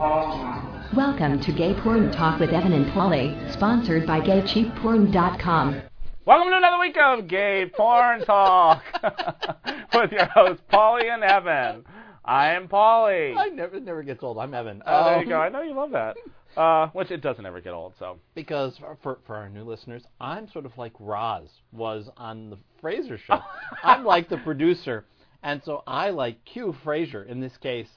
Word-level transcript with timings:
Welcome 0.00 1.40
to 1.42 1.52
Gay 1.52 1.74
Porn 1.74 2.10
Talk 2.10 2.40
with 2.40 2.54
Evan 2.54 2.72
and 2.72 2.86
Paulie, 2.86 3.52
sponsored 3.52 4.06
by 4.06 4.18
GayCheapPorn.com. 4.22 5.82
Welcome 6.24 6.50
to 6.50 6.56
another 6.56 6.78
week 6.80 6.96
of 6.96 7.28
Gay 7.28 7.70
Porn 7.76 8.24
Talk 8.24 8.82
with 9.92 10.10
your 10.10 10.24
hosts, 10.24 10.62
Paulie 10.72 11.12
and 11.12 11.22
Evan. 11.22 11.84
I 12.24 12.52
am 12.54 12.66
Paulie. 12.66 13.36
I 13.36 13.48
never 13.48 13.76
it 13.76 13.84
never 13.84 14.02
gets 14.02 14.22
old. 14.22 14.38
I'm 14.38 14.54
Evan. 14.54 14.82
Oh, 14.86 15.04
there 15.04 15.16
you 15.16 15.22
Um, 15.24 15.28
go. 15.28 15.36
I 15.38 15.48
know 15.50 15.60
you 15.60 15.74
love 15.74 15.90
that. 15.90 16.16
Uh, 16.56 16.88
which 16.94 17.10
it 17.10 17.20
doesn't 17.20 17.44
ever 17.44 17.60
get 17.60 17.74
old, 17.74 17.92
so. 17.98 18.16
Because 18.34 18.78
for, 18.78 18.96
for 19.02 19.18
for 19.26 19.36
our 19.36 19.50
new 19.50 19.64
listeners, 19.64 20.04
I'm 20.18 20.48
sort 20.50 20.64
of 20.64 20.78
like 20.78 20.94
Roz 20.98 21.50
was 21.72 22.08
on 22.16 22.48
the 22.48 22.56
Frasier 22.82 23.18
show. 23.18 23.40
I'm 23.84 24.06
like 24.06 24.30
the 24.30 24.38
producer, 24.38 25.04
and 25.42 25.60
so 25.62 25.82
I 25.86 26.08
like 26.08 26.42
Q 26.46 26.74
Frasier 26.82 27.26
in 27.28 27.40
this 27.40 27.58
case, 27.58 27.88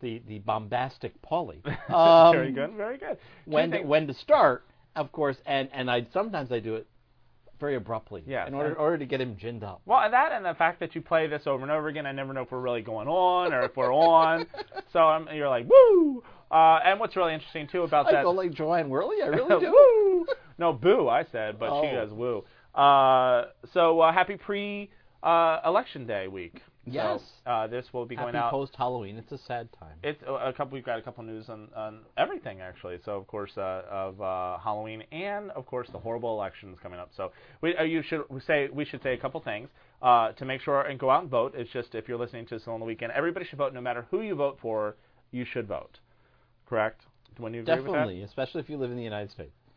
the 0.00 0.22
the 0.28 0.38
bombastic 0.40 1.20
Paulie. 1.22 1.60
Um, 1.92 2.32
very 2.34 2.52
good, 2.52 2.72
very 2.72 2.98
good. 2.98 3.18
When 3.44 3.70
to, 3.70 3.82
when 3.82 4.06
to 4.08 4.14
start, 4.14 4.64
of 4.94 5.12
course, 5.12 5.36
and 5.46 5.68
and 5.72 5.90
I 5.90 6.06
sometimes 6.12 6.50
I 6.52 6.58
do 6.60 6.74
it 6.76 6.86
very 7.58 7.76
abruptly. 7.76 8.22
Yes, 8.26 8.48
In 8.48 8.54
order 8.54 8.70
in 8.70 8.76
order 8.76 8.98
to 8.98 9.06
get 9.06 9.20
him 9.20 9.34
ginned 9.36 9.62
up. 9.64 9.80
Well, 9.86 10.00
and 10.00 10.12
that 10.12 10.32
and 10.32 10.44
the 10.44 10.54
fact 10.54 10.80
that 10.80 10.94
you 10.94 11.00
play 11.00 11.26
this 11.26 11.46
over 11.46 11.62
and 11.62 11.70
over 11.72 11.88
again, 11.88 12.04
I 12.06 12.12
never 12.12 12.32
know 12.34 12.42
if 12.42 12.50
we're 12.50 12.60
really 12.60 12.82
going 12.82 13.08
on 13.08 13.52
or 13.54 13.62
if 13.62 13.76
we're 13.76 13.94
on. 13.94 14.46
So 14.92 15.00
um, 15.00 15.28
you're 15.34 15.48
like, 15.48 15.66
woo! 15.68 16.22
Uh, 16.50 16.78
and 16.84 16.98
what's 16.98 17.16
really 17.16 17.34
interesting, 17.34 17.66
too, 17.66 17.82
about 17.82 18.06
that 18.06 18.14
I 18.14 18.16
that. 18.18 18.22
go 18.24 18.30
like 18.30 18.52
Jo 18.52 18.72
Anne 18.72 18.88
Worley. 18.88 19.16
I 19.22 19.26
really 19.26 19.60
do. 19.60 19.70
woo! 19.70 20.26
No, 20.58 20.72
boo, 20.72 21.06
I 21.08 21.24
said, 21.30 21.58
but 21.58 21.82
she 21.82 21.90
does 21.94 22.12
woo. 22.12 22.44
Uh, 22.74 23.46
so 23.74 24.00
uh, 24.00 24.12
happy 24.12 24.36
pre 24.36 24.90
uh, 25.22 25.60
election 25.66 26.06
day 26.06 26.28
week. 26.28 26.62
Yes. 26.86 27.20
So, 27.44 27.50
uh, 27.50 27.66
this 27.66 27.86
will 27.92 28.06
be 28.06 28.14
going 28.14 28.34
Happy 28.34 28.38
out. 28.38 28.50
post 28.52 28.74
Halloween. 28.76 29.16
It's 29.16 29.32
a 29.32 29.38
sad 29.38 29.68
time. 29.78 29.96
It's 30.04 30.22
a, 30.26 30.32
a 30.32 30.52
couple. 30.52 30.74
We've 30.74 30.84
got 30.84 30.98
a 30.98 31.02
couple 31.02 31.24
news 31.24 31.48
on, 31.48 31.68
on 31.74 32.00
everything 32.16 32.60
actually. 32.60 32.98
So 33.04 33.12
of 33.12 33.26
course 33.26 33.50
uh, 33.56 33.82
of 33.90 34.20
uh, 34.20 34.58
Halloween 34.58 35.02
and 35.10 35.50
of 35.50 35.66
course 35.66 35.88
the 35.90 35.98
horrible 35.98 36.32
elections 36.38 36.78
coming 36.80 37.00
up. 37.00 37.10
So 37.16 37.32
we 37.60 37.76
uh, 37.76 37.82
you 37.82 38.02
should 38.02 38.22
say 38.46 38.68
we 38.72 38.84
should 38.84 39.02
say 39.02 39.14
a 39.14 39.18
couple 39.18 39.40
things 39.40 39.68
uh, 40.00 40.32
to 40.32 40.44
make 40.44 40.60
sure 40.60 40.82
and 40.82 40.98
go 40.98 41.10
out 41.10 41.22
and 41.22 41.30
vote. 41.30 41.54
It's 41.56 41.70
just 41.72 41.94
if 41.94 42.08
you're 42.08 42.18
listening 42.18 42.46
to 42.46 42.54
this 42.56 42.68
on 42.68 42.78
the 42.78 42.86
weekend, 42.86 43.12
everybody 43.12 43.46
should 43.46 43.58
vote. 43.58 43.74
No 43.74 43.80
matter 43.80 44.06
who 44.10 44.20
you 44.22 44.36
vote 44.36 44.58
for, 44.62 44.96
you 45.32 45.44
should 45.44 45.66
vote. 45.66 45.98
Correct? 46.68 47.00
When 47.38 47.52
you 47.52 47.60
agree 47.62 47.76
Definitely, 47.76 48.22
especially 48.22 48.60
if 48.60 48.70
you 48.70 48.78
live 48.78 48.90
in 48.90 48.96
the 48.96 49.02
United 49.02 49.30
States. 49.30 49.52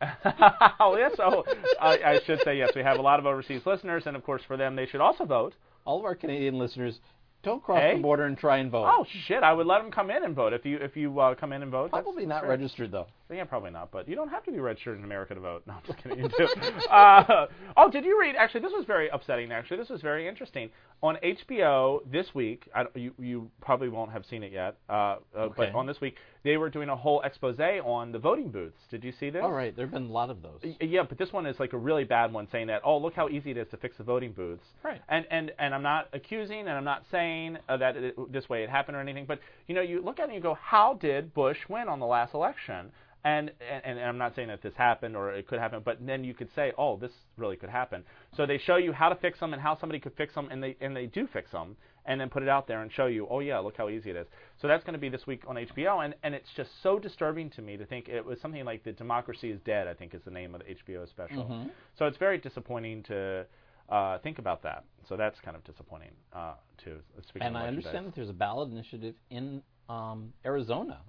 oh 0.80 0.96
yes. 0.96 1.12
So 1.16 1.44
I, 1.80 1.98
I 1.98 2.20
should 2.24 2.40
say 2.44 2.56
yes. 2.56 2.70
We 2.74 2.82
have 2.82 2.98
a 2.98 3.02
lot 3.02 3.18
of 3.18 3.26
overseas 3.26 3.62
listeners, 3.66 4.04
and 4.06 4.16
of 4.16 4.24
course 4.24 4.42
for 4.46 4.56
them 4.56 4.76
they 4.76 4.86
should 4.86 5.00
also 5.00 5.24
vote. 5.24 5.54
All 5.84 5.98
of 5.98 6.04
our 6.04 6.14
Canadian 6.14 6.58
listeners, 6.58 6.98
don't 7.42 7.62
cross 7.62 7.80
Hey? 7.80 7.96
the 7.96 8.02
border 8.02 8.24
and 8.24 8.36
try 8.36 8.58
and 8.58 8.70
vote. 8.70 8.86
Oh 8.88 9.06
shit! 9.26 9.42
I 9.42 9.52
would 9.52 9.66
let 9.66 9.82
them 9.82 9.90
come 9.90 10.10
in 10.10 10.24
and 10.24 10.34
vote 10.34 10.52
if 10.52 10.64
you 10.64 10.76
if 10.78 10.96
you 10.96 11.18
uh, 11.20 11.34
come 11.34 11.52
in 11.52 11.62
and 11.62 11.70
vote. 11.70 11.90
that's 11.92 12.02
Probably 12.02 12.26
not 12.26 12.46
registered 12.46 12.90
though. 12.92 13.06
Yeah, 13.30 13.44
probably 13.44 13.70
not, 13.70 13.90
but 13.90 14.08
you 14.08 14.16
don't 14.16 14.28
have 14.28 14.44
to 14.44 14.52
be 14.52 14.58
registered 14.58 14.98
in 14.98 15.04
America 15.04 15.34
to 15.34 15.40
vote. 15.40 15.62
No, 15.70 15.74
I'm 15.74 15.82
just 15.86 16.02
kidding. 16.02 16.18
You 16.18 16.28
do. 16.28 16.48
uh, 16.90 17.46
oh, 17.76 17.90
did 17.90 18.04
you 18.04 18.18
read? 18.20 18.34
Actually, 18.36 18.62
this 18.62 18.72
was 18.72 18.84
very 18.86 19.08
upsetting. 19.10 19.52
Actually, 19.52 19.76
this 19.76 19.88
was 19.88 20.00
very 20.00 20.26
interesting. 20.26 20.70
On 21.02 21.16
HBO 21.22 22.00
this 22.10 22.34
week, 22.34 22.68
I, 22.74 22.86
you 22.94 23.12
you 23.18 23.50
probably 23.60 23.88
won't 23.88 24.10
have 24.10 24.24
seen 24.26 24.42
it 24.42 24.52
yet, 24.52 24.76
uh, 24.88 25.16
uh, 25.36 25.48
but 25.56 25.74
on 25.74 25.86
this 25.86 26.00
week 26.00 26.16
they 26.42 26.56
were 26.56 26.70
doing 26.70 26.88
a 26.88 26.96
whole 26.96 27.20
expose 27.22 27.60
on 27.60 28.12
the 28.12 28.18
voting 28.18 28.50
booths. 28.50 28.80
Did 28.90 29.04
you 29.04 29.12
see 29.18 29.30
this? 29.30 29.42
All 29.42 29.52
right, 29.52 29.74
there 29.76 29.86
have 29.86 29.92
been 29.92 30.06
a 30.06 30.12
lot 30.12 30.30
of 30.30 30.42
those. 30.42 30.60
Yeah, 30.80 31.02
but 31.08 31.18
this 31.18 31.32
one 31.32 31.46
is 31.46 31.60
like 31.60 31.72
a 31.72 31.78
really 31.78 32.04
bad 32.04 32.32
one, 32.32 32.48
saying 32.50 32.66
that 32.68 32.82
oh 32.84 32.98
look 32.98 33.14
how 33.14 33.28
easy 33.28 33.50
it 33.50 33.56
is 33.56 33.68
to 33.70 33.76
fix 33.76 33.96
the 33.98 34.04
voting 34.04 34.32
booths. 34.32 34.64
Right. 34.82 35.00
And 35.08 35.26
and 35.30 35.52
and 35.58 35.74
I'm 35.74 35.82
not 35.82 36.08
accusing 36.12 36.60
and 36.60 36.70
I'm 36.70 36.84
not 36.84 37.04
saying 37.10 37.58
uh, 37.68 37.76
that 37.76 37.96
it, 37.96 38.32
this 38.32 38.48
way 38.48 38.62
it 38.62 38.70
happened 38.70 38.96
or 38.96 39.00
anything, 39.00 39.26
but 39.26 39.38
you 39.68 39.74
know 39.74 39.82
you 39.82 40.02
look 40.02 40.18
at 40.18 40.24
it 40.24 40.26
and 40.26 40.34
you 40.34 40.40
go, 40.40 40.54
how 40.54 40.94
did 40.94 41.34
Bush 41.34 41.58
win 41.68 41.88
on 41.88 42.00
the 42.00 42.06
last 42.06 42.34
election? 42.34 42.90
And, 43.22 43.50
and 43.60 43.98
and 43.98 44.00
I'm 44.00 44.16
not 44.16 44.34
saying 44.34 44.48
that 44.48 44.62
this 44.62 44.72
happened 44.76 45.14
or 45.14 45.32
it 45.34 45.46
could 45.46 45.58
happen, 45.58 45.82
but 45.84 45.98
then 46.04 46.24
you 46.24 46.32
could 46.32 46.48
say, 46.54 46.72
oh, 46.78 46.96
this 46.96 47.12
really 47.36 47.56
could 47.56 47.68
happen. 47.68 48.02
So 48.34 48.46
they 48.46 48.56
show 48.56 48.76
you 48.76 48.92
how 48.92 49.10
to 49.10 49.14
fix 49.14 49.38
them 49.40 49.52
and 49.52 49.60
how 49.60 49.78
somebody 49.78 50.00
could 50.00 50.14
fix 50.16 50.34
them, 50.34 50.48
and 50.50 50.62
they 50.62 50.76
and 50.80 50.96
they 50.96 51.06
do 51.06 51.28
fix 51.30 51.50
them, 51.50 51.76
and 52.06 52.18
then 52.18 52.30
put 52.30 52.42
it 52.42 52.48
out 52.48 52.66
there 52.66 52.80
and 52.80 52.90
show 52.90 53.06
you, 53.06 53.26
oh 53.30 53.40
yeah, 53.40 53.58
look 53.58 53.76
how 53.76 53.90
easy 53.90 54.10
it 54.10 54.16
is. 54.16 54.26
So 54.60 54.68
that's 54.68 54.84
going 54.84 54.94
to 54.94 54.98
be 54.98 55.10
this 55.10 55.26
week 55.26 55.42
on 55.46 55.56
HBO, 55.56 56.02
and 56.04 56.14
and 56.22 56.34
it's 56.34 56.48
just 56.56 56.70
so 56.82 56.98
disturbing 56.98 57.50
to 57.50 57.62
me 57.62 57.76
to 57.76 57.84
think 57.84 58.08
it 58.08 58.24
was 58.24 58.40
something 58.40 58.64
like 58.64 58.84
the 58.84 58.92
Democracy 58.92 59.50
is 59.50 59.60
Dead, 59.66 59.86
I 59.86 59.92
think 59.92 60.14
is 60.14 60.22
the 60.24 60.30
name 60.30 60.54
of 60.54 60.62
the 60.62 60.74
HBO 60.74 61.06
special. 61.08 61.44
Mm-hmm. 61.44 61.68
So 61.98 62.06
it's 62.06 62.16
very 62.16 62.38
disappointing 62.38 63.02
to 63.04 63.44
uh, 63.90 64.18
think 64.18 64.38
about 64.38 64.62
that. 64.62 64.84
So 65.08 65.16
that's 65.16 65.38
kind 65.40 65.56
of 65.56 65.64
disappointing 65.64 66.12
uh, 66.32 66.54
too. 66.82 66.98
And 67.40 67.58
I 67.58 67.66
understand 67.66 68.06
that 68.06 68.14
there's 68.14 68.30
a 68.30 68.34
ballot 68.34 68.70
initiative 68.70 69.14
in 69.30 69.62
um, 69.88 70.32
Arizona 70.46 71.00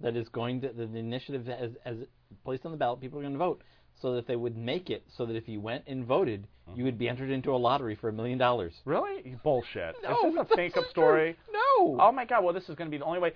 that 0.00 0.16
is 0.16 0.28
going 0.28 0.60
to 0.62 0.68
the, 0.68 0.86
the 0.86 0.98
initiative 0.98 1.48
as, 1.48 1.70
as 1.84 1.96
placed 2.44 2.64
on 2.66 2.72
the 2.72 2.78
ballot, 2.78 3.00
people 3.00 3.18
are 3.18 3.22
going 3.22 3.32
to 3.34 3.38
vote 3.38 3.62
so 4.00 4.14
that 4.14 4.26
they 4.26 4.36
would 4.36 4.56
make 4.56 4.90
it 4.90 5.04
so 5.16 5.24
that 5.24 5.36
if 5.36 5.48
you 5.48 5.60
went 5.60 5.84
and 5.86 6.04
voted, 6.04 6.46
Mm-hmm. 6.66 6.78
you 6.78 6.84
would 6.86 6.96
be 6.96 7.10
entered 7.10 7.28
into 7.28 7.50
a 7.54 7.58
lottery 7.58 7.94
for 7.94 8.08
a 8.08 8.12
million 8.14 8.38
dollars. 8.38 8.72
Really? 8.86 9.36
Bullshit. 9.44 9.96
No, 10.02 10.12
is 10.28 10.34
this 10.34 10.46
a 10.56 10.56
not 10.56 10.78
up 10.78 10.84
story? 10.88 11.36
No. 11.52 11.98
Oh 12.00 12.10
my 12.10 12.24
God! 12.24 12.42
Well, 12.42 12.54
this 12.54 12.70
is 12.70 12.74
going 12.74 12.86
to 12.86 12.90
be 12.90 12.96
the 12.96 13.04
only 13.04 13.18
way. 13.18 13.32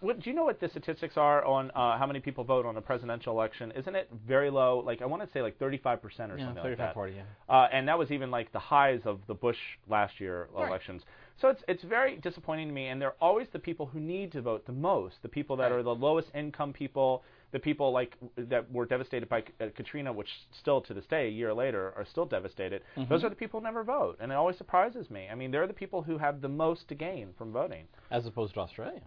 What, 0.00 0.18
do 0.18 0.28
you 0.28 0.34
know 0.34 0.42
what 0.42 0.58
the 0.58 0.68
statistics 0.68 1.16
are 1.16 1.44
on 1.44 1.70
uh, 1.76 1.96
how 1.96 2.08
many 2.08 2.18
people 2.18 2.42
vote 2.42 2.66
on 2.66 2.76
a 2.76 2.80
presidential 2.80 3.34
election? 3.34 3.72
Isn't 3.76 3.94
it 3.94 4.10
very 4.26 4.50
low? 4.50 4.82
Like 4.84 5.00
I 5.00 5.06
want 5.06 5.22
to 5.24 5.28
say 5.32 5.42
like 5.42 5.60
35 5.60 6.02
percent 6.02 6.32
or 6.32 6.38
Yeah, 6.38 6.46
something 6.46 6.64
35, 6.64 6.78
like 6.80 6.88
that. 6.88 6.94
40, 6.94 7.12
yeah. 7.12 7.22
Uh, 7.48 7.68
and 7.72 7.86
that 7.86 7.96
was 7.96 8.10
even 8.10 8.32
like 8.32 8.50
the 8.50 8.58
highs 8.58 9.02
of 9.04 9.20
the 9.28 9.34
Bush 9.34 9.58
last 9.88 10.18
year 10.18 10.48
Right. 10.52 10.66
elections. 10.66 11.02
So 11.42 11.48
it's 11.48 11.62
it's 11.66 11.82
very 11.82 12.18
disappointing 12.18 12.68
to 12.68 12.72
me. 12.72 12.86
And 12.86 13.02
they're 13.02 13.16
always 13.20 13.48
the 13.52 13.58
people 13.58 13.86
who 13.86 13.98
need 13.98 14.30
to 14.32 14.40
vote 14.40 14.64
the 14.64 14.72
most, 14.72 15.16
the 15.22 15.28
people 15.28 15.56
that 15.56 15.72
are 15.72 15.82
the 15.82 15.94
lowest 15.94 16.28
income 16.36 16.72
people, 16.72 17.24
the 17.50 17.58
people 17.58 17.90
like 17.92 18.16
that 18.36 18.70
were 18.70 18.86
devastated 18.86 19.28
by 19.28 19.42
uh, 19.60 19.66
Katrina, 19.74 20.12
which 20.12 20.28
still 20.60 20.80
to 20.82 20.94
this 20.94 21.04
day, 21.06 21.26
a 21.26 21.30
year 21.30 21.52
later, 21.52 21.92
are 21.96 22.06
still 22.08 22.26
devastated. 22.26 22.82
Mm-hmm. 22.96 23.12
Those 23.12 23.24
are 23.24 23.28
the 23.28 23.34
people 23.34 23.58
who 23.58 23.64
never 23.64 23.82
vote, 23.82 24.18
and 24.20 24.30
it 24.30 24.36
always 24.36 24.56
surprises 24.56 25.10
me. 25.10 25.28
I 25.30 25.34
mean, 25.34 25.50
they're 25.50 25.66
the 25.66 25.72
people 25.72 26.00
who 26.00 26.16
have 26.16 26.40
the 26.40 26.48
most 26.48 26.86
to 26.88 26.94
gain 26.94 27.30
from 27.36 27.52
voting. 27.52 27.88
As 28.12 28.24
opposed 28.24 28.54
to 28.54 28.60
Australia. 28.60 29.02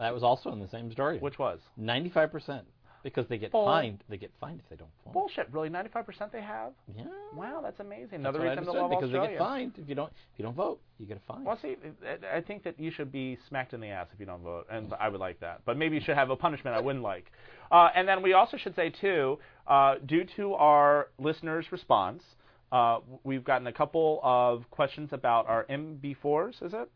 That 0.00 0.12
was 0.12 0.24
also 0.24 0.50
in 0.50 0.58
the 0.58 0.68
same 0.68 0.90
story. 0.90 1.18
Which 1.20 1.38
was 1.38 1.60
95% 1.80 2.62
because 3.02 3.26
they 3.28 3.38
get 3.38 3.52
Bull- 3.52 3.64
fined. 3.66 4.02
They 4.08 4.16
get 4.16 4.30
fined 4.40 4.60
if 4.62 4.68
they 4.68 4.76
don't 4.76 4.90
vote. 5.04 5.12
bullshit. 5.12 5.48
Really, 5.52 5.68
95% 5.70 6.30
they 6.32 6.40
have. 6.42 6.72
Yeah. 6.96 7.04
Wow, 7.34 7.60
that's 7.62 7.80
amazing. 7.80 8.16
Another 8.20 8.38
what 8.38 8.48
I 8.48 8.50
reason 8.50 8.64
to 8.64 8.72
love 8.72 8.90
because 8.90 9.04
Australia. 9.04 9.28
they 9.28 9.34
get 9.34 9.38
fined 9.38 9.72
if 9.78 9.88
you 9.88 9.94
don't 9.94 10.08
if 10.32 10.38
you 10.38 10.44
don't 10.44 10.54
vote. 10.56 10.80
You 10.98 11.06
get 11.06 11.16
a 11.16 11.20
fine. 11.32 11.44
Well, 11.44 11.58
see, 11.60 11.76
I- 12.04 12.36
I 12.38 12.40
think 12.40 12.62
that 12.64 12.78
you 12.78 12.90
should 12.90 13.12
be 13.12 13.38
smacked 13.48 13.72
in 13.74 13.80
the 13.80 13.88
ass 13.88 14.08
if 14.12 14.20
you 14.20 14.26
don't 14.26 14.42
vote, 14.42 14.66
and 14.70 14.92
I 14.98 15.08
would 15.08 15.20
like 15.20 15.40
that. 15.40 15.60
But 15.64 15.76
maybe 15.76 15.96
you 15.96 16.02
should 16.02 16.16
have 16.16 16.30
a 16.30 16.36
punishment 16.36 16.76
I 16.76 16.80
wouldn't 16.80 17.04
like. 17.04 17.30
Uh, 17.70 17.90
and 17.94 18.08
then 18.08 18.22
we 18.22 18.32
also 18.32 18.56
should 18.56 18.74
say 18.74 18.90
too, 18.90 19.38
uh, 19.66 19.96
due 20.06 20.24
to 20.36 20.54
our 20.54 21.08
listeners' 21.18 21.70
response, 21.70 22.22
uh, 22.72 23.00
we've 23.24 23.44
gotten 23.44 23.66
a 23.66 23.72
couple 23.72 24.20
of 24.22 24.68
questions 24.70 25.10
about 25.12 25.46
our 25.48 25.64
MB4s. 25.70 26.62
Is 26.62 26.72
it? 26.74 26.90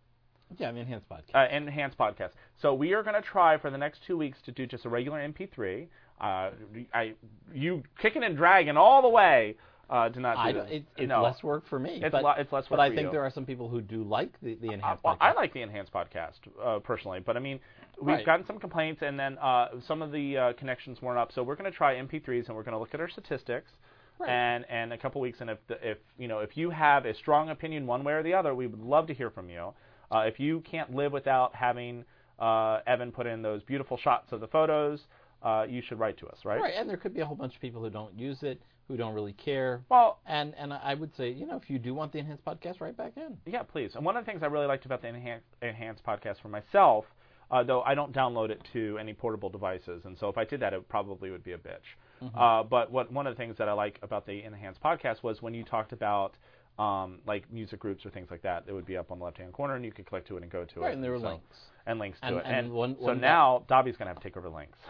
Yeah, 0.59 0.69
I 0.69 0.73
mean 0.73 0.83
enhanced 0.83 1.09
podcast. 1.09 1.35
uh, 1.35 1.49
enhanced 1.55 1.99
podcast. 1.99 2.31
So 2.61 2.75
we 2.75 2.93
are 2.95 3.03
going 3.03 3.15
to 3.15 3.23
try 3.23 3.57
for 3.59 3.71
the 3.71 3.79
next 3.79 4.01
two 4.07 4.17
weeks 4.17 4.39
to 4.47 4.53
do 4.53 4.67
just 4.67 4.85
a 4.85 4.89
regular 4.89 5.19
MP3. 5.21 5.87
Uh, 6.21 6.51
I, 6.95 7.15
you 7.53 7.83
kicking 8.01 8.23
and 8.23 8.37
dragging 8.37 8.77
all 8.77 9.03
the 9.03 9.09
way 9.09 9.57
uh, 9.91 10.09
to 10.09 10.21
not 10.21 10.35
do 10.53 10.59
I 10.61 10.63
it, 10.65 10.85
it's 10.97 11.09
no. 11.09 11.23
less 11.23 11.43
work 11.43 11.65
for 11.69 11.79
me. 11.79 12.01
It's 12.03 12.13
but, 12.13 12.23
lo- 12.23 12.35
it's 12.39 12.53
less 12.53 12.65
But 12.71 12.81
I 12.81 12.89
think 12.91 13.03
you. 13.07 13.11
there 13.11 13.23
are 13.23 13.31
some 13.31 13.45
people 13.45 13.69
who 13.69 13.81
do 13.81 14.05
like 14.05 14.33
the, 14.41 14.55
the 14.55 14.69
Uh, 14.69 14.73
enhanced 14.73 15.05
well, 15.05 15.15
podcast. 15.15 15.19
I 15.21 15.33
like 15.33 15.53
the 15.53 15.63
enhanced 15.63 15.93
podcast 15.93 16.39
uh, 16.65 16.79
personally, 16.79 17.21
but 17.21 17.37
I 17.37 17.41
mean, 17.41 17.59
we've 18.01 18.15
Right. 18.17 18.25
gotten 18.27 18.47
some 18.47 18.59
complaints, 18.59 19.03
and 19.03 19.19
then 19.19 19.37
uh, 19.39 19.69
some 19.87 20.01
of 20.01 20.13
the 20.13 20.39
uh, 20.39 20.53
connections 20.55 21.03
weren't 21.03 21.19
up. 21.19 21.33
So 21.33 21.43
we're 21.43 21.57
going 21.57 21.71
to 21.71 21.77
try 21.77 21.97
MP3s, 21.97 22.47
and 22.47 22.57
we're 22.57 22.63
going 22.63 22.73
to 22.73 22.79
look 22.79 22.95
at 22.95 23.01
our 23.01 23.09
statistics. 23.11 23.71
Right. 24.19 24.29
And 24.31 24.65
and 24.71 24.93
a 24.93 24.99
couple 24.99 25.21
weeks, 25.21 25.41
and 25.41 25.51
if 25.51 25.59
the, 25.67 25.75
if 25.91 25.99
you 26.19 26.29
know 26.29 26.39
if 26.41 26.57
you 26.57 26.71
have 26.71 27.07
a 27.07 27.15
strong 27.15 27.49
opinion 27.51 27.87
one 27.87 28.05
way 28.05 28.13
or 28.13 28.23
the 28.23 28.35
other, 28.35 28.55
we 28.55 28.67
would 28.69 28.81
love 28.81 29.07
to 29.09 29.15
hear 29.15 29.31
from 29.31 29.49
you. 29.51 29.73
Uh, 30.13 30.21
if 30.21 30.39
you 30.39 30.61
can't 30.61 30.95
live 30.95 31.13
without 31.13 31.55
having 31.55 32.05
uh, 32.39 32.81
Evan 32.87 33.13
put 33.13 33.27
in 33.27 33.43
those 33.43 33.63
beautiful 33.63 33.97
shots 33.97 34.33
of 34.33 34.41
the 34.41 34.47
photos, 34.49 35.01
uh, 35.43 35.65
you 35.69 35.83
should 35.87 35.99
write 35.99 36.19
to 36.19 36.27
us, 36.29 36.39
right? 36.45 36.61
Right, 36.61 36.75
and 36.77 36.89
there 36.89 36.97
could 36.97 37.15
be 37.15 37.21
a 37.21 37.27
whole 37.27 37.37
bunch 37.37 37.55
of 37.55 37.61
people 37.61 37.83
who 37.83 37.91
don't 37.91 38.17
use 38.19 38.39
it, 38.43 38.61
who 38.89 38.97
don't 38.97 39.15
really 39.15 39.33
care. 39.33 39.81
Well, 39.89 40.19
And 40.27 40.55
and 40.57 40.73
I 40.73 40.95
would 40.95 41.15
say, 41.17 41.31
you 41.31 41.47
know, 41.47 41.57
if 41.57 41.71
you 41.71 41.79
do 41.79 41.95
want 41.95 42.13
the 42.13 42.19
enhanced 42.19 42.45
podcast, 42.45 42.81
right 42.81 42.97
back 42.97 43.13
in. 43.17 43.39
Yeah, 43.47 43.63
please. 43.63 43.93
And 43.95 44.05
one 44.05 44.17
of 44.17 44.25
the 44.25 44.31
things 44.31 44.43
I 44.43 44.47
really 44.47 44.67
liked 44.67 44.85
about 44.87 45.03
the 45.03 45.09
enhanced, 45.09 45.47
enhanced 45.63 46.05
podcast 46.05 46.41
for 46.43 46.49
myself, 46.49 47.05
uh, 47.51 47.63
though 47.63 47.83
I 47.83 47.95
don't 47.95 48.13
download 48.13 48.51
it 48.51 48.61
to 48.73 48.99
any 48.99 49.15
portable 49.15 49.51
devices, 49.51 50.03
and 50.05 50.17
so 50.19 50.29
if 50.29 50.39
I 50.39 50.45
did 50.45 50.61
that, 50.61 50.73
it 50.73 50.89
probably 50.89 51.31
would 51.31 51.45
be 51.45 51.53
a 51.53 51.59
bitch. 51.59 51.97
Uh, 52.37 52.63
but 52.63 52.93
what 52.93 53.11
one 53.13 53.27
of 53.27 53.35
the 53.35 53.37
things 53.37 53.57
that 53.59 53.69
I 53.69 53.73
like 53.73 53.99
about 54.01 54.27
the 54.27 54.45
enhanced 54.45 54.81
podcast 54.81 55.25
was 55.25 55.43
when 55.43 55.55
you 55.55 55.65
talked 55.65 55.93
about 55.93 56.35
um, 56.79 57.19
like 57.27 57.51
music 57.53 57.79
groups 57.81 58.05
or 58.07 58.11
things 58.11 58.29
like 58.31 58.43
that, 58.43 58.65
it 58.67 58.73
would 58.73 58.87
be 58.87 58.97
up 58.97 59.11
on 59.11 59.19
the 59.19 59.25
left-hand 59.25 59.53
corner, 59.53 59.75
and 59.77 59.85
you 59.85 59.93
could 59.93 60.07
click 60.07 60.27
to 60.29 60.37
it 60.37 60.43
and 60.43 60.51
go 60.51 60.65
to 60.65 60.81
it. 60.81 60.83
Right, 60.83 60.95
and 60.95 61.03
there 61.05 61.11
were 61.13 61.19
so- 61.21 61.29
links. 61.29 61.57
And 61.85 61.99
links 61.99 62.21
to 62.21 62.27
And- 62.27 62.37
it. 62.37 62.43
and 62.47 62.73
one- 62.73 62.97
so 62.97 63.07
one 63.07 63.17
guy- 63.17 63.21
now 63.27 63.65
Dobby's 63.69 63.97
going 63.97 64.07
to 64.07 64.13
have 64.15 64.19
to 64.19 64.23
take 64.23 64.37
over 64.37 64.49
links. 64.49 64.79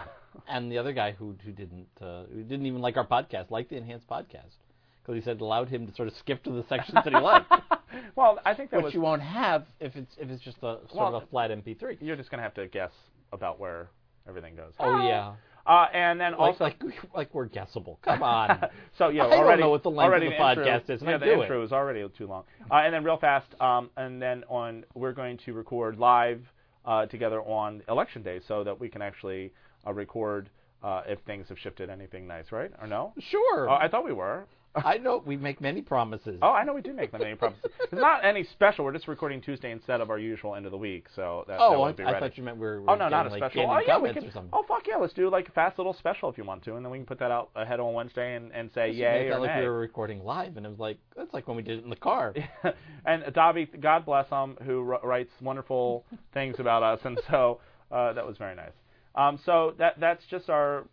And 0.49 0.73
the 0.73 0.79
other 0.79 0.94
guy 0.94 1.12
who 1.12 1.37
who 1.44 1.52
didn't 1.52 1.88
uh, 2.00 2.23
who 2.25 2.43
didn't 2.43 2.64
even 2.64 2.81
like 2.81 2.96
our 2.96 3.06
podcast, 3.06 3.50
liked 3.50 3.69
the 3.69 3.76
enhanced 3.76 4.06
podcast, 4.08 4.56
because 5.02 5.14
he 5.14 5.20
said 5.20 5.37
it 5.37 5.43
allowed 5.43 5.69
him 5.69 5.87
to 5.87 5.94
sort 5.94 6.08
of 6.08 6.14
skip 6.17 6.43
to 6.44 6.50
the 6.50 6.62
sections 6.70 6.94
that 7.05 7.12
he 7.12 7.20
liked, 7.20 7.52
well, 8.17 8.38
I 8.43 8.55
think 8.55 8.70
that 8.70 8.79
which 8.79 8.84
was. 8.87 8.94
you 8.94 9.02
won't 9.02 9.20
have 9.20 9.67
if 9.79 9.94
it's 9.94 10.17
if 10.19 10.31
it's 10.31 10.43
just 10.43 10.56
a 10.58 10.79
sort 10.88 10.94
Well, 10.94 11.17
of 11.17 11.23
a 11.25 11.26
flat 11.26 11.50
MP3. 11.50 11.99
You're 12.00 12.17
just 12.17 12.31
going 12.31 12.38
to 12.38 12.44
have 12.44 12.55
to 12.55 12.67
guess 12.67 12.93
about 13.31 13.61
where 13.61 13.90
everything 14.26 14.56
goes. 14.56 14.73
Oh 14.79 15.06
yeah. 15.06 15.34
Uh, 15.67 15.87
and 15.93 16.20
then 16.20 16.32
Like, 16.32 16.41
also, 16.41 16.64
like, 16.64 16.82
like 17.14 17.35
we're 17.35 17.47
guessable. 17.47 17.99
Come 18.03 18.23
on. 18.23 18.69
so 18.99 19.09
yeah, 19.09 19.25
I 19.25 19.31
don't 19.31 19.38
already 19.41 19.62
know 19.62 19.70
what 19.70 19.82
the 19.82 19.91
length 19.91 20.06
of 20.06 20.11
already 20.11 20.29
the 20.29 20.35
intro- 20.35 20.94
is, 20.94 21.03
yeah, 21.03 21.14
I 21.14 21.19
the 21.19 21.32
intro 21.41 21.62
is 21.62 21.73
already 21.73 22.09
too 22.17 22.26
long. 22.26 22.44
Uh, 22.70 22.76
and 22.76 22.93
then 22.93 23.05
real 23.05 23.17
fast, 23.17 23.49
um, 23.61 23.91
and 23.97 24.20
then 24.20 24.44
on 24.49 24.85
we're 24.94 25.12
going 25.12 25.38
to 25.44 25.53
record 25.53 25.99
live 25.99 26.43
uh, 26.85 27.06
together 27.06 27.41
on 27.43 27.82
election 27.88 28.23
day, 28.23 28.41
so 28.47 28.64
that 28.64 28.79
we 28.79 28.88
can 28.88 29.03
actually 29.03 29.53
uh, 29.87 29.93
record 29.93 30.50
uh, 30.82 31.03
if 31.06 31.20
things 31.20 31.49
have 31.49 31.59
shifted 31.59 31.88
anything 31.91 32.26
nice, 32.26 32.50
right? 32.50 32.73
Or 32.81 32.87
no? 32.87 33.12
sure. 33.19 33.70
Oh, 33.70 33.75
I 33.75 33.88
thought 33.88 34.05
we 34.05 34.12
were. 34.12 34.47
I 34.85 34.97
know 34.99 35.23
we 35.25 35.37
make 35.37 35.61
many 35.61 35.83
promises. 35.83 36.39
Oh, 36.41 36.51
I 36.51 36.65
know 36.65 36.73
we 36.73 36.81
do 36.81 36.93
make 36.95 37.13
them 37.13 37.23
any 37.23 37.35
promises. 37.35 37.71
It's 37.81 37.93
not 37.93 38.25
any 38.25 38.45
special. 38.45 38.85
We're 38.85 38.93
just 38.93 39.07
recording 39.07 39.43
Tuesday 39.43 39.71
instead 39.71 40.01
of 40.01 40.09
our 40.09 40.19
usual 40.19 40.55
end 40.55 40.65
of 40.65 40.73
the 40.73 40.79
week, 40.79 41.07
so 41.15 41.45
that, 41.47 41.59
that 41.59 41.61
Oh, 41.61 41.75
I, 41.75 41.77
won't 41.77 41.97
be 41.97 42.05
I 42.05 42.13
ready. 42.13 42.21
thought 42.21 42.39
you 42.39 42.43
meant 42.45 42.57
we 42.57 42.67
were. 42.67 42.83
Oh 42.89 42.95
no, 42.95 43.09
not 43.09 43.27
a 43.27 43.29
like, 43.29 43.39
special. 43.39 43.71
Oh 43.71 43.81
yeah, 43.87 43.99
we 43.99 44.13
can. 44.13 44.31
Oh 44.53 44.65
fuck 44.67 44.87
yeah, 44.87 44.97
let's 44.97 45.13
do 45.13 45.29
like 45.29 45.49
a 45.49 45.53
fast 45.53 45.79
little 45.79 45.93
special 45.93 46.31
if 46.31 46.39
you 46.39 46.45
want 46.45 46.65
to, 46.65 46.77
and 46.77 46.85
then 46.85 46.91
we 46.91 46.99
can 46.99 47.07
put 47.07 47.19
that 47.19 47.31
out 47.31 47.51
ahead 47.55 47.81
on 47.81 47.93
Wednesday 47.93 48.35
and, 48.35 48.51
and 48.53 48.71
say 48.75 48.91
yay 48.91 49.27
or 49.27 49.31
that 49.31 49.41
like 49.41 49.51
nay. 49.51 49.61
we 49.61 49.67
were 49.69 49.79
recording 49.79 50.25
live, 50.25 50.57
and 50.57 50.65
it 50.65 50.71
was 50.71 50.79
like 50.79 50.99
that's 51.17 51.33
like 51.35 51.47
when 51.47 51.57
we 51.57 51.63
did 51.63 51.79
it 51.79 51.85
in 51.85 51.91
the 51.91 51.97
car. 51.97 52.35
and 53.05 53.23
Davi, 53.25 53.79
God 53.81 54.07
bless 54.07 54.29
him, 54.31 54.57
who 54.65 54.83
wr- 54.83 55.05
writes 55.07 55.33
wonderful 55.43 56.05
things 56.33 56.57
about 56.59 56.83
us, 56.83 57.01
and 57.05 57.21
so 57.31 57.61
uh, 57.91 58.15
that 58.15 58.27
was 58.27 58.39
very 58.39 58.55
nice. 58.55 58.73
Um, 59.15 59.39
so 59.45 59.75
that 59.79 60.01
that's 60.01 60.25
just 60.31 60.49
our 60.49 60.87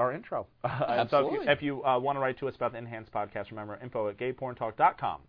our 0.00 0.12
intro. 0.12 0.46
And 0.64 0.70
so 0.80 0.84
if 0.84 0.98
Absolutely. 0.98 1.46
you, 1.46 1.52
if 1.52 1.62
you 1.62 1.84
uh, 1.84 1.98
want 1.98 2.16
to 2.16 2.20
write 2.20 2.38
to 2.38 2.48
us 2.48 2.56
about 2.56 2.72
the 2.72 2.78
Enhanced 2.78 3.12
Podcast, 3.12 3.50
remember 3.50 3.78
info 3.82 4.08
at 4.08 4.16
gayporntalk.com. 4.16 5.20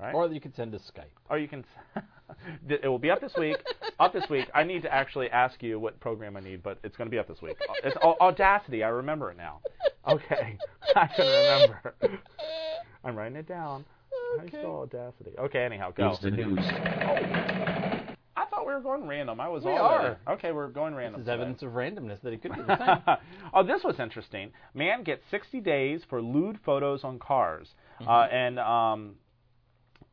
Right? 0.00 0.14
Or 0.14 0.28
you 0.28 0.40
can 0.40 0.54
send 0.54 0.72
us 0.76 0.80
Skype. 0.96 1.10
Or 1.28 1.38
you 1.38 1.48
can. 1.48 1.64
it 2.68 2.86
will 2.86 3.00
be 3.00 3.10
up 3.10 3.20
this 3.20 3.32
week. 3.36 3.56
up 3.98 4.12
this 4.12 4.24
week. 4.30 4.46
I 4.54 4.62
need 4.62 4.82
to 4.82 4.94
actually 4.94 5.28
ask 5.30 5.60
you 5.60 5.80
what 5.80 5.98
program 5.98 6.36
I 6.36 6.40
need, 6.40 6.62
but 6.62 6.78
it's 6.84 6.96
going 6.96 7.06
to 7.06 7.10
be 7.10 7.18
up 7.18 7.26
this 7.26 7.42
week. 7.42 7.56
It's 7.82 7.96
Au- 8.00 8.16
Audacity. 8.20 8.84
I 8.84 8.88
remember 8.90 9.32
it 9.32 9.36
now. 9.36 9.58
Okay, 10.08 10.56
I 10.96 11.06
can 11.08 11.26
remember. 11.26 11.94
I'm 13.04 13.16
writing 13.16 13.36
it 13.36 13.48
down. 13.48 13.84
I 14.38 14.44
Okay. 14.44 14.62
saw 14.62 14.82
Audacity. 14.82 15.32
Okay, 15.36 15.64
anyhow, 15.64 15.90
go. 15.90 16.10
Here's 16.10 16.20
the 16.20 16.30
news. 16.30 16.58
I 16.60 17.80
thought 17.80 17.87
we 18.68 18.74
were 18.74 18.80
going 18.80 19.08
random. 19.08 19.40
I 19.40 19.48
was 19.48 19.64
We 19.64 19.72
all 19.72 19.78
are. 19.78 20.02
ready. 20.02 20.16
Okay, 20.28 20.52
we're 20.52 20.68
going 20.68 20.94
random. 20.94 21.20
This 21.20 21.24
is 21.24 21.26
today. 21.26 21.42
evidence 21.42 21.62
of 21.62 21.70
randomness 21.70 22.20
that 22.22 22.32
it 22.34 22.42
could 22.42 22.52
be 22.54 22.60
the 22.62 22.78
same. 22.78 23.16
oh, 23.54 23.62
this 23.64 23.82
was 23.82 23.98
interesting. 23.98 24.50
Man 24.74 25.02
gets 25.02 25.22
60 25.30 25.60
days 25.60 26.02
for 26.08 26.20
lewd 26.20 26.58
photos 26.64 27.02
on 27.02 27.18
cars. 27.18 27.68
Uh, 28.06 28.28
and 28.30 28.58
um, 28.58 29.14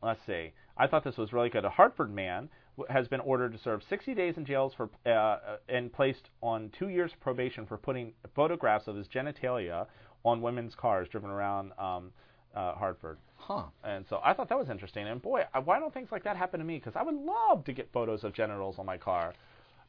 let's 0.01 0.21
see. 0.25 0.53
I 0.77 0.87
thought 0.87 1.03
this 1.03 1.17
was 1.17 1.33
really 1.33 1.49
good. 1.49 1.65
A 1.65 1.69
Hartford 1.69 2.13
man 2.13 2.49
has 2.89 3.07
been 3.07 3.19
ordered 3.21 3.51
to 3.53 3.59
serve 3.59 3.81
60 3.89 4.13
days 4.15 4.35
in 4.37 4.45
jails 4.45 4.73
for 4.75 4.89
uh, 5.05 5.09
uh, 5.09 5.37
and 5.69 5.91
placed 5.91 6.29
on 6.41 6.71
two 6.77 6.89
years 6.89 7.11
probation 7.21 7.65
for 7.65 7.77
putting 7.77 8.13
photographs 8.35 8.87
of 8.87 8.95
his 8.95 9.07
genitalia 9.07 9.85
on 10.23 10.41
women's 10.41 10.75
cars 10.75 11.07
driven 11.09 11.29
around 11.29 11.71
um, 11.77 12.11
uh, 12.55 12.73
Hartford. 12.75 13.17
huh. 13.37 13.63
And 13.83 14.05
so 14.09 14.19
I 14.23 14.33
thought 14.33 14.49
that 14.49 14.57
was 14.57 14.69
interesting. 14.69 15.07
And 15.07 15.21
boy, 15.21 15.43
I- 15.53 15.59
why 15.59 15.79
don't 15.79 15.93
things 15.93 16.09
like 16.11 16.23
that 16.23 16.37
happen 16.37 16.59
to 16.59 16.65
me? 16.65 16.77
Because 16.77 16.95
I 16.95 17.03
would 17.03 17.15
love 17.15 17.63
to 17.65 17.73
get 17.73 17.89
photos 17.91 18.23
of 18.23 18.33
genitals 18.33 18.75
on 18.79 18.85
my 18.85 18.97
car. 18.97 19.33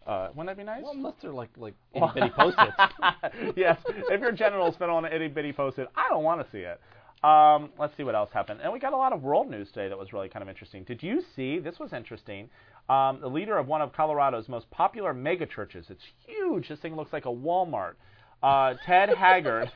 Uh, 0.07 0.29
wouldn't 0.37 0.47
that 0.49 0.57
be 0.61 0.65
nice? 0.65 0.83
Well, 0.85 0.93
unless 0.93 1.15
they're 1.21 1.33
like 1.33 1.51
like 1.57 1.75
itty 1.95 2.07
bitty 2.15 2.31
post-its. 2.31 2.77
yes, 3.57 3.79
if 3.87 4.21
your 4.21 4.33
genitals 4.33 4.77
fit 4.77 4.89
on 4.89 5.05
an 5.05 5.13
itty 5.13 5.29
bitty 5.29 5.53
post-it, 5.53 5.89
I 5.97 6.09
don't 6.09 6.23
want 6.23 6.45
to 6.45 6.51
see 6.53 6.59
it. 6.59 6.81
Um, 7.25 7.71
let's 7.79 7.97
see 7.97 8.05
what 8.05 8.15
else 8.15 8.31
happened. 8.33 8.61
And 8.63 8.73
we 8.73 8.79
got 8.79 8.93
a 8.93 8.97
lot 8.97 9.13
of 9.13 9.23
world 9.23 9.51
news 9.51 9.69
today 9.69 9.89
that 9.89 9.99
was 9.99 10.13
really 10.13 10.29
kind 10.29 10.43
of 10.45 10.49
interesting. 10.49 10.85
Did 10.85 11.03
you 11.03 11.23
see? 11.35 11.59
This 11.59 11.79
was 11.81 11.93
interesting. 11.93 12.49
Um, 12.89 13.19
the 13.21 13.27
leader 13.29 13.59
of 13.59 13.67
one 13.67 13.81
of 13.83 13.93
Colorado's 13.93 14.49
most 14.49 14.71
popular 14.71 15.13
mega 15.13 15.47
churches. 15.47 15.87
It's 15.89 16.03
huge. 16.25 16.69
This 16.69 16.79
thing 16.79 16.95
looks 16.95 17.13
like 17.13 17.25
a 17.25 17.29
Walmart. 17.31 17.95
Uh, 18.43 18.75
Ted 18.85 19.11
Haggard 19.11 19.71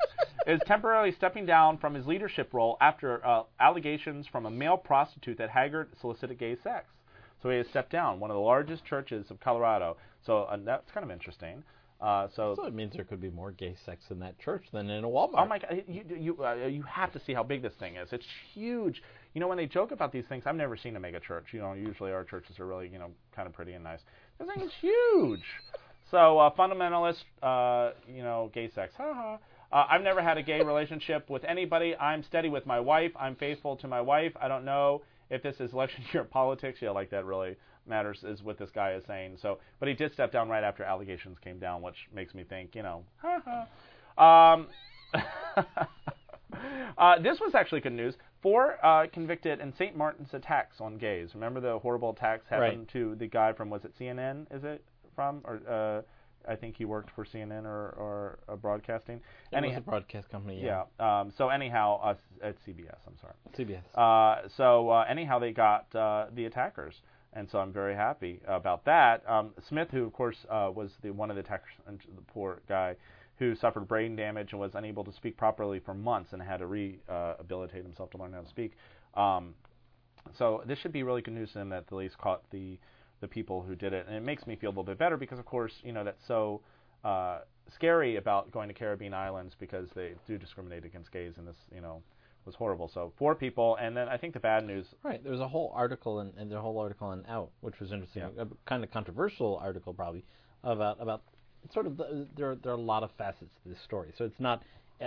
is 0.47 0.61
temporarily 0.67 1.13
stepping 1.13 1.47
down 1.47 1.79
from 1.79 1.95
his 1.95 2.07
leadership 2.07 2.53
role 2.53 2.77
after 2.81 3.25
uh, 3.27 3.43
allegations 3.59 4.27
from 4.27 4.47
a 4.47 4.51
male 4.51 4.77
prostitute 4.77 5.39
that 5.39 5.51
Haggard 5.51 5.89
solicited 6.01 6.39
gay 6.39 6.57
sex. 6.63 6.87
So 7.43 7.51
he 7.51 7.57
has 7.57 7.67
stepped 7.69 7.91
down. 7.91 8.21
One 8.21 8.31
of 8.31 8.35
the 8.35 8.43
largest 8.43 8.85
churches 8.85 9.31
of 9.31 9.41
Colorado. 9.41 9.97
So 10.25 10.43
uh, 10.43 10.59
that's 10.65 10.91
kind 10.93 11.05
of 11.05 11.11
interesting. 11.11 11.63
Uh, 12.01 12.29
so 12.35 12.55
so 12.57 12.65
it 12.65 12.75
means 12.75 12.95
there 12.95 13.05
could 13.05 13.21
be 13.21 13.29
more 13.29 13.51
gay 13.51 13.77
sex 13.85 14.05
in 14.11 14.19
that 14.21 14.39
church 14.39 14.65
than 14.73 14.89
in 14.89 15.05
a 15.05 15.07
Walmart. 15.07 15.35
Oh 15.37 15.47
my 15.47 15.59
God! 15.59 15.85
You 15.87 16.03
you 16.17 16.45
uh, 16.45 16.55
you 16.55 16.83
have 16.83 17.13
to 17.13 17.21
see 17.27 17.35
how 17.35 17.43
big 17.43 17.61
this 17.61 17.75
thing 17.79 17.97
is. 17.97 18.09
It's 18.11 18.25
huge. 18.55 19.03
You 19.35 19.41
know 19.41 19.49
when 19.49 19.59
they 19.59 19.67
joke 19.67 19.91
about 19.91 20.11
these 20.11 20.25
things, 20.27 20.45
I've 20.47 20.55
never 20.55 20.79
seen 20.79 20.97
a 20.97 21.01
mega 21.01 21.21
church. 21.21 21.49
You 21.53 21.61
know, 21.61 21.75
usually 21.75 22.11
our 22.11 22.25
churches 22.25 22.59
are 22.59 22.67
really 22.67 22.89
you 22.89 22.99
know 22.99 23.11
kind 23.37 23.47
of 23.47 23.53
pretty 23.53 23.73
and 23.73 23.85
nice. 23.85 24.01
This 24.39 24.49
thing 24.49 24.65
is 24.65 24.73
huge. 24.81 25.45
So 26.11 26.39
uh, 26.39 26.51
fundamentalist, 26.55 27.23
uh, 27.43 27.93
you 28.09 28.23
know, 28.23 28.51
gay 28.53 28.71
sex. 28.75 28.95
Ha 28.97 29.13
ha. 29.15 29.39
Uh, 29.73 29.87
I've 29.89 30.03
never 30.03 30.21
had 30.23 30.37
a 30.39 30.43
gay 30.43 30.61
relationship 30.65 31.31
with 31.31 31.45
anybody. 31.45 31.95
I'm 31.97 32.23
steady 32.25 32.49
with 32.49 32.67
my 32.67 32.81
wife. 32.81 33.13
I'm 33.19 33.37
faithful 33.37 33.77
to 33.77 33.89
my 33.89 34.01
wife. 34.01 34.33
I 34.41 34.49
don't 34.49 34.65
know 34.65 35.03
if 35.31 35.43
this 35.43 35.61
is 35.61 35.73
election 35.73 36.05
year 36.13 36.25
politics. 36.25 36.79
Yeah, 36.83 36.91
like 36.91 37.11
that 37.11 37.25
really 37.25 37.57
matters 37.87 38.25
is 38.25 38.43
what 38.43 38.59
this 38.59 38.71
guy 38.75 38.93
is 38.95 39.05
saying. 39.07 39.39
So, 39.41 39.59
but 39.79 39.89
he 39.89 39.95
did 39.95 40.13
step 40.13 40.33
down 40.33 40.49
right 40.49 40.65
after 40.65 40.83
allegations 40.83 41.39
came 41.43 41.59
down, 41.59 41.83
which 41.83 41.97
makes 42.15 42.35
me 42.35 42.45
think, 42.45 42.75
you 42.75 42.83
know, 42.83 43.05
ha 43.23 43.41
ha. 43.45 44.55
Um, 44.55 44.67
uh, 46.99 47.19
this 47.21 47.39
was 47.41 47.55
actually 47.55 47.81
good 47.81 47.93
news. 47.93 48.15
Four 48.43 48.85
uh, 48.85 49.07
convicted 49.13 49.61
in 49.61 49.73
St. 49.75 49.97
Martin's 49.97 50.33
attacks 50.33 50.81
on 50.81 50.97
gays. 50.99 51.31
Remember 51.35 51.61
the 51.61 51.79
horrible 51.79 52.11
attacks 52.11 52.45
happened 52.49 52.79
Right. 52.81 52.89
to 52.93 53.15
the 53.17 53.27
guy 53.27 53.53
from 53.53 53.71
was 53.71 53.85
it 53.85 53.93
CNN? 53.99 54.47
Is 54.51 54.65
it 54.65 54.83
from 55.15 55.41
or 55.45 55.61
uh, 55.69 56.03
I 56.51 56.57
think 56.57 56.77
he 56.77 56.85
worked 56.87 57.11
for 57.15 57.25
CNN 57.25 57.65
or 57.65 57.91
or 57.99 58.39
uh, 58.49 58.57
broadcasting. 58.57 59.17
it 59.53 59.57
Any- 59.57 59.69
was 59.69 59.79
a 59.79 59.81
broadcast 59.83 60.31
company. 60.31 60.63
yeah. 60.65 60.85
Um, 60.99 61.31
so 61.37 61.49
anyhow, 61.51 62.01
uh, 62.03 62.15
at 62.43 62.57
CBS. 62.67 62.97
I'm 63.07 63.17
sorry. 63.21 63.35
CBS. 63.57 63.83
Uh, 63.95 64.49
so 64.57 64.89
uh, 64.91 65.05
anyhow, 65.09 65.39
they 65.39 65.53
got 65.53 65.95
uh, 65.95 66.27
the 66.35 66.47
attackers, 66.47 66.95
and 67.35 67.49
so 67.51 67.59
I'm 67.59 67.73
very 67.73 67.95
happy 67.95 68.41
about 68.47 68.85
that. 68.87 69.23
Um, 69.29 69.51
Smith, 69.69 69.89
who 69.91 70.05
of 70.05 70.13
course 70.15 70.37
uh, 70.49 70.71
was 70.75 70.91
the 71.03 71.11
one 71.11 71.29
of 71.31 71.37
the 71.37 71.41
attackers, 71.43 71.73
the 71.87 72.23
poor 72.33 72.63
guy 72.69 72.97
who 73.39 73.55
suffered 73.55 73.89
brain 73.89 74.17
damage 74.17 74.53
and 74.53 74.61
was 74.61 74.73
unable 74.75 75.03
to 75.05 75.13
speak 75.13 75.35
properly 75.37 75.79
for 75.79 75.95
months 75.95 76.33
and 76.35 76.43
had 76.43 76.59
to 76.59 76.67
rehabilitate 76.67 77.83
himself 77.83 78.11
to 78.11 78.19
learn 78.19 78.33
how 78.35 78.41
to 78.43 78.49
speak. 78.49 78.73
Um, 79.15 79.55
so 80.37 80.63
this 80.67 80.79
should 80.79 80.93
be 80.93 81.03
really 81.03 81.23
good 81.23 81.33
news 81.33 81.49
to 81.53 81.59
them 81.59 81.71
that 81.71 81.87
the 81.87 81.89
police 81.89 82.13
caught 82.19 82.43
the 82.51 82.79
the 83.21 83.29
people 83.29 83.63
who 83.63 83.75
did 83.75 83.93
it, 83.93 84.07
and 84.07 84.17
it 84.17 84.23
makes 84.23 84.47
me 84.47 84.57
feel 84.57 84.69
a 84.69 84.73
little 84.73 84.85
bit 84.85 84.99
better 84.99 85.17
because, 85.17 85.39
of 85.39 85.45
course, 85.45 85.73
you 85.83 85.93
know 85.93 86.05
that's 86.05 86.27
so 86.27 86.61
uh, 87.05 87.41
scary 87.75 88.17
about 88.17 88.51
going 88.51 88.69
to 88.69 88.75
Caribbean 88.75 89.15
islands 89.15 89.55
because 89.59 89.89
they 89.95 90.13
do 90.27 90.39
discriminate 90.39 90.85
against 90.85 91.13
gays, 91.13 91.35
and 91.37 91.47
this, 91.47 91.57
you 91.75 91.81
know, 91.81 92.03
was 92.47 92.55
horrible. 92.55 92.91
So 92.93 93.13
four 93.19 93.35
people, 93.35 93.77
and 93.81 93.97
then 93.97 94.09
I 94.09 94.17
think 94.17 94.33
the 94.35 94.41
bad 94.41 94.67
news. 94.67 94.87
Right. 95.03 95.23
There 95.23 95.33
was 95.33 95.41
a 95.41 95.49
whole 95.49 95.73
article 95.75 96.21
in, 96.21 96.33
and 96.39 96.51
the 96.51 96.61
whole 96.61 96.79
article 96.79 97.13
in 97.13 97.25
Out, 97.27 97.51
which 97.61 97.79
was 97.81 97.93
interesting. 97.93 98.23
Yeah. 98.37 98.45
A 98.45 98.47
kind 98.69 98.83
of 98.83 98.91
controversial 98.91 99.59
article, 99.63 99.93
probably 99.93 100.25
about 100.65 101.01
about 101.01 101.23
sort 101.73 101.87
of 101.87 101.97
the, 101.97 102.27
there. 102.37 102.55
There 102.55 102.73
are 102.73 102.77
a 102.77 102.81
lot 102.81 103.03
of 103.03 103.11
facets 103.19 103.51
to 103.63 103.69
this 103.69 103.79
story. 103.85 104.13
So 104.17 104.25
it's 104.25 104.41
not. 104.41 104.63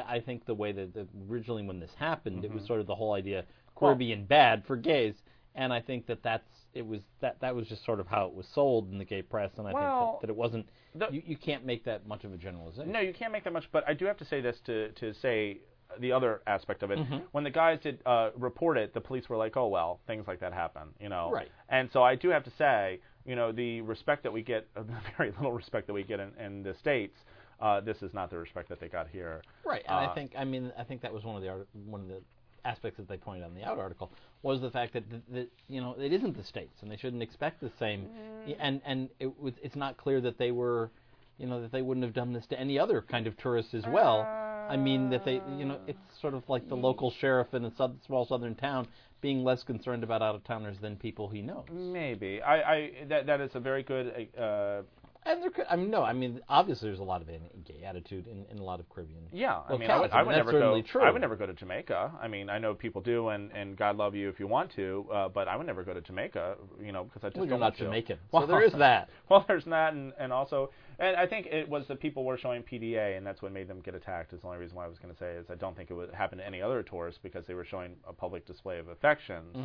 I 0.07 0.19
think 0.19 0.47
the 0.47 0.55
way 0.55 0.71
that, 0.71 0.95
that 0.95 1.07
originally 1.29 1.63
when 1.63 1.79
this 1.79 1.91
happened, 1.99 2.43
it 2.43 2.47
Mm-hmm. 2.47 2.57
was 2.57 2.65
sort 2.65 2.79
of 2.79 2.87
the 2.87 2.95
whole 2.95 3.13
idea 3.13 3.45
Caribbean 3.75 4.25
bad 4.25 4.63
for 4.65 4.75
gays, 4.75 5.13
and 5.55 5.71
I 5.73 5.81
think 5.81 6.07
that 6.07 6.23
that's 6.23 6.47
it 6.73 6.85
was 6.85 7.01
that 7.21 7.39
that 7.41 7.55
was 7.55 7.67
just 7.67 7.85
sort 7.85 7.99
of 7.99 8.07
how 8.07 8.25
it 8.25 8.33
was 8.33 8.47
sold 8.53 8.91
in 8.91 8.97
the 8.97 9.05
gay 9.05 9.21
press, 9.21 9.51
and 9.57 9.67
I 9.67 9.73
Well, 9.73 10.11
think 10.11 10.21
that, 10.21 10.27
that 10.27 10.33
it 10.33 10.35
wasn't. 10.37 10.67
the- 10.95 11.09
you, 11.11 11.21
you 11.25 11.37
can't 11.37 11.65
make 11.65 11.83
that 11.85 12.07
much 12.07 12.23
of 12.23 12.33
a 12.33 12.37
generalization. 12.37 12.91
No, 12.91 12.99
you 12.99 13.13
can't 13.13 13.31
make 13.31 13.43
that 13.43 13.53
much, 13.53 13.69
but 13.71 13.83
I 13.87 13.93
do 13.93 14.05
have 14.05 14.17
to 14.17 14.25
say 14.25 14.41
this 14.41 14.59
to 14.65 14.91
to 14.93 15.13
say 15.13 15.59
the 15.99 16.11
other 16.11 16.41
aspect 16.47 16.81
of 16.81 16.89
it. 16.89 16.97
Mm-hmm. 16.97 17.17
When 17.33 17.43
the 17.43 17.51
guys 17.51 17.79
did 17.83 17.99
uh, 18.05 18.31
report 18.35 18.77
it, 18.79 18.93
the 18.95 19.01
police 19.01 19.29
were 19.29 19.37
like, 19.37 19.55
"Oh 19.55 19.67
well, 19.67 19.99
things 20.07 20.25
like 20.27 20.39
that 20.39 20.53
happen," 20.53 20.89
you 20.99 21.09
know. 21.09 21.29
Right. 21.31 21.49
And 21.69 21.89
so 21.93 22.01
I 22.03 22.15
do 22.15 22.29
have 22.29 22.43
to 22.45 22.51
say, 22.57 22.99
you 23.25 23.35
know, 23.35 23.51
the 23.51 23.81
respect 23.81 24.23
that 24.23 24.33
we 24.33 24.41
get, 24.41 24.67
the 24.75 24.85
very 25.17 25.31
little 25.31 25.51
respect 25.53 25.85
that 25.87 25.93
we 25.93 26.03
get 26.03 26.19
in, 26.19 26.31
in 26.43 26.63
the 26.63 26.73
states, 26.79 27.17
uh, 27.59 27.79
this 27.81 28.01
is 28.01 28.11
not 28.13 28.31
the 28.31 28.39
respect 28.39 28.69
that 28.69 28.79
they 28.79 28.87
got 28.87 29.07
here. 29.07 29.43
Right, 29.63 29.83
and 29.87 29.95
Uh, 29.95 30.09
I 30.09 30.15
think 30.15 30.33
I 30.35 30.43
mean 30.45 30.73
I 30.77 30.83
think 30.83 31.01
that 31.03 31.13
was 31.13 31.23
one 31.23 31.35
of 31.35 31.43
the 31.43 31.49
art- 31.49 31.67
one 31.85 32.01
of 32.01 32.07
the 32.07 32.21
aspects 32.65 32.97
that 32.97 33.07
they 33.07 33.17
pointed 33.17 33.43
out 33.43 33.49
in 33.49 33.55
the 33.55 33.63
out 33.63 33.77
article 33.79 34.11
was 34.41 34.61
the 34.61 34.71
fact 34.71 34.93
that, 34.93 35.09
th- 35.09 35.21
that 35.33 35.47
you 35.67 35.81
know 35.81 35.95
it 35.99 36.13
isn't 36.13 36.35
the 36.37 36.43
states 36.43 36.77
and 36.81 36.91
they 36.91 36.97
shouldn't 36.97 37.21
expect 37.23 37.61
the 37.61 37.71
same, 37.79 38.01
Mm. 38.47 38.55
and 38.59 38.81
and 38.85 39.09
it 39.19 39.39
was 39.39 39.53
it's 39.61 39.75
not 39.75 39.97
clear 39.97 40.19
that 40.21 40.37
they 40.37 40.51
were, 40.51 40.91
you 41.37 41.47
know 41.47 41.61
that 41.61 41.71
they 41.71 41.81
wouldn't 41.81 42.03
have 42.05 42.13
done 42.13 42.33
this 42.33 42.45
to 42.47 42.59
any 42.59 42.77
other 42.79 43.01
kind 43.01 43.27
of 43.27 43.37
tourist 43.37 43.73
as 43.73 43.83
well. 43.87 44.21
I 44.69 44.77
mean 44.77 45.09
that 45.09 45.25
they 45.25 45.41
you 45.57 45.65
know 45.65 45.77
it's 45.87 45.99
sort 46.21 46.33
of 46.33 46.43
like 46.47 46.67
the 46.69 46.75
local 46.75 47.11
sheriff 47.19 47.53
in 47.53 47.65
a 47.65 47.71
sou- 47.75 47.97
small 48.05 48.25
southern 48.25 48.55
town 48.55 48.87
being 49.21 49.43
less 49.43 49.63
concerned 49.63 50.03
about 50.03 50.21
out 50.21 50.35
of 50.35 50.43
towners 50.43 50.77
than 50.81 50.95
people 50.97 51.27
he 51.29 51.41
knows. 51.41 51.65
Maybe 51.71 52.41
I, 52.41 52.55
I 52.73 52.91
that 53.09 53.25
that 53.27 53.41
is 53.41 53.51
a 53.55 53.59
very 53.59 53.83
good 53.83 54.29
uh, 54.37 54.81
and 55.25 55.41
there 55.41 55.49
could. 55.49 55.65
I 55.69 55.75
mean, 55.75 55.89
no. 55.89 56.03
I 56.03 56.13
mean, 56.13 56.41
obviously, 56.49 56.89
there's 56.89 56.99
a 56.99 57.03
lot 57.03 57.21
of 57.21 57.27
gay 57.27 57.83
attitude 57.85 58.27
in, 58.27 58.45
in 58.51 58.57
a 58.59 58.63
lot 58.63 58.79
of 58.79 58.89
Caribbean. 58.89 59.23
Yeah, 59.31 59.59
I 59.67 59.77
mean. 59.77 59.89
I 59.89 59.99
would, 59.99 60.11
I 60.11 60.23
would 60.23 60.35
never 60.35 60.51
go. 60.51 60.81
true. 60.81 61.01
I 61.01 61.11
would 61.11 61.21
never 61.21 61.35
go 61.35 61.45
to 61.45 61.53
Jamaica. 61.53 62.11
I 62.21 62.27
mean, 62.27 62.49
I 62.49 62.59
know 62.59 62.73
people 62.73 63.01
do, 63.01 63.29
and 63.29 63.51
and 63.51 63.77
God 63.77 63.97
love 63.97 64.15
you 64.15 64.29
if 64.29 64.39
you 64.39 64.47
want 64.47 64.71
to, 64.75 65.05
uh, 65.11 65.29
but 65.29 65.47
I 65.47 65.55
would 65.55 65.67
never 65.67 65.83
go 65.83 65.93
to 65.93 66.01
Jamaica. 66.01 66.55
You 66.81 66.91
know, 66.91 67.03
because 67.03 67.23
I 67.23 67.27
just 67.27 67.37
Well, 67.37 67.45
don't 67.45 67.49
you're 67.49 67.59
not 67.59 67.77
to. 67.77 67.83
Jamaican, 67.83 68.19
Well, 68.31 68.43
so 68.43 68.47
there 68.47 68.63
is 68.63 68.73
that. 68.77 69.09
Well, 69.29 69.45
there's 69.47 69.65
that, 69.65 69.93
and, 69.93 70.13
and 70.19 70.33
also, 70.33 70.71
and 70.99 71.15
I 71.15 71.25
think 71.27 71.47
it 71.47 71.67
was 71.67 71.87
the 71.87 71.95
people 71.95 72.23
were 72.23 72.37
showing 72.37 72.63
PDA, 72.63 73.17
and 73.17 73.25
that's 73.25 73.41
what 73.41 73.51
made 73.51 73.67
them 73.67 73.81
get 73.81 73.95
attacked. 73.95 74.33
Is 74.33 74.41
the 74.41 74.47
only 74.47 74.59
reason 74.59 74.75
why 74.75 74.85
I 74.85 74.87
was 74.87 74.97
going 74.99 75.13
to 75.13 75.19
say 75.19 75.33
is 75.33 75.47
I 75.49 75.55
don't 75.55 75.75
think 75.75 75.89
it 75.91 75.93
would 75.93 76.13
happen 76.13 76.37
to 76.39 76.45
any 76.45 76.61
other 76.61 76.83
tourists 76.83 77.19
because 77.23 77.45
they 77.47 77.53
were 77.53 77.65
showing 77.65 77.95
a 78.07 78.13
public 78.13 78.45
display 78.45 78.79
of 78.79 78.87
affections, 78.87 79.55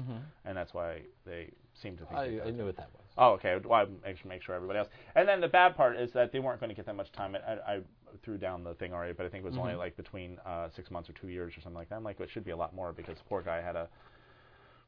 and 0.44 0.56
that's 0.56 0.74
why 0.74 1.02
they 1.26 1.50
seemed 1.80 1.98
to 1.98 2.04
think. 2.06 2.18
Mm-hmm. 2.18 2.46
I, 2.46 2.48
I 2.48 2.50
knew 2.50 2.64
what 2.66 2.76
that 2.76 2.88
was. 2.94 3.04
Oh, 3.16 3.30
okay. 3.32 3.56
Well, 3.64 3.80
I 3.80 3.84
make 4.06 4.16
sure, 4.18 4.28
make 4.28 4.42
sure 4.42 4.54
everybody 4.54 4.78
else. 4.78 4.88
And 5.16 5.28
then 5.28 5.40
the 5.40 5.48
bad 5.48 5.76
part 5.76 5.96
is 5.96 6.12
that 6.12 6.30
they 6.32 6.38
weren't 6.38 6.60
going 6.60 6.70
to 6.70 6.76
get 6.76 6.86
that 6.86 6.94
much 6.96 7.10
time. 7.12 7.36
I, 7.36 7.52
I, 7.52 7.74
I 7.76 7.80
threw 8.24 8.38
down 8.38 8.62
the 8.64 8.74
thing 8.74 8.92
already, 8.92 9.12
but 9.12 9.26
I 9.26 9.28
think 9.28 9.44
it 9.44 9.48
was 9.48 9.56
only 9.58 9.72
Mm-hmm. 9.72 9.78
like 9.80 9.96
between 9.96 10.38
uh, 10.46 10.68
six 10.74 10.90
months 10.90 11.08
or 11.10 11.14
two 11.14 11.28
years 11.28 11.52
or 11.56 11.60
something 11.60 11.76
like 11.76 11.88
that. 11.88 11.96
I'm 11.96 12.04
like, 12.04 12.20
it 12.20 12.30
should 12.32 12.44
be 12.44 12.52
a 12.52 12.56
lot 12.56 12.74
more 12.74 12.92
because 12.92 13.16
the 13.18 13.24
poor 13.28 13.42
guy 13.42 13.60
had 13.60 13.72
to 13.72 13.88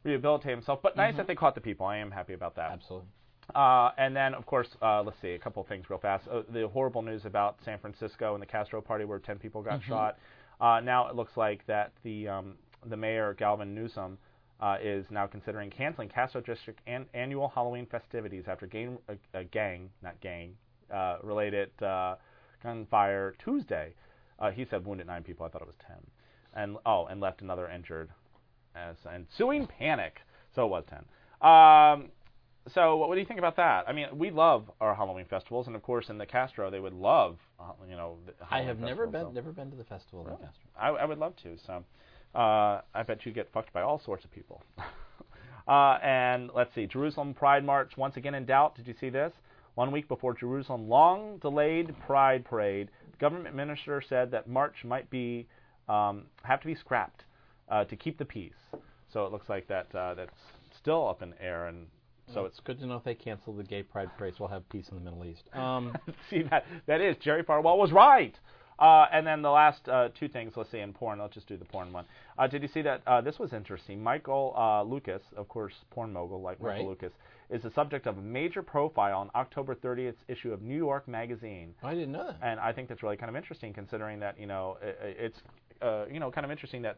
rehabilitate 0.04 0.50
himself. 0.52 0.80
But 0.82 0.92
Mm-hmm. 0.92 1.00
nice 1.00 1.16
that 1.16 1.26
they 1.26 1.34
caught 1.34 1.54
the 1.54 1.60
people. 1.60 1.86
I 1.86 1.96
am 1.98 2.10
happy 2.10 2.32
about 2.34 2.56
that. 2.56 2.70
Absolutely. 2.72 3.08
Uh, 3.54 3.90
and 3.98 4.14
then, 4.14 4.34
of 4.34 4.46
course, 4.46 4.68
uh, 4.80 5.02
let's 5.02 5.20
see 5.20 5.30
a 5.30 5.38
couple 5.38 5.62
of 5.62 5.68
things 5.68 5.90
real 5.90 5.98
fast. 5.98 6.28
Uh, 6.28 6.42
the 6.52 6.68
horrible 6.68 7.02
news 7.02 7.24
about 7.24 7.56
San 7.64 7.78
Francisco 7.78 8.34
and 8.34 8.42
the 8.42 8.46
Castro 8.46 8.80
party, 8.80 9.04
where 9.04 9.18
10 9.18 9.38
people 9.38 9.62
got 9.62 9.80
shot. 9.88 10.18
Uh, 10.60 10.80
now 10.80 11.08
it 11.08 11.16
looks 11.16 11.36
like 11.36 11.66
that 11.66 11.92
the 12.04 12.28
um, 12.28 12.54
the 12.86 12.96
mayor 12.96 13.34
Gavin 13.34 13.74
Newsom 13.74 14.18
uh, 14.60 14.76
is 14.82 15.06
now 15.10 15.26
considering 15.26 15.70
canceling 15.70 16.08
Castro 16.08 16.40
District 16.40 16.78
an- 16.86 17.06
annual 17.14 17.48
Halloween 17.48 17.86
festivities 17.86 18.44
after 18.46 18.66
gang, 18.66 18.98
a, 19.08 19.38
a 19.38 19.44
gang, 19.44 19.90
not 20.02 20.20
gang, 20.20 20.54
uh, 20.94 21.16
related 21.22 21.70
uh, 21.82 22.16
gunfire 22.62 23.34
Tuesday. 23.42 23.94
Uh, 24.38 24.50
he 24.50 24.64
said 24.70 24.84
wounded 24.86 25.06
nine 25.06 25.22
people. 25.22 25.44
I 25.44 25.48
thought 25.48 25.62
it 25.62 25.66
was 25.66 25.76
10, 25.86 25.96
and 26.54 26.76
oh, 26.86 27.06
and 27.06 27.20
left 27.20 27.42
another 27.42 27.68
injured. 27.68 28.10
As 28.76 28.96
ensuing 29.12 29.66
panic. 29.66 30.20
So 30.54 30.64
it 30.64 30.68
was 30.68 30.84
10. 30.88 30.98
Um, 31.42 32.10
so 32.68 32.96
what, 32.96 33.08
what 33.08 33.14
do 33.14 33.20
you 33.20 33.26
think 33.26 33.38
about 33.38 33.56
that? 33.56 33.88
I 33.88 33.92
mean, 33.92 34.06
we 34.14 34.30
love 34.30 34.70
our 34.80 34.94
Halloween 34.94 35.26
festivals, 35.28 35.66
and 35.66 35.74
of 35.74 35.82
course, 35.82 36.08
in 36.08 36.18
the 36.18 36.26
Castro, 36.26 36.70
they 36.70 36.80
would 36.80 36.92
love, 36.92 37.38
uh, 37.58 37.72
you 37.88 37.96
know. 37.96 38.18
The 38.26 38.32
I 38.50 38.62
have 38.62 38.78
never 38.78 39.06
been 39.06 39.26
so- 39.26 39.30
never 39.30 39.52
been 39.52 39.70
to 39.70 39.76
the 39.76 39.84
festival 39.84 40.26
in 40.26 40.32
Castro. 40.36 40.68
I, 40.78 40.88
I 40.88 41.04
would 41.04 41.18
love 41.18 41.34
to. 41.42 41.56
So, 41.66 41.84
uh, 42.34 42.80
I 42.94 43.02
bet 43.06 43.24
you 43.24 43.32
get 43.32 43.50
fucked 43.52 43.72
by 43.72 43.82
all 43.82 44.00
sorts 44.04 44.24
of 44.24 44.30
people. 44.30 44.62
uh, 45.68 45.98
and 46.02 46.50
let's 46.54 46.74
see, 46.74 46.86
Jerusalem 46.86 47.34
Pride 47.34 47.64
March 47.64 47.96
once 47.96 48.16
again 48.16 48.34
in 48.34 48.44
doubt. 48.44 48.76
Did 48.76 48.86
you 48.86 48.94
see 49.00 49.10
this? 49.10 49.32
One 49.74 49.92
week 49.92 50.08
before 50.08 50.34
Jerusalem 50.34 50.88
long-delayed 50.88 51.94
Pride 52.06 52.44
Parade, 52.44 52.88
the 53.12 53.16
government 53.18 53.54
minister 53.54 54.02
said 54.06 54.30
that 54.32 54.48
march 54.48 54.84
might 54.84 55.08
be 55.10 55.46
um, 55.88 56.24
have 56.42 56.60
to 56.60 56.66
be 56.66 56.74
scrapped 56.74 57.24
uh, 57.68 57.84
to 57.84 57.96
keep 57.96 58.18
the 58.18 58.24
peace. 58.24 58.52
So 59.12 59.24
it 59.24 59.32
looks 59.32 59.48
like 59.48 59.66
that 59.68 59.92
uh, 59.94 60.14
that's 60.14 60.38
still 60.78 61.08
up 61.08 61.22
in 61.22 61.34
air, 61.40 61.66
and 61.66 61.86
so 62.34 62.44
it's 62.44 62.58
it's 62.58 62.66
good 62.66 62.78
to 62.80 62.86
know 62.86 62.96
if 62.96 63.04
they 63.04 63.14
cancel 63.14 63.52
the 63.54 63.62
gay 63.64 63.82
pride 63.82 64.10
parades, 64.18 64.38
we'll 64.40 64.48
have 64.48 64.68
peace 64.68 64.88
in 64.90 64.96
the 64.96 65.02
Middle 65.02 65.24
East. 65.24 65.42
Um, 65.52 65.94
see 66.30 66.42
that 66.50 66.64
that 66.86 67.00
is 67.00 67.16
Jerry 67.18 67.42
Falwell 67.42 67.76
was 67.78 67.92
right. 67.92 68.34
Uh, 68.78 69.04
and 69.12 69.26
then 69.26 69.42
the 69.42 69.50
last 69.50 69.86
uh, 69.90 70.08
two 70.18 70.26
things, 70.26 70.54
let's 70.56 70.70
see, 70.70 70.78
in 70.78 70.94
porn. 70.94 71.18
Let's 71.18 71.34
just 71.34 71.46
do 71.46 71.58
the 71.58 71.66
porn 71.66 71.92
one. 71.92 72.06
Uh, 72.38 72.46
did 72.46 72.62
you 72.62 72.68
see 72.68 72.80
that? 72.80 73.02
Uh, 73.06 73.20
this 73.20 73.38
was 73.38 73.52
interesting. 73.52 74.02
Michael 74.02 74.54
uh, 74.56 74.82
Lucas, 74.82 75.20
of 75.36 75.48
course, 75.48 75.74
porn 75.90 76.10
mogul 76.14 76.40
like 76.40 76.58
Michael 76.62 76.78
Right. 76.78 76.88
Lucas, 76.88 77.12
is 77.50 77.62
the 77.62 77.70
subject 77.72 78.06
of 78.06 78.16
a 78.16 78.22
major 78.22 78.62
profile 78.62 79.18
on 79.18 79.30
October 79.34 79.74
30th 79.74 80.14
issue 80.28 80.50
of 80.50 80.62
New 80.62 80.76
York 80.78 81.06
Magazine. 81.06 81.74
I 81.82 81.92
didn't 81.92 82.12
know 82.12 82.28
that. 82.28 82.38
And 82.42 82.58
I 82.58 82.72
think 82.72 82.88
that's 82.88 83.02
really 83.02 83.18
kind 83.18 83.28
of 83.28 83.36
interesting, 83.36 83.74
considering 83.74 84.18
that 84.20 84.40
you 84.40 84.46
know 84.46 84.78
i 84.82 84.86
i- 84.86 84.92
it's 85.26 85.38
uh, 85.82 86.06
you 86.10 86.18
know 86.18 86.30
kind 86.30 86.46
of 86.46 86.50
interesting 86.50 86.80
that 86.82 86.96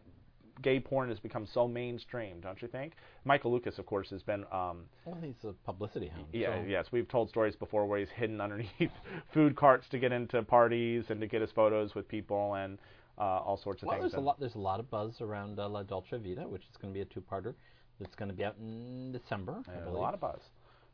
gay 0.60 0.78
porn 0.80 1.08
has 1.08 1.18
become 1.18 1.46
so 1.46 1.66
mainstream, 1.66 2.40
don't 2.40 2.60
you 2.60 2.68
think? 2.68 2.92
Michael 3.24 3.52
Lucas, 3.52 3.78
of 3.78 3.86
course, 3.86 4.10
has 4.10 4.22
been 4.22 4.44
um, 4.52 4.84
Well, 5.04 5.18
he's 5.22 5.42
a 5.44 5.52
publicity 5.64 6.08
hound. 6.08 6.26
yeah, 6.32 6.60
so- 6.62 6.66
yes, 6.68 6.86
we've 6.92 7.08
told 7.08 7.28
stories 7.30 7.56
before 7.56 7.86
where 7.86 7.98
he's 7.98 8.10
hidden 8.10 8.40
underneath 8.40 8.68
food 9.32 9.56
carts 9.56 9.86
to 9.90 9.98
get 9.98 10.12
into 10.12 10.42
parties 10.42 11.04
and 11.08 11.20
to 11.20 11.26
get 11.26 11.40
his 11.40 11.50
photos 11.52 11.94
with 11.94 12.06
people 12.08 12.54
and 12.54 12.78
uh, 13.18 13.22
all 13.22 13.56
sorts 13.56 13.82
of 13.82 13.88
Well, 13.88 13.98
things. 14.00 14.12
there's 14.12 14.20
a 14.20 14.24
lot. 14.24 14.40
There's 14.40 14.54
a 14.54 14.58
lot 14.58 14.80
of 14.80 14.90
buzz 14.90 15.20
around 15.20 15.58
uh, 15.58 15.68
La 15.68 15.82
Dolce 15.82 16.16
Vita, 16.18 16.42
which 16.48 16.62
is 16.62 16.76
going 16.80 16.92
to 16.92 16.96
be 16.98 17.02
a 17.02 17.04
two-parter. 17.04 17.54
That's 18.00 18.14
going 18.16 18.30
to 18.30 18.34
be 18.34 18.42
out 18.44 18.56
in 18.58 19.12
December. 19.12 19.62
A 19.86 19.90
lot 19.90 20.14
of 20.14 20.20
buzz. 20.20 20.40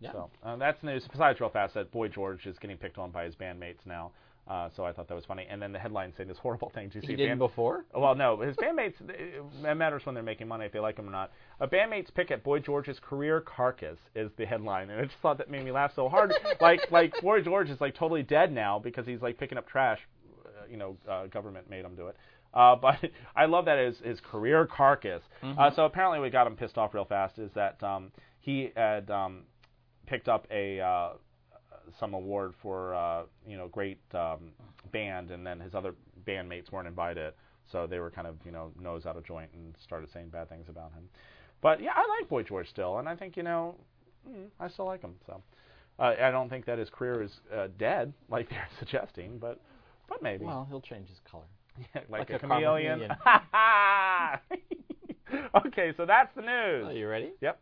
Yeah. 0.01 0.13
So 0.13 0.31
uh, 0.45 0.57
that's 0.57 0.83
news. 0.83 1.07
Besides, 1.11 1.41
real 1.41 1.49
fast, 1.51 1.75
that 1.75 1.91
Boy 1.91 2.09
George 2.09 2.47
is 2.47 2.59
getting 2.59 2.77
picked 2.77 2.99
on 2.99 3.11
by 3.11 3.25
his 3.25 3.35
bandmates 3.35 3.87
now. 3.87 4.11
Uh, 4.49 4.71
so 4.75 4.85
I 4.85 4.93
thought 4.93 5.09
that 5.09 5.15
was 5.15 5.27
funny. 5.27 5.47
And 5.51 5.61
then 5.61 5.73
the 5.73 5.79
headline 5.79 6.13
saying 6.17 6.29
this 6.29 6.39
horrible 6.39 6.71
thing. 6.71 6.89
Do 6.89 6.97
you 6.97 7.03
see 7.03 7.09
he 7.09 7.17
didn't 7.17 7.39
band- 7.39 7.51
before. 7.51 7.85
Well, 7.95 8.15
no, 8.15 8.41
his 8.41 8.57
bandmates. 8.57 8.95
It 9.09 9.77
matters 9.77 10.07
when 10.07 10.15
they're 10.15 10.25
making 10.25 10.49
money 10.49 10.65
if 10.65 10.73
they 10.73 10.81
like 10.81 10.99
him 10.99 11.07
or 11.07 11.13
not. 11.13 11.33
A 11.61 11.69
bandmate's 11.69 12.11
pick 12.11 12.31
at 12.31 12.43
Boy 12.43 12.59
George's 12.59 12.99
career 12.99 13.43
carcass 13.43 13.99
is 14.15 14.31
the 14.39 14.47
headline, 14.47 14.89
and 14.89 15.01
I 15.01 15.05
just 15.05 15.17
thought 15.21 15.37
that 15.39 15.51
made 15.51 15.65
me 15.65 15.71
laugh 15.71 15.93
so 15.95 16.09
hard. 16.09 16.33
like, 16.61 16.91
like 16.91 17.13
Boy 17.21 17.43
George 17.43 17.69
is 17.69 17.81
like 17.81 17.95
totally 17.95 18.23
dead 18.23 18.51
now 18.51 18.79
because 18.79 19.07
he's 19.07 19.21
like 19.21 19.37
picking 19.39 19.59
up 19.59 19.69
trash. 19.69 19.99
Uh, 20.47 20.49
you 20.71 20.79
know, 20.79 20.97
uh, 21.09 21.27
government 21.27 21.69
made 21.69 21.85
him 21.85 21.95
do 21.95 22.07
it. 22.07 22.17
Uh, 22.55 22.75
but 22.81 22.99
I 23.37 23.45
love 23.45 23.67
that 23.67 23.79
his 23.79 23.99
his 23.99 24.19
career 24.21 24.67
carcass. 24.67 25.23
Uh, 25.43 25.71
so 25.77 25.85
apparently, 25.85 26.21
what 26.21 26.33
got 26.33 26.47
him 26.47 26.57
pissed 26.57 26.79
off 26.79 26.95
real 26.95 27.05
fast 27.05 27.39
is 27.39 27.51
that 27.55 27.83
um, 27.83 28.11
he 28.41 28.73
had 28.75 29.11
um, 29.11 29.43
picked 30.07 30.27
up 30.29 30.47
a 30.51 30.81
uh, 30.81 31.11
some 31.99 32.15
award 32.15 32.55
for 32.63 32.95
uh, 32.95 33.23
you 33.47 33.57
know 33.57 33.69
great 33.69 33.99
um, 34.15 34.53
band, 34.93 35.31
and 35.31 35.47
then 35.47 35.61
his 35.61 35.75
other 35.75 35.95
bandmates 36.27 36.71
weren't 36.71 36.89
invited, 36.89 37.33
so 37.71 37.87
they 37.87 37.99
were 37.99 38.11
kind 38.11 38.27
of 38.27 38.37
you 38.45 38.53
know 38.53 38.71
nose 38.81 39.07
out 39.07 39.17
of 39.17 39.25
joint 39.25 39.51
and 39.55 39.75
started 39.83 40.09
saying 40.13 40.29
bad 40.29 40.49
things 40.49 40.67
about 40.69 40.93
him. 40.93 41.09
But 41.61 41.83
yeah, 41.83 41.91
I 41.95 42.07
like 42.21 42.29
Boy 42.29 42.43
George 42.43 42.69
still, 42.69 42.99
and 42.99 43.09
I 43.09 43.17
think 43.17 43.37
you 43.37 43.43
know 43.43 43.75
mm, 44.29 44.47
I 44.61 44.69
still 44.69 44.87
like 44.87 45.03
him. 45.03 45.15
So 45.27 45.43
uh, 45.99 46.15
I 46.23 46.31
don't 46.31 46.49
think 46.49 46.67
that 46.67 46.79
his 46.79 46.89
career 46.91 47.23
is 47.23 47.33
uh, 47.55 47.69
dead 47.79 48.13
like 48.31 48.49
they're 48.51 48.69
suggesting, 48.79 49.39
but 49.39 49.61
but 50.09 50.23
maybe 50.23 50.45
Well, 50.45 50.67
he'll 50.69 50.81
change 50.81 51.09
his 51.09 51.19
color. 51.31 51.45
like, 51.95 52.11
like 52.11 52.31
a, 52.31 52.37
a 52.37 52.39
karma 52.39 52.55
chameleon. 52.57 53.09
okay, 55.67 55.93
so 55.97 56.07
that's 56.07 56.35
the 56.35 56.43
news. 56.43 56.87
Are 56.87 56.93
you 56.93 57.09
ready? 57.09 57.33
Yep. 57.41 57.61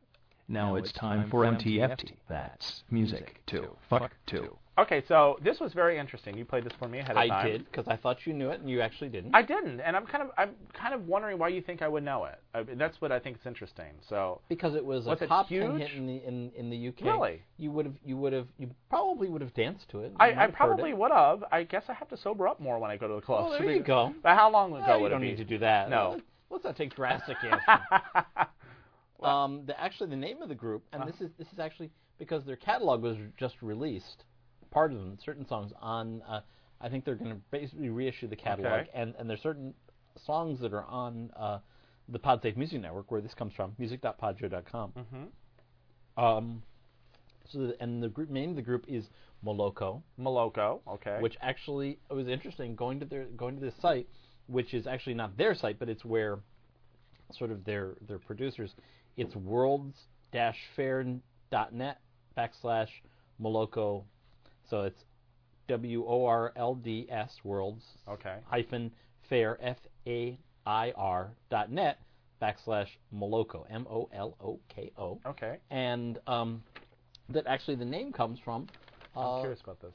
Now 0.49 0.76
it's 0.76 0.93
time 0.93 1.29
for 1.31 1.43
MTFT. 1.45 2.12
That's 2.29 2.85
music 2.91 3.41
to 3.47 3.69
fuck 3.88 4.12
to. 4.26 4.57
Okay, 4.79 5.03
so 5.09 5.38
this 5.43 5.59
was 5.59 5.73
very 5.73 5.97
interesting. 5.99 6.37
You 6.37 6.45
played 6.45 6.65
this 6.65 6.73
for 6.79 6.87
me 6.87 6.99
ahead 6.99 7.12
of 7.12 7.17
I 7.17 7.29
time. 7.29 7.47
did 7.47 7.65
because 7.65 7.88
I 7.88 7.97
thought 7.97 8.26
you 8.26 8.35
knew 8.35 8.50
it, 8.50 8.61
and 8.61 8.69
you 8.69 8.83
actually 8.83 9.09
didn't. 9.09 9.35
I 9.35 9.41
didn't, 9.41 9.81
and 9.81 9.97
I'm 9.97 10.05
kind 10.07 10.23
of 10.23 10.31
I'm 10.37 10.50
kind 10.75 10.93
of 10.93 11.09
wondering 11.09 11.38
why 11.38 11.49
you 11.49 11.62
think 11.62 11.81
I 11.81 11.88
would 11.88 12.05
know 12.05 12.26
it. 12.26 12.38
I, 12.55 12.62
that's 12.75 13.00
what 13.00 13.11
I 13.11 13.19
think 13.19 13.38
is 13.38 13.47
interesting. 13.47 13.93
So 14.07 14.43
because 14.50 14.75
it 14.75 14.85
was, 14.85 15.07
Was 15.07 15.23
a 15.23 15.25
it 15.25 15.29
top 15.29 15.49
ten 15.49 15.79
huge? 15.79 15.88
hit 15.88 15.97
in 15.97 16.07
the 16.07 16.17
in, 16.29 16.53
in 16.55 16.69
the 16.69 16.88
UK. 16.88 17.00
Really? 17.07 17.43
You 17.57 17.71
would 17.73 17.87
have 17.87 17.95
you 18.05 18.19
would 18.19 18.35
have 18.35 18.49
you 18.59 18.69
probably 18.91 19.29
would 19.31 19.41
have 19.41 19.55
danced 19.55 19.88
to 19.91 20.00
it. 20.00 20.09
You 20.11 20.17
I, 20.21 20.45
I 20.45 20.47
probably 20.49 20.93
would 20.93 21.11
have. 21.11 21.43
I 21.50 21.62
guess 21.62 21.85
I 21.88 21.95
have 21.95 22.09
to 22.11 22.17
sober 22.19 22.47
up 22.47 22.61
more 22.61 22.79
when 22.79 22.91
I 22.91 22.99
go 22.99 23.09
to 23.09 23.15
the 23.15 23.21
club. 23.23 23.49
Well, 23.49 23.59
there 23.59 23.71
you 23.73 23.83
go. 23.83 24.15
But 24.23 24.37
how 24.37 24.50
long 24.53 24.73
ago 24.75 24.85
Well, 24.87 24.97
you 24.99 25.03
would 25.05 25.09
don't 25.09 25.23
it 25.23 25.26
need 25.26 25.37
to 25.38 25.45
do 25.45 25.59
that. 25.59 25.88
No. 25.91 26.11
Let's- 26.12 26.23
Let's 26.49 26.62
not 26.65 26.76
take 26.76 26.95
drastic 26.95 27.37
action. 27.43 28.47
Um, 29.26 29.66
the, 29.66 29.78
actually, 29.80 30.11
the 30.11 30.16
name 30.16 30.42
of 30.42 30.49
the 30.49 30.54
group, 30.54 30.85
and 30.92 31.02
Uh-huh. 31.02 31.11
this 31.11 31.21
is 31.21 31.30
this 31.38 31.52
is 31.52 31.59
actually 31.59 31.90
because 32.18 32.45
their 32.45 32.56
catalog 32.56 33.02
was 33.02 33.16
just 33.37 33.61
released, 33.62 34.25
part 34.71 34.92
of 34.92 34.99
them, 34.99 35.18
certain 35.25 35.47
songs 35.47 35.73
on. 35.80 36.23
Uh, 36.23 36.40
I 36.80 36.88
think 36.88 37.04
they're 37.04 37.14
going 37.16 37.30
to 37.30 37.40
basically 37.50 37.88
reissue 37.88 38.26
the 38.28 38.37
catalog, 38.37 38.80
Okay. 38.83 38.90
and 38.95 39.14
and 39.18 39.28
there's 39.28 39.40
certain 39.42 39.75
songs 40.25 40.61
that 40.61 40.73
are 40.73 40.85
on 40.85 41.30
uh, 41.37 41.59
the 42.09 42.18
PodSafe 42.18 42.56
Music 42.56 42.80
Network, 42.80 43.11
where 43.11 43.21
this 43.21 43.35
comes 43.35 43.52
from, 43.54 43.75
music.podshow.com. 43.78 44.92
Mhm. 44.92 46.23
Um, 46.23 46.62
so 47.47 47.59
the, 47.66 47.83
and 47.83 48.02
the 48.02 48.09
group 48.09 48.30
name 48.30 48.50
of 48.50 48.56
the 48.56 48.62
group 48.62 48.85
is 48.88 49.09
Moloko 49.45 50.02
Moloko. 50.18 50.80
Okay. 50.88 51.18
which 51.21 51.37
actually 51.40 51.99
it 52.11 52.14
was 52.14 52.26
interesting 52.28 52.75
going 52.75 53.00
to 53.00 53.06
their 53.06 53.25
going 53.37 53.54
to 53.56 53.61
this 53.61 53.75
site, 53.80 54.09
which 54.47 54.73
is 54.75 54.87
actually 54.87 55.14
not 55.14 55.37
their 55.37 55.54
site, 55.54 55.78
but 55.78 55.88
it's 55.88 56.04
where 56.04 56.38
sort 57.33 57.50
of 57.50 57.64
their 57.64 57.95
their 58.06 58.18
producers. 58.18 58.75
It's 59.16 59.35
worlds-fair.net 59.37 62.00
backslash 62.37 62.88
Moloko. 63.40 64.02
So 64.68 64.82
it's 64.82 65.04
W 65.68 66.04
O 66.06 66.26
R 66.26 66.52
L 66.56 66.75
D 66.75 67.06
S 67.11 67.30
worlds 67.44 67.85
Okay. 68.08 68.37
hyphen 68.46 68.90
fair 69.28 69.58
F 69.62 69.76
A 70.06 70.38
I 70.66 70.92
R 70.96 71.30
dot 71.50 71.70
net 71.73 71.99
backslash 72.42 72.88
Moloko 73.14 73.64
M 73.70 73.87
O 73.90 74.08
L 74.12 74.37
O 74.40 74.58
K 74.68 74.90
O 74.99 75.18
Okay. 75.26 75.58
and 75.70 76.18
um, 76.26 76.62
that 77.30 77.46
actually 77.46 77.76
the 77.76 77.85
name 77.85 78.12
comes 78.12 78.38
from 78.44 78.66
I'm 79.16 79.25
uh, 79.25 79.40
curious 79.40 79.61
about 79.62 79.80
this. 79.80 79.94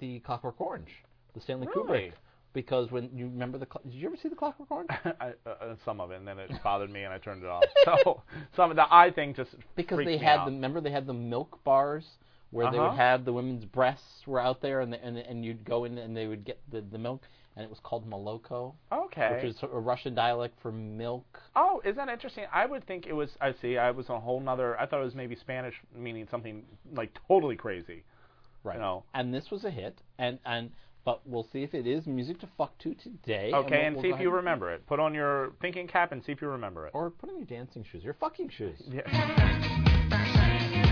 the 0.00 0.20
Clockwork 0.20 0.60
Orange, 0.60 0.90
the 1.34 1.40
Stanley 1.40 1.66
Really? 1.74 2.08
Kubrick. 2.08 2.12
Because 2.54 2.90
when 2.90 3.10
you 3.14 3.26
remember 3.26 3.58
the, 3.58 3.66
cl- 3.66 3.82
did 3.84 3.94
you 3.94 4.06
ever 4.08 4.16
see 4.20 4.28
the 4.28 4.34
Clockwork 4.34 4.70
Orange? 4.70 4.88
I, 5.20 5.32
uh, 5.46 5.50
uh, 5.50 5.74
some 5.84 6.00
of 6.00 6.10
it, 6.10 6.16
and 6.18 6.26
then 6.26 6.38
it 6.38 6.50
bothered 6.64 6.90
me, 6.90 7.02
and 7.04 7.12
I 7.12 7.18
turned 7.18 7.42
it 7.42 7.48
off. 7.48 7.64
So 7.84 8.22
some 8.56 8.70
of 8.70 8.76
the 8.76 8.86
eye 8.92 9.10
thing 9.10 9.34
just 9.34 9.50
Because 9.76 9.98
they 10.04 10.16
had 10.18 10.40
out. 10.40 10.44
the 10.46 10.52
remember 10.52 10.80
they 10.80 10.90
had 10.90 11.06
the 11.06 11.12
milk 11.14 11.62
bars 11.64 12.04
where 12.50 12.70
they 12.70 12.78
Uh-huh. 12.78 12.88
would 12.88 12.96
have 12.96 13.24
the 13.26 13.32
women's 13.32 13.64
breasts 13.66 14.26
were 14.26 14.40
out 14.40 14.60
there, 14.62 14.80
and 14.80 14.92
the, 14.92 15.04
and 15.04 15.18
and 15.18 15.44
you'd 15.44 15.64
go 15.64 15.84
in 15.84 15.98
and 15.98 16.16
they 16.16 16.26
would 16.26 16.44
get 16.44 16.58
the, 16.70 16.80
the 16.80 16.96
milk, 16.98 17.22
and 17.54 17.64
it 17.64 17.68
was 17.70 17.78
called 17.82 18.08
Moloko, 18.08 18.72
Okay. 18.90 19.32
which 19.34 19.44
is 19.54 19.62
a 19.62 19.66
Russian 19.78 20.14
dialect 20.14 20.54
for 20.62 20.72
milk. 20.72 21.40
Oh, 21.54 21.82
is 21.84 21.96
that 21.96 22.08
interesting? 22.08 22.44
I 22.52 22.64
would 22.64 22.86
think 22.86 23.06
it 23.06 23.12
was. 23.12 23.28
I 23.42 23.52
see. 23.60 23.76
I 23.76 23.90
was 23.90 24.08
a 24.08 24.18
whole 24.18 24.40
nother. 24.40 24.80
I 24.80 24.86
thought 24.86 25.00
it 25.02 25.04
was 25.04 25.14
maybe 25.14 25.36
Spanish, 25.36 25.74
meaning 25.94 26.26
something 26.30 26.64
like 26.94 27.14
totally 27.28 27.56
crazy. 27.56 28.04
Right. 28.64 28.74
You 28.76 28.80
know. 28.80 29.04
And 29.14 29.32
this 29.34 29.50
was 29.50 29.64
a 29.64 29.70
hit, 29.70 30.00
and 30.18 30.38
and 30.46 30.70
but 31.04 31.20
we'll 31.26 31.46
see 31.52 31.62
if 31.62 31.74
it 31.74 31.86
is 31.86 32.06
music 32.06 32.38
to 32.40 32.48
fuck 32.58 32.76
to 32.78 32.94
today. 32.94 33.50
Okay, 33.52 33.70
we'll- 33.70 33.80
and 33.86 33.94
we'll 33.96 34.02
see 34.02 34.08
if 34.10 34.20
you 34.20 34.30
remember 34.30 34.70
it. 34.72 34.86
Put 34.86 35.00
on 35.00 35.14
your 35.14 35.52
thinking 35.60 35.86
cap 35.86 36.12
and 36.12 36.22
see 36.24 36.32
if 36.32 36.40
you 36.42 36.48
remember 36.48 36.86
it. 36.86 36.90
Or 36.94 37.10
put 37.10 37.30
on 37.30 37.36
your 37.36 37.46
dancing 37.46 37.84
shoes, 37.84 38.04
your 38.04 38.14
fucking 38.14 38.48
shoes. 38.50 38.82
Yeah. 38.90 40.84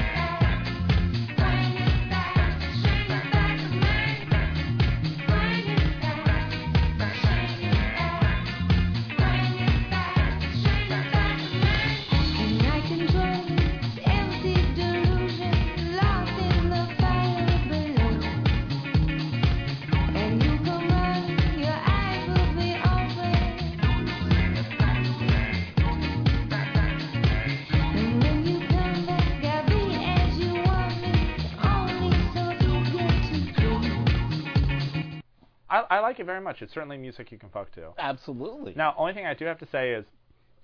Like 36.17 36.21
it 36.21 36.27
very 36.27 36.41
much. 36.41 36.63
It's 36.63 36.73
certainly 36.73 36.97
music 36.97 37.31
you 37.31 37.39
can 37.39 37.51
fuck 37.51 37.73
to. 37.73 37.91
Absolutely. 37.99 38.75
Now, 38.77 38.95
only 38.97 39.13
thing 39.13 39.27
I 39.27 39.35
do 39.35 39.45
have 39.45 39.59
to 39.59 39.67
say 39.71 39.93
is, 39.93 40.05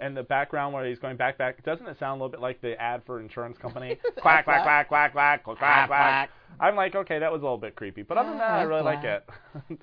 in 0.01 0.15
the 0.15 0.23
background 0.23 0.75
where 0.75 0.85
he's 0.87 0.99
going 0.99 1.17
back, 1.17 1.39
back, 1.39 1.63
doesn't 1.65 1.87
it 1.87 1.99
sound 1.99 2.21
a 2.21 2.25
little 2.25 2.31
bit 2.31 2.41
like 2.41 2.61
the 2.61 2.81
ad 2.81 3.03
for 3.07 3.21
insurance 3.21 3.57
company? 3.59 3.99
quack, 4.21 4.45
quack, 4.45 4.63
quack, 4.65 4.89
quack, 4.89 5.13
quack, 5.13 5.45
quack, 5.45 5.59
quack, 5.59 5.87
quack. 5.89 6.31
I'm 6.59 6.75
like, 6.75 6.95
okay, 6.95 7.19
that 7.19 7.31
was 7.31 7.41
a 7.43 7.45
little 7.45 7.59
bit 7.59 7.77
creepy, 7.77 8.03
but 8.03 8.17
other 8.19 8.31
than 8.31 8.39
that, 8.39 8.51
I 8.51 8.63
really 8.63 8.83
like 8.83 9.05
it. 9.05 9.29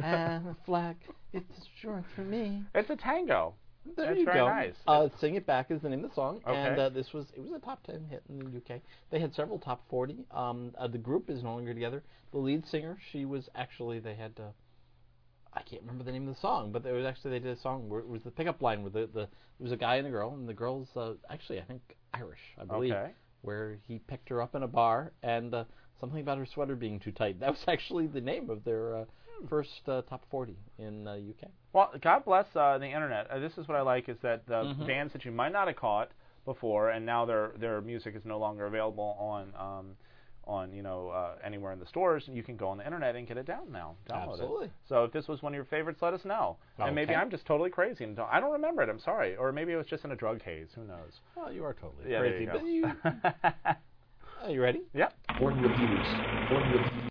and 0.04 0.48
a 0.48 0.56
flag, 0.66 0.98
it's 1.32 1.46
insurance 1.76 2.08
for 2.16 2.22
me. 2.22 2.64
it's 2.76 2.90
a 2.90 2.96
tango. 2.96 3.54
There 3.96 4.12
It's 4.12 4.20
you 4.20 4.26
very 4.26 4.40
go. 4.40 4.48
nice. 4.48 4.74
Uh, 4.88 5.08
Sing 5.20 5.36
It 5.36 5.48
Back 5.48 5.72
is 5.72 5.82
the 5.82 5.90
name 5.90 6.04
of 6.04 6.10
the 6.10 6.16
song, 6.16 6.42
and 6.46 6.78
uh, 6.78 6.90
this 6.90 7.14
was 7.14 7.28
it 7.36 7.42
was 7.42 7.52
a 7.54 7.60
top 7.60 7.82
ten 7.84 8.06
hit 8.10 8.22
in 8.30 8.38
the 8.40 8.58
UK. 8.58 8.82
They 9.10 9.20
had 9.20 9.34
several 9.34 9.58
top 9.58 9.82
forty. 9.90 10.26
Um, 10.32 10.74
uh, 10.78 10.88
the 10.88 10.98
group 10.98 11.30
is 11.30 11.42
no 11.44 11.54
longer 11.54 11.74
together. 11.74 12.04
The 12.32 12.38
lead 12.40 12.68
singer, 12.68 12.98
she 13.12 13.26
was 13.26 13.50
actually 13.56 14.00
they 14.00 14.16
had. 14.16 14.34
I 15.54 15.62
can't 15.64 15.82
remember 15.82 16.04
the 16.04 16.12
name 16.12 16.28
of 16.28 16.36
the 16.36 16.40
song, 16.42 16.72
but 16.72 16.84
there 16.84 16.94
was 16.94 17.06
actually 17.06 17.32
they 17.32 17.40
did 17.40 17.58
a 17.58 17.62
song 17.62 17.90
where 17.90 18.00
it 18.00 18.08
was 18.08 18.22
the 18.24 18.32
pickup 18.32 18.62
line 18.62 18.82
where 18.84 18.92
the, 18.92 19.08
the 19.08 19.20
there 19.22 19.28
was 19.64 19.72
a 19.72 19.78
guy 19.78 19.96
and 19.96 20.08
a 20.08 20.12
girl, 20.12 20.34
and 20.34 20.48
the 20.48 20.54
girl's 20.54 20.88
uh, 20.96 21.14
actually 21.30 21.60
I 21.60 21.64
think 21.64 21.82
Irish, 22.14 22.40
I 22.60 22.66
believe, 22.66 22.94
Okay. 22.94 23.12
where 23.42 23.78
he 23.88 24.00
picked 24.00 24.30
her 24.30 24.42
up 24.42 24.56
in 24.56 24.64
a 24.64 24.68
bar 24.68 25.12
and 25.24 25.54
uh, 25.54 25.64
something 26.00 26.22
about 26.22 26.38
her 26.38 26.46
sweater 26.46 26.76
being 26.76 27.00
too 27.00 27.12
tight. 27.12 27.38
That 27.40 27.50
was 27.52 27.64
actually 27.68 28.08
the 28.08 28.22
name 28.22 28.50
of 28.50 28.64
their 28.64 28.96
uh, 28.96 29.06
first 29.50 29.88
uh, 29.88 30.02
top 30.04 30.24
forty 30.30 30.58
in 30.78 31.08
uh, 31.08 31.14
UK. 31.14 31.50
Well, 31.74 31.92
God 32.02 32.26
bless 32.26 32.46
uh, 32.56 32.78
the 32.78 32.88
internet. 32.88 33.30
Uh, 33.32 33.40
this 33.40 33.58
is 33.58 33.68
what 33.68 33.78
I 33.78 33.82
like 33.82 34.08
is 34.10 34.18
that 34.22 34.46
the 34.46 34.66
Mhm. 34.66 34.86
bands 34.86 35.14
that 35.14 35.26
you 35.26 35.32
might 35.32 35.52
not 35.52 35.68
have 35.68 35.78
caught 35.78 36.12
before, 36.46 36.90
and 36.90 37.06
now 37.06 37.26
their 37.26 37.54
their 37.58 37.82
music 37.82 38.16
is 38.16 38.24
no 38.24 38.38
longer 38.38 38.66
available 38.66 39.16
on 39.20 39.54
um, 39.58 39.96
on 40.50 40.74
you 40.74 40.82
know 40.82 41.10
uh, 41.10 41.36
anywhere 41.46 41.72
in 41.72 41.80
the 41.80 41.86
stores. 41.86 42.24
You 42.28 42.44
can 42.44 42.58
go 42.58 42.68
on 42.70 42.78
the 42.78 42.86
internet 42.86 43.16
and 43.16 43.28
get 43.28 43.38
it 43.38 43.46
down 43.46 43.72
now. 43.72 43.96
Download 44.10 44.32
Absolutely. 44.32 44.66
it. 44.66 44.72
So 44.90 45.04
if 45.04 45.14
this 45.14 45.28
was 45.28 45.42
one 45.42 45.54
of 45.54 45.56
your 45.56 45.66
favorites, 45.66 46.00
let 46.02 46.14
us 46.14 46.26
know. 46.26 46.58
Okay. 46.80 46.88
And 46.88 46.96
maybe 46.96 47.14
I'm 47.16 47.30
just 47.30 47.46
totally 47.46 47.70
crazy 47.70 48.04
and 48.04 48.16
don't, 48.16 48.28
I 48.32 48.40
don't 48.40 48.52
remember 48.52 48.82
it. 48.82 48.90
I'm 48.90 49.00
sorry, 49.00 49.36
or 49.36 49.52
maybe 49.52 49.72
it 49.72 49.76
was 49.78 49.86
just 49.88 50.04
in 50.04 50.12
a 50.12 50.16
drug 50.16 50.42
haze. 50.42 50.68
Who 50.76 50.84
knows? 50.84 51.20
Well, 51.36 51.54
you 51.54 51.64
are 51.64 51.74
totally 51.74 52.12
Yeah, 52.12 52.20
crazy. 52.20 52.46
you. 52.66 52.92
Are 54.44 54.50
you 54.50 54.62
ready? 54.62 54.82
yeah. 54.94 55.10
Born 55.38 55.62
reviews. 55.62 56.08
Born 56.50 56.64
reviews. 56.72 57.04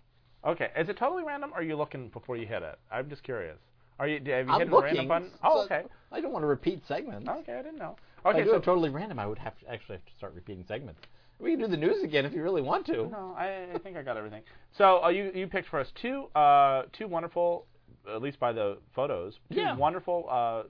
Okay. 0.45 0.69
Is 0.77 0.89
it 0.89 0.97
totally 0.97 1.23
random, 1.23 1.51
or 1.53 1.59
are 1.59 1.63
you 1.63 1.75
looking 1.75 2.09
before 2.09 2.37
you 2.37 2.45
hit 2.47 2.63
it? 2.63 2.79
I'm 2.91 3.09
just 3.09 3.23
curious. 3.23 3.57
Are 3.99 4.07
you? 4.07 4.15
Have 4.17 4.47
you 4.47 4.53
I'm 4.53 4.59
hit 4.59 4.69
the 4.69 4.75
looking. 4.75 4.85
random 4.97 5.07
button? 5.07 5.31
Oh, 5.43 5.59
so 5.59 5.65
okay. 5.65 5.87
I 6.11 6.21
don't 6.21 6.31
want 6.31 6.43
to 6.43 6.47
repeat 6.47 6.81
segments. 6.87 7.27
Okay, 7.29 7.53
I 7.53 7.61
didn't 7.61 7.77
know. 7.77 7.97
Okay, 8.25 8.45
so 8.45 8.59
totally 8.59 8.89
random, 8.89 9.19
I 9.19 9.27
would 9.27 9.37
have 9.39 9.57
to 9.59 9.69
actually 9.71 9.95
have 9.97 10.05
to 10.05 10.11
start 10.17 10.33
repeating 10.33 10.65
segments. 10.67 10.99
We 11.39 11.51
can 11.51 11.59
do 11.59 11.67
the 11.67 11.77
news 11.77 12.03
again 12.03 12.25
if 12.25 12.33
you 12.33 12.43
really 12.43 12.61
want 12.61 12.85
to. 12.87 13.07
No, 13.07 13.33
I, 13.37 13.67
I 13.73 13.77
think 13.79 13.95
I 13.97 14.01
got 14.03 14.17
everything. 14.17 14.41
So 14.77 15.03
uh, 15.03 15.09
you 15.09 15.31
you 15.33 15.47
picked 15.47 15.69
for 15.69 15.79
us 15.79 15.87
two 16.01 16.25
uh, 16.35 16.83
two 16.97 17.07
wonderful, 17.07 17.65
at 18.13 18.21
least 18.21 18.39
by 18.39 18.51
the 18.51 18.77
photos, 18.93 19.35
two 19.51 19.59
Yeah. 19.61 19.75
wonderful 19.75 20.27
uh, 20.29 20.63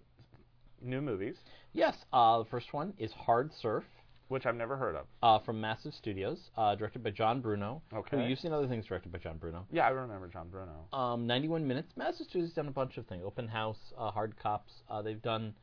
new 0.82 1.02
movies, 1.02 1.36
Yes. 1.74 1.96
Uh, 2.14 2.40
the 2.40 2.46
first 2.46 2.74
one 2.74 2.94
is 2.98 3.12
Hard 3.12 3.52
Surf 3.62 3.84
which 4.30 4.46
I've 4.46 4.56
never 4.56 4.78
heard 4.78 4.96
of. 4.96 5.08
uh, 5.24 5.40
from 5.44 5.60
Massive 5.60 5.92
Studios, 5.96 6.38
uh, 6.56 6.76
directed 6.76 7.04
by 7.04 7.10
John 7.10 7.42
Bruno. 7.42 7.82
Okay. 7.92 8.16
Who 8.18 8.24
you've 8.30 8.38
seen 8.38 8.54
other 8.54 8.68
things 8.68 8.86
directed 8.86 9.12
by 9.12 9.18
John 9.18 9.38
Bruno. 9.40 9.66
Yeah, 9.72 9.88
I 9.88 9.90
remember 9.90 10.28
John 10.28 10.50
Bruno. 10.50 10.86
Um, 10.94 11.26
91 11.26 11.68
minutes. 11.68 11.92
Massive 11.96 12.28
Studios 12.28 12.50
has 12.50 12.54
done 12.54 12.68
a 12.68 12.72
bunch 12.72 12.98
of 12.98 13.08
things. 13.08 13.24
Open 13.26 13.48
House, 13.48 13.80
uh, 13.98 14.12
Hard 14.12 14.36
Cops. 14.38 14.72
Uh, 14.88 15.02
they've 15.02 15.20
done 15.24 15.56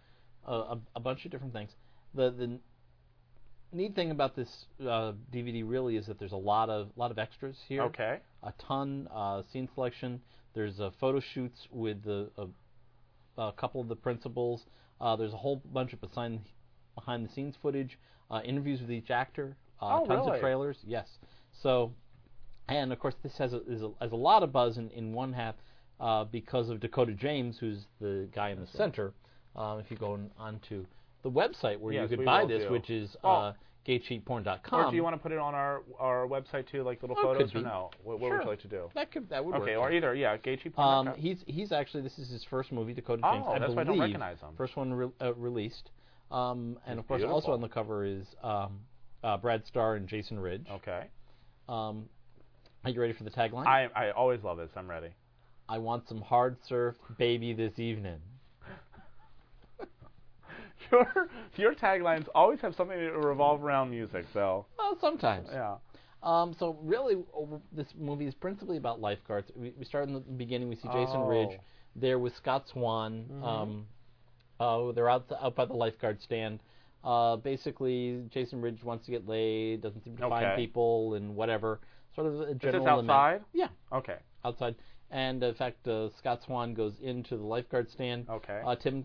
a, 0.44 0.52
a, 0.52 0.78
a 0.96 1.00
bunch 1.00 1.24
of 1.24 1.30
different 1.30 1.52
things. 1.52 1.70
The 2.16 2.32
the 2.32 2.58
neat 3.72 3.94
thing 3.94 4.10
about 4.10 4.36
this 4.36 4.48
uh, 4.80 5.12
DVD 5.32 5.62
really 5.66 5.96
is 5.96 6.06
that 6.06 6.18
there's 6.18 6.32
a 6.32 6.36
lot 6.36 6.68
of 6.70 6.88
lot 6.96 7.10
of 7.10 7.18
extras 7.18 7.56
here. 7.68 7.82
Okay. 7.82 8.18
a 8.42 8.52
ton 8.58 9.08
uh, 9.14 9.42
scene 9.52 9.68
selection. 9.74 10.20
There's 10.54 10.80
uh, 10.80 10.90
photo 11.00 11.20
shoots 11.20 11.66
with 11.70 12.02
the, 12.04 12.30
a, 12.38 12.46
a 13.42 13.52
couple 13.52 13.80
of 13.80 13.88
the 13.88 13.96
principals. 13.96 14.62
Uh, 15.00 15.14
there's 15.16 15.34
a 15.34 15.36
whole 15.36 15.56
bunch 15.72 15.92
of 15.92 16.00
behind 16.00 16.40
behind 16.94 17.28
the 17.28 17.32
scenes 17.32 17.54
footage, 17.60 17.98
uh, 18.30 18.40
interviews 18.44 18.80
with 18.80 18.90
each 18.90 19.10
actor, 19.10 19.54
uh, 19.82 20.00
Oh, 20.00 20.06
tons 20.06 20.20
really? 20.24 20.36
of 20.36 20.40
trailers. 20.40 20.78
Yes. 20.86 21.06
So, 21.62 21.92
and 22.68 22.90
of 22.92 22.98
course 22.98 23.14
this 23.22 23.36
has 23.36 23.52
a, 23.52 23.60
is 23.68 23.82
a, 23.82 23.90
has 24.00 24.12
a 24.12 24.16
lot 24.16 24.42
of 24.42 24.50
buzz 24.52 24.78
in, 24.78 24.90
in 24.92 25.12
one 25.12 25.34
half 25.34 25.56
uh, 26.00 26.24
because 26.24 26.70
of 26.70 26.80
Dakota 26.80 27.12
James, 27.12 27.58
who's 27.58 27.84
the 28.00 28.28
guy 28.34 28.50
in 28.50 28.60
the 28.60 28.66
center. 28.66 29.12
Um, 29.54 29.78
if 29.78 29.90
you 29.90 29.96
go 29.98 30.12
on, 30.12 30.30
onto 30.38 30.84
the 31.26 31.40
website 31.40 31.78
where 31.80 31.92
Yes, 31.92 32.08
you 32.10 32.16
could 32.18 32.24
buy 32.26 32.44
this, 32.46 32.62
do. 32.64 32.70
which 32.70 32.88
is 32.88 33.16
Well- 33.24 33.32
uh, 33.36 33.52
gaycheapporn.com. 33.84 34.86
or 34.86 34.90
do 34.90 34.96
you 34.96 35.02
want 35.04 35.14
to 35.14 35.18
put 35.22 35.30
it 35.32 35.38
on 35.38 35.54
our 35.54 35.82
our 35.98 36.26
website 36.26 36.66
too, 36.68 36.82
like 36.82 37.02
little 37.02 37.16
Oh, 37.18 37.22
photos, 37.22 37.54
or 37.54 37.60
no? 37.62 37.90
What, 38.04 38.18
what 38.20 38.28
Sure. 38.28 38.38
would 38.38 38.44
you 38.44 38.50
like 38.50 38.60
to 38.60 38.68
do? 38.68 38.90
that 38.94 39.10
could 39.12 39.28
that 39.28 39.44
would 39.44 39.54
Okay, 39.56 39.76
work. 39.76 39.90
or 39.90 39.92
either 39.92 40.14
yeah, 40.14 40.36
Gaethje. 40.36 40.76
Um, 40.78 41.14
he's 41.16 41.42
he's 41.46 41.72
actually 41.72 42.02
this 42.02 42.18
is 42.18 42.28
his 42.30 42.44
first 42.44 42.70
movie, 42.72 42.92
Dakota 42.94 43.22
Oh, 43.24 43.32
James. 43.32 43.46
I 43.48 43.58
that's 43.58 43.74
why 43.74 43.82
I 43.82 43.84
don't 43.84 43.98
recognize 44.00 44.40
him. 44.40 44.54
First 44.56 44.76
one 44.76 44.92
re- 44.92 45.10
uh, 45.20 45.34
released, 45.34 45.90
um, 46.30 46.78
and 46.86 46.98
of 46.98 47.06
course 47.08 47.18
beautiful. 47.20 47.34
also 47.36 47.52
on 47.52 47.60
the 47.60 47.68
cover 47.68 48.04
is 48.04 48.26
um, 48.42 48.80
uh, 49.24 49.36
Brad 49.36 49.64
Starr 49.66 49.94
and 49.96 50.08
Jason 50.08 50.38
Ridge. 50.38 50.66
okay. 50.70 51.06
Um, 51.68 52.08
are 52.84 52.90
you 52.90 53.00
ready 53.00 53.12
for 53.12 53.24
the 53.24 53.30
tagline? 53.30 53.66
I 53.66 53.88
I 53.94 54.10
always 54.12 54.42
love 54.44 54.58
this. 54.58 54.70
I'm 54.76 54.88
ready. 54.90 55.10
I 55.68 55.78
want 55.78 56.06
some 56.08 56.20
hard 56.20 56.56
surf, 56.68 56.94
baby, 57.18 57.52
this 57.52 57.78
evening. 57.78 58.20
Your 60.92 61.28
your 61.56 61.74
taglines 61.74 62.26
always 62.34 62.60
have 62.60 62.74
something 62.74 62.96
to 62.98 63.10
revolve 63.12 63.62
around 63.64 63.90
music, 63.90 64.26
So 64.32 64.66
Well, 64.78 64.96
sometimes. 65.00 65.48
Yeah. 65.52 65.76
Um, 66.22 66.54
so 66.58 66.76
really, 66.82 67.16
this 67.72 67.86
movie 67.98 68.26
is 68.26 68.34
principally 68.34 68.78
about 68.78 69.00
lifeguards. 69.00 69.50
We, 69.54 69.72
we 69.78 69.84
start 69.84 70.08
in 70.08 70.14
the 70.14 70.20
beginning. 70.20 70.68
We 70.68 70.76
see 70.76 70.88
Jason 70.88 71.16
Oh. 71.16 71.28
Ridge 71.28 71.58
there 71.94 72.18
with 72.18 72.34
Scott 72.36 72.64
Swan. 72.72 73.26
Um, 73.44 73.86
uh, 74.58 74.92
they're 74.92 75.08
out 75.08 75.30
out 75.40 75.54
by 75.54 75.66
the 75.66 75.74
lifeguard 75.74 76.20
stand. 76.22 76.60
Uh, 77.04 77.36
basically, 77.36 78.24
Jason 78.30 78.60
Ridge 78.60 78.82
wants 78.82 79.04
to 79.06 79.12
get 79.12 79.28
laid, 79.28 79.82
doesn't 79.82 80.02
seem 80.02 80.16
to 80.16 80.28
find 80.28 80.56
people, 80.56 81.14
and 81.14 81.36
whatever. 81.36 81.80
Sort 82.16 82.26
of 82.26 82.40
a 82.40 82.42
Is 82.52 82.58
general 82.58 82.84
this 82.84 82.90
lament. 82.96 83.10
outside? 83.10 83.40
Yeah, 83.52 83.68
Okay. 83.92 84.16
outside. 84.44 84.74
And 85.10 85.40
in 85.44 85.54
fact, 85.54 85.86
uh, 85.86 86.08
Scott 86.18 86.40
Swan 86.44 86.74
goes 86.74 86.94
into 87.00 87.36
the 87.36 87.44
lifeguard 87.44 87.88
stand. 87.90 88.28
Okay. 88.28 88.60
Uh, 88.66 88.74
Tim 88.74 89.04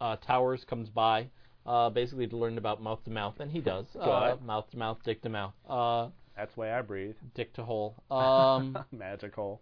uh, 0.00 0.16
Towers 0.16 0.64
comes 0.64 0.88
by, 0.88 1.28
uh, 1.66 1.90
basically 1.90 2.26
to 2.28 2.36
learn 2.36 2.58
about 2.58 2.82
mouth 2.82 3.02
to 3.04 3.10
mouth, 3.10 3.34
and 3.40 3.50
he 3.50 3.60
does. 3.60 3.86
Uh, 3.98 4.36
mouth 4.44 4.70
to 4.70 4.78
mouth, 4.78 4.98
dick 5.04 5.22
to 5.22 5.28
mouth, 5.28 5.54
uh, 5.68 6.08
That's 6.36 6.54
the 6.54 6.60
way 6.60 6.72
I 6.72 6.82
breathe. 6.82 7.16
dick 7.34 7.52
to 7.54 7.64
hole. 7.64 7.96
Um, 8.10 8.78
Magical. 8.92 9.60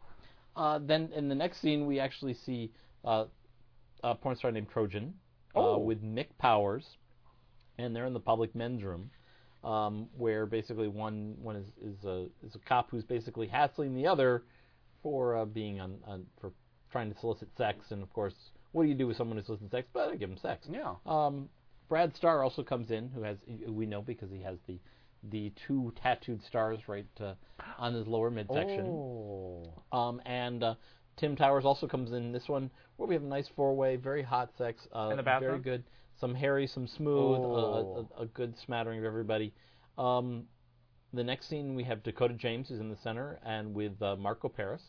uh, 0.56 0.78
then 0.82 1.10
in 1.14 1.28
the 1.28 1.34
next 1.34 1.60
scene, 1.60 1.86
we 1.86 1.98
actually 2.00 2.34
see 2.34 2.70
uh, 3.04 3.24
a 4.04 4.14
porn 4.14 4.36
star 4.36 4.50
named 4.52 4.68
Trojan 4.70 5.14
uh, 5.54 5.58
Oh. 5.58 5.78
with 5.78 6.02
Mick 6.02 6.28
Powers, 6.38 6.84
and 7.78 7.94
they're 7.94 8.06
in 8.06 8.12
the 8.14 8.20
public 8.20 8.54
men's 8.54 8.82
room, 8.82 9.10
um, 9.64 10.08
where 10.16 10.46
basically 10.46 10.86
one 10.88 11.34
one 11.42 11.56
is 11.56 11.66
is 11.82 12.04
a 12.04 12.26
is 12.46 12.54
a 12.54 12.58
cop 12.58 12.90
who's 12.90 13.04
basically 13.04 13.46
hassling 13.46 13.94
the 13.94 14.06
other 14.06 14.44
for 15.02 15.36
uh, 15.36 15.44
being 15.44 15.80
on, 15.80 15.96
on 16.06 16.26
for 16.40 16.52
trying 16.92 17.12
to 17.12 17.18
solicit 17.20 17.48
sex, 17.56 17.90
and 17.90 18.02
of 18.02 18.12
course, 18.12 18.34
what 18.76 18.82
do 18.82 18.90
you 18.90 18.94
do 18.94 19.06
with 19.06 19.16
someone 19.16 19.38
who 19.38 19.44
solicits 19.44 19.70
sex? 19.70 19.88
But 19.94 20.10
I 20.10 20.16
give 20.16 20.28
him 20.30 20.36
sex. 20.36 20.68
Yeah. 20.70 20.96
Um, 21.06 21.48
Brad 21.88 22.14
Starr 22.14 22.42
also 22.44 22.62
comes 22.62 22.90
in, 22.90 23.08
who 23.08 23.22
has 23.22 23.38
who 23.64 23.72
we 23.72 23.86
know 23.86 24.02
because 24.02 24.30
he 24.30 24.42
has 24.42 24.58
the 24.66 24.78
the 25.30 25.50
two 25.66 25.94
tattooed 26.02 26.42
stars 26.44 26.80
right 26.86 27.06
uh, 27.20 27.32
on 27.78 27.94
his 27.94 28.06
lower 28.06 28.30
midsection. 28.30 28.86
Oh. 28.86 29.72
Um, 29.92 30.20
and 30.26 30.62
uh, 30.62 30.74
Tim 31.16 31.36
Towers 31.36 31.64
also 31.64 31.86
comes 31.86 32.12
in 32.12 32.32
this 32.32 32.48
one 32.48 32.70
where 32.96 33.08
we 33.08 33.14
have 33.14 33.24
a 33.24 33.26
nice 33.26 33.48
four-way, 33.56 33.96
very 33.96 34.22
hot 34.22 34.50
sex. 34.58 34.86
Uh, 34.94 35.08
In 35.10 35.16
the 35.16 35.22
bathroom. 35.22 35.62
Very 35.62 35.78
good. 35.78 35.84
Some 36.20 36.34
hairy, 36.34 36.66
some 36.66 36.86
smooth, 36.86 37.38
Oh. 37.40 38.08
a, 38.16 38.20
a, 38.20 38.24
a 38.24 38.26
good 38.26 38.54
smattering 38.58 38.98
of 38.98 39.04
everybody. 39.06 39.54
Um, 39.96 40.44
the 41.14 41.24
next 41.24 41.48
scene 41.48 41.74
we 41.74 41.84
have 41.84 42.02
Dakota 42.02 42.34
James 42.34 42.68
who's 42.68 42.80
in 42.80 42.90
the 42.90 42.96
center, 43.02 43.38
and 43.44 43.74
with 43.74 44.00
uh, 44.02 44.16
Marco 44.16 44.50
Paris, 44.50 44.82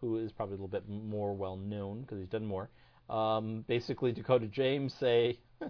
who 0.00 0.18
is 0.18 0.32
probably 0.32 0.54
a 0.54 0.56
little 0.56 0.68
bit 0.68 0.88
more 0.88 1.34
well 1.36 1.56
known 1.56 2.00
because 2.02 2.18
he's 2.18 2.28
done 2.28 2.44
more. 2.44 2.68
Um, 3.08 3.64
basically, 3.66 4.12
Dakota 4.12 4.46
James 4.46 4.94
say 5.00 5.38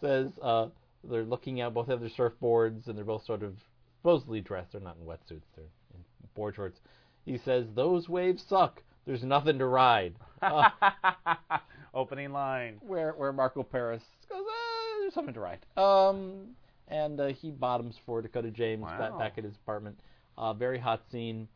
says 0.00 0.30
uh, 0.42 0.68
they're 1.02 1.24
looking 1.24 1.60
at 1.60 1.72
both 1.74 1.86
have 1.88 2.00
their 2.00 2.10
surfboards 2.10 2.86
and 2.86 2.96
they're 2.96 3.04
both 3.04 3.24
sort 3.24 3.42
of 3.42 3.54
supposedly 4.00 4.40
dressed. 4.40 4.72
They're 4.72 4.80
not 4.80 4.96
in 5.00 5.06
wetsuits; 5.06 5.46
they're 5.56 5.64
in 5.94 6.00
board 6.34 6.54
shorts. 6.56 6.80
He 7.24 7.38
says 7.38 7.66
those 7.74 8.08
waves 8.08 8.44
suck. 8.48 8.82
There's 9.06 9.22
nothing 9.22 9.58
to 9.58 9.66
ride. 9.66 10.14
Uh, 10.42 10.68
Opening 11.94 12.32
line. 12.32 12.76
where 12.80 13.12
where 13.12 13.32
Marco 13.32 13.62
Paris 13.62 14.02
goes, 14.28 14.40
uh, 14.40 15.00
there's 15.00 15.14
something 15.14 15.34
to 15.34 15.40
ride. 15.40 15.64
Um, 15.76 16.48
and 16.88 17.18
uh, 17.20 17.26
he 17.28 17.50
bottoms 17.50 17.94
for 18.04 18.20
Dakota 18.20 18.50
James 18.50 18.84
back, 18.84 19.12
Wow. 19.12 19.18
back 19.18 19.38
at 19.38 19.44
his 19.44 19.54
apartment. 19.54 19.98
Uh, 20.36 20.52
very 20.52 20.78
hot 20.78 21.02
scene. 21.10 21.48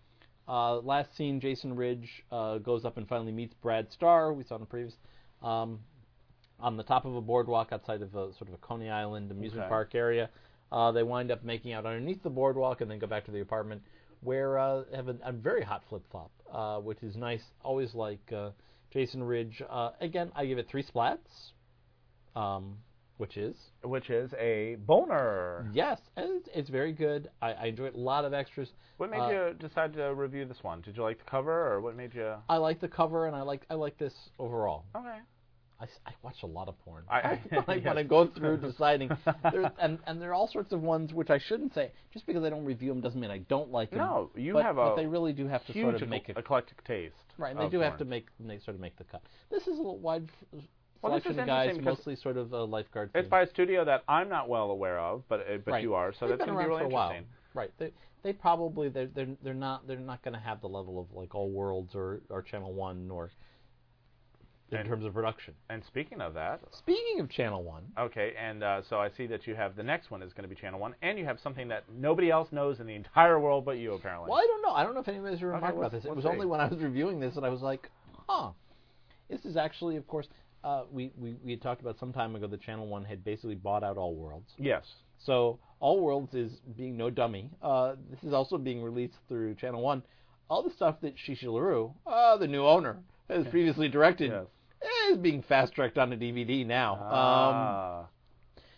Uh, 0.48 0.76
last 0.78 1.14
scene, 1.16 1.40
Jason 1.40 1.74
Ridge 1.76 2.22
uh, 2.30 2.58
goes 2.58 2.84
up 2.84 2.96
and 2.96 3.06
finally 3.08 3.32
meets 3.32 3.52
Brad 3.54 3.92
Starr. 3.92 4.32
We 4.32 4.44
saw 4.44 4.54
in 4.54 4.60
the 4.62 4.66
previous. 4.66 4.94
Um, 5.42 5.80
on 6.60 6.76
the 6.76 6.82
top 6.82 7.04
of 7.04 7.14
a 7.14 7.20
boardwalk 7.20 7.68
outside 7.72 8.02
of 8.02 8.14
a 8.16 8.32
sort 8.34 8.48
of 8.48 8.54
a 8.54 8.56
Coney 8.58 8.90
Island 8.90 9.30
amusement 9.30 9.62
Okay. 9.64 9.68
park 9.68 9.94
area. 9.94 10.28
Uh, 10.72 10.90
they 10.92 11.02
wind 11.02 11.30
up 11.30 11.44
making 11.44 11.72
out 11.72 11.86
underneath 11.86 12.22
the 12.22 12.30
boardwalk 12.30 12.80
and 12.80 12.90
then 12.90 12.98
go 12.98 13.06
back 13.06 13.24
to 13.26 13.30
the 13.30 13.40
apartment 13.40 13.80
where 14.20 14.58
uh, 14.58 14.82
have 14.94 15.08
a, 15.08 15.16
a 15.22 15.32
very 15.32 15.62
hot 15.62 15.82
flip 15.88 16.02
flop, 16.10 16.30
uh, 16.52 16.78
which 16.80 17.02
is 17.02 17.16
nice. 17.16 17.42
Always 17.62 17.94
like 17.94 18.32
uh, 18.32 18.50
Jason 18.92 19.22
Ridge. 19.22 19.62
Uh, 19.70 19.90
again, 20.00 20.32
I 20.34 20.46
give 20.46 20.58
it 20.58 20.66
three 20.68 20.82
splats, 20.82 21.52
um, 22.34 22.78
which 23.18 23.36
is 23.36 23.54
Which 23.82 24.10
is 24.10 24.32
a 24.38 24.76
boner. 24.86 25.68
yes, 25.72 26.00
it's, 26.16 26.48
it's 26.54 26.70
very 26.70 26.92
good. 26.92 27.28
I, 27.42 27.52
I 27.52 27.64
enjoy. 27.66 27.90
A 27.90 27.96
lot 27.96 28.24
of 28.24 28.32
extras. 28.32 28.70
What 28.96 29.10
made 29.10 29.20
Uh, 29.20 29.28
you 29.30 29.54
decide 29.58 29.92
to 29.94 30.14
review 30.14 30.44
this 30.46 30.62
one? 30.62 30.80
Did 30.80 30.96
you 30.96 31.02
like 31.02 31.18
the 31.18 31.30
cover, 31.30 31.72
or 31.72 31.80
what 31.80 31.96
made 31.96 32.14
you? 32.14 32.34
I 32.48 32.56
like 32.56 32.80
the 32.80 32.88
cover 32.88 33.26
and 33.26 33.36
I 33.36 33.42
like 33.42 33.66
I 33.70 33.74
like 33.74 33.98
this 33.98 34.14
overall. 34.38 34.84
Okay. 34.96 35.18
I, 35.80 35.84
I 36.06 36.12
watch 36.24 36.42
a 36.42 36.46
lot 36.46 36.66
of 36.66 36.76
porn. 36.84 37.04
I- 37.08 37.20
I- 37.20 37.40
when, 37.50 37.64
I, 37.68 37.78
when 37.88 37.98
I 37.98 38.02
go 38.02 38.26
through 38.26 38.56
deciding, 38.58 39.10
there's, 39.52 39.66
and 39.78 39.98
and 40.08 40.20
there 40.20 40.30
are 40.30 40.34
all 40.34 40.48
sorts 40.48 40.72
of 40.72 40.82
ones 40.82 41.12
which 41.14 41.30
I 41.30 41.38
shouldn't 41.38 41.72
say. 41.74 41.92
Just 42.12 42.26
because 42.26 42.42
I 42.42 42.50
don't 42.50 42.64
review 42.64 42.88
them 42.90 43.00
doesn't 43.00 43.20
mean 43.20 43.30
I 43.30 43.38
don't 43.38 43.70
like 43.70 43.90
them. 43.90 44.00
No, 44.00 44.30
you 44.34 44.54
but, 44.54 44.64
have 44.64 44.74
but 44.76 44.94
a 44.94 44.96
they 44.96 45.06
really 45.06 45.32
do 45.32 45.46
have 45.46 45.64
to 45.66 45.72
sort 45.72 46.02
of 46.02 46.08
make 46.08 46.28
it 46.28 46.36
eclectic 46.36 46.82
taste. 46.84 47.14
right. 47.36 47.54
And 47.54 47.60
they 47.60 47.68
do 47.68 47.78
have 47.80 47.96
to 47.98 48.04
make 48.04 48.26
they 48.40 48.58
sort 48.58 48.74
of 48.74 48.80
make 48.80 48.96
the 48.96 49.04
cut. 49.04 49.22
This 49.50 49.62
is 49.62 49.68
a 49.74 49.82
little 49.82 49.98
wide 49.98 50.28
Well, 51.02 51.14
this 51.14 51.26
is 51.26 51.36
guys, 51.36 51.48
interesting 51.70 51.76
because 51.84 51.98
mostly 51.98 52.16
sort 52.16 52.36
of 52.36 52.52
uh, 52.52 52.64
lifeguard. 52.64 53.10
It's 53.14 53.28
by 53.28 53.42
a 53.42 53.48
studio 53.48 53.84
that 53.84 54.02
I'm 54.08 54.28
not 54.28 54.48
well 54.48 54.70
aware 54.70 54.98
of, 54.98 55.22
but 55.28 55.40
uh, 55.40 55.58
but 55.64 55.72
Right. 55.72 55.82
you 55.82 55.94
are, 55.94 56.12
so 56.12 56.26
They've 56.26 56.36
that's 56.38 56.46
going 56.48 56.58
to 56.58 56.64
be 56.64 56.68
really 56.68 56.80
for 56.82 56.86
a 56.86 56.88
while. 56.88 57.10
interesting. 57.10 57.34
Right. 57.54 57.70
They 57.78 57.92
they 58.22 58.32
probably 58.32 58.88
they're 58.88 59.06
they're 59.06 59.28
they're 59.42 59.54
not 59.54 59.86
they're 59.86 59.98
not 60.00 60.22
going 60.22 60.34
to 60.34 60.40
have 60.40 60.60
the 60.60 60.68
level 60.68 60.98
of 60.98 61.06
like 61.16 61.34
All 61.34 61.50
Worlds 61.50 61.94
or 61.94 62.20
or 62.30 62.42
Channel 62.42 62.72
One 62.72 63.10
or 63.10 63.30
in 64.70 64.78
And- 64.78 64.88
terms 64.88 65.04
of 65.06 65.14
production. 65.14 65.54
And 65.70 65.82
speaking 65.84 66.20
of 66.20 66.34
that, 66.34 66.60
Speaking 66.72 67.20
of 67.20 67.30
Channel 67.30 67.62
One, 67.62 67.84
okay, 67.96 68.34
and 68.38 68.62
uh, 68.62 68.82
so 68.82 68.98
I 68.98 69.08
see 69.08 69.26
that 69.28 69.46
you 69.46 69.54
have 69.54 69.76
the 69.76 69.82
next 69.84 70.10
one 70.10 70.20
is 70.20 70.32
going 70.32 70.42
to 70.42 70.54
be 70.54 70.60
Channel 70.60 70.78
One, 70.80 70.94
and 71.00 71.16
you 71.18 71.24
have 71.24 71.38
something 71.40 71.68
that 71.68 71.84
nobody 71.96 72.30
else 72.30 72.48
knows 72.52 72.80
in 72.80 72.86
the 72.86 72.94
entire 72.94 73.38
world 73.40 73.64
but 73.64 73.78
you, 73.78 73.94
apparently. 73.94 74.28
Well, 74.30 74.38
I 74.38 74.46
don't 74.46 74.62
know. 74.62 74.72
I 74.72 74.82
don't 74.82 74.94
know 74.94 75.00
if 75.00 75.08
anybody's 75.08 75.38
ever 75.38 75.52
Okay, 75.54 75.56
remarked 75.56 75.78
about 75.78 75.92
this. 75.92 76.04
It 76.04 76.14
was 76.14 76.24
see. 76.24 76.28
only 76.30 76.44
when 76.44 76.60
I 76.60 76.66
was 76.66 76.80
reviewing 76.80 77.18
this 77.20 77.34
that 77.36 77.44
I 77.44 77.48
was 77.50 77.62
like, 77.62 77.88
huh. 78.28 78.50
This 79.30 79.44
is 79.44 79.56
actually, 79.56 79.96
of 79.96 80.06
course, 80.06 80.26
uh, 80.68 80.84
we, 80.90 81.10
we, 81.42 81.56
talked 81.56 81.80
about 81.80 81.98
some 81.98 82.12
time 82.12 82.36
ago 82.36 82.46
that 82.46 82.60
Channel 82.60 82.86
1 82.86 83.04
had 83.04 83.24
basically 83.24 83.54
bought 83.54 83.82
out 83.82 83.96
All 83.96 84.14
Worlds. 84.14 84.52
Yes. 84.58 84.84
So 85.18 85.58
All 85.80 86.00
Worlds 86.00 86.34
is 86.34 86.52
being 86.76 86.96
no 86.96 87.08
dummy. 87.08 87.50
Uh, 87.62 87.94
this 88.10 88.22
is 88.22 88.34
also 88.34 88.58
being 88.58 88.82
released 88.82 89.14
through 89.28 89.54
Channel 89.54 89.82
1. 89.82 90.02
All 90.50 90.62
the 90.62 90.70
stuff 90.70 90.96
that 91.02 91.14
Chi 91.26 91.36
Chi 91.40 91.46
LaRue, 91.46 91.92
uh, 92.06 92.36
the 92.36 92.46
new 92.46 92.66
owner, 92.66 92.98
has 93.28 93.46
previously 93.46 93.88
directed 93.88 94.30
Yes. 94.30 94.46
is 95.10 95.18
being 95.18 95.42
fast-tracked 95.42 95.96
onto 95.96 96.16
DVD 96.16 96.66
now. 96.66 96.94
Um, 96.94 97.00
Ah, 97.02 98.06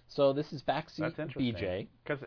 so 0.08 0.32
this 0.32 0.52
is 0.52 0.62
Backseat. 0.62 1.16
BJ. 1.36 1.88
Because 2.04 2.20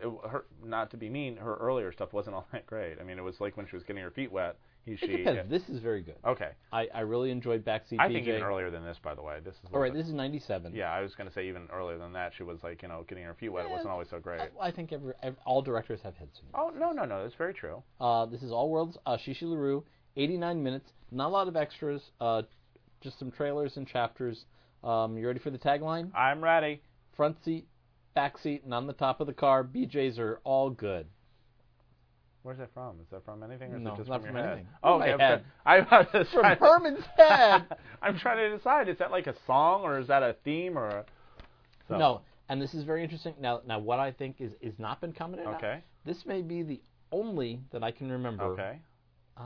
not 0.62 0.90
to 0.90 0.96
be 0.98 1.08
mean, 1.08 1.36
her 1.36 1.56
earlier 1.56 1.90
stuff 1.92 2.12
wasn't 2.12 2.36
all 2.36 2.46
that 2.52 2.66
great. 2.66 2.98
I 3.00 3.04
mean, 3.04 3.18
it 3.18 3.22
was 3.22 3.40
like 3.40 3.56
when 3.56 3.66
she 3.66 3.76
was 3.76 3.84
getting 3.84 4.02
her 4.02 4.10
feet 4.10 4.30
wet. 4.30 4.56
He, 4.84 4.92
It 4.92 4.98
she. 5.00 5.06
depends. 5.18 5.36
yeah. 5.36 5.42
This 5.58 5.68
is 5.68 5.80
very 5.80 6.02
good. 6.02 6.16
Okay. 6.26 6.50
I, 6.72 6.86
I 6.94 7.00
really 7.00 7.30
enjoyed 7.30 7.64
Backseat 7.64 7.98
I 7.98 8.08
think 8.08 8.26
even 8.26 8.42
earlier 8.42 8.70
than 8.70 8.84
this, 8.84 8.98
by 9.02 9.14
the 9.14 9.22
way. 9.22 9.38
This 9.44 9.54
is. 9.54 9.60
All 9.72 9.80
right, 9.80 9.92
little 9.92 10.02
this 10.02 10.08
is 10.08 10.14
97. 10.14 10.74
Yeah, 10.74 10.92
I 10.92 11.00
was 11.00 11.14
going 11.14 11.28
to 11.28 11.34
say 11.34 11.48
even 11.48 11.68
earlier 11.72 11.98
than 11.98 12.12
that. 12.12 12.32
She 12.36 12.42
was 12.42 12.58
like, 12.62 12.82
you 12.82 12.88
know, 12.88 13.04
getting 13.08 13.24
her 13.24 13.34
feet 13.34 13.48
wet. 13.50 13.64
It 13.66 13.70
wasn't 13.70 13.90
always 13.90 14.08
so 14.10 14.18
great. 14.18 14.40
I, 14.40 14.68
I 14.68 14.70
think 14.70 14.92
every, 14.92 15.14
ev 15.22 15.36
all 15.46 15.62
directors 15.62 16.00
have 16.02 16.14
head 16.16 16.28
syndrome. 16.34 16.72
Oh 16.74 16.78
no, 16.78 16.92
no, 16.92 17.04
no. 17.04 17.22
That's 17.22 17.34
very 17.36 17.54
true. 17.54 17.82
Uh, 18.00 18.26
this 18.26 18.42
is 18.42 18.52
All 18.52 18.68
Worlds, 18.68 18.98
uh, 19.06 19.16
Chi 19.16 19.34
Chi 19.38 19.46
LaRue, 19.46 19.84
89 20.16 20.62
minutes, 20.62 20.90
not 21.10 21.28
a 21.28 21.30
lot 21.30 21.48
of 21.48 21.56
extras, 21.56 22.02
uh, 22.20 22.42
just 23.00 23.18
some 23.18 23.30
trailers 23.30 23.76
and 23.76 23.86
chapters. 23.86 24.44
Um, 24.82 25.16
you 25.16 25.26
ready 25.26 25.38
for 25.40 25.50
the 25.50 25.58
tagline? 25.58 26.10
I'm 26.14 26.44
ready. 26.44 26.82
Front 27.16 27.36
seat, 27.44 27.66
back 28.14 28.36
seat, 28.38 28.64
and 28.64 28.74
on 28.74 28.86
the 28.86 28.92
top 28.92 29.20
of 29.20 29.26
the 29.26 29.32
car, 29.32 29.64
BJs 29.64 30.18
are 30.18 30.40
all 30.44 30.68
good. 30.70 31.06
Where's 32.44 32.58
that 32.58 32.74
from? 32.74 33.00
Is 33.00 33.06
that 33.10 33.24
from 33.24 33.42
anything, 33.42 33.72
or 33.72 33.76
is 33.76 33.82
No, 33.82 33.94
it 33.94 33.96
just 33.96 34.10
not 34.10 34.20
from, 34.20 34.26
from 34.28 34.36
your 34.36 34.46
anything. 34.46 34.66
head? 34.66 34.74
Oh, 34.82 35.00
okay. 35.02 35.16
head. 35.18 35.44
I 35.66 35.80
was 35.80 36.26
From 36.30 36.44
Herman's 36.58 37.04
head! 37.16 37.64
I'm 38.02 38.18
trying 38.18 38.36
to 38.36 38.54
decide. 38.54 38.90
Is 38.90 38.98
that 38.98 39.10
like 39.10 39.26
a 39.26 39.34
song, 39.46 39.80
or 39.80 39.98
is 39.98 40.08
that 40.08 40.22
a 40.22 40.36
theme, 40.44 40.76
or? 40.76 40.88
A... 40.88 41.04
So- 41.88 41.96
No, 41.96 42.20
and 42.50 42.60
this 42.60 42.74
is 42.74 42.84
very 42.84 43.02
interesting. 43.02 43.32
Now, 43.40 43.62
now 43.66 43.78
what 43.78 43.98
I 43.98 44.12
think 44.12 44.42
is 44.42 44.52
is 44.60 44.78
not 44.78 45.00
been 45.00 45.14
commented 45.14 45.46
on. 45.46 45.54
Okay. 45.54 45.82
This 46.04 46.26
may 46.26 46.42
be 46.42 46.62
the 46.62 46.82
only 47.12 47.60
that 47.72 47.82
I 47.82 47.90
can 47.90 48.12
remember. 48.12 48.44
Okay. 48.44 48.78
Uh, 49.38 49.40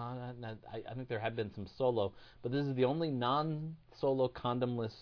I, 0.45 0.83
I 0.91 0.95
think 0.95 1.09
there 1.09 1.21
have 1.21 1.37
been 1.37 1.55
some 1.55 1.69
solo, 1.79 2.13
but 2.43 2.51
this 2.51 2.67
is 2.67 2.75
the 2.75 2.85
only 2.85 3.13
non-solo 3.13 4.29
condomless 4.29 4.93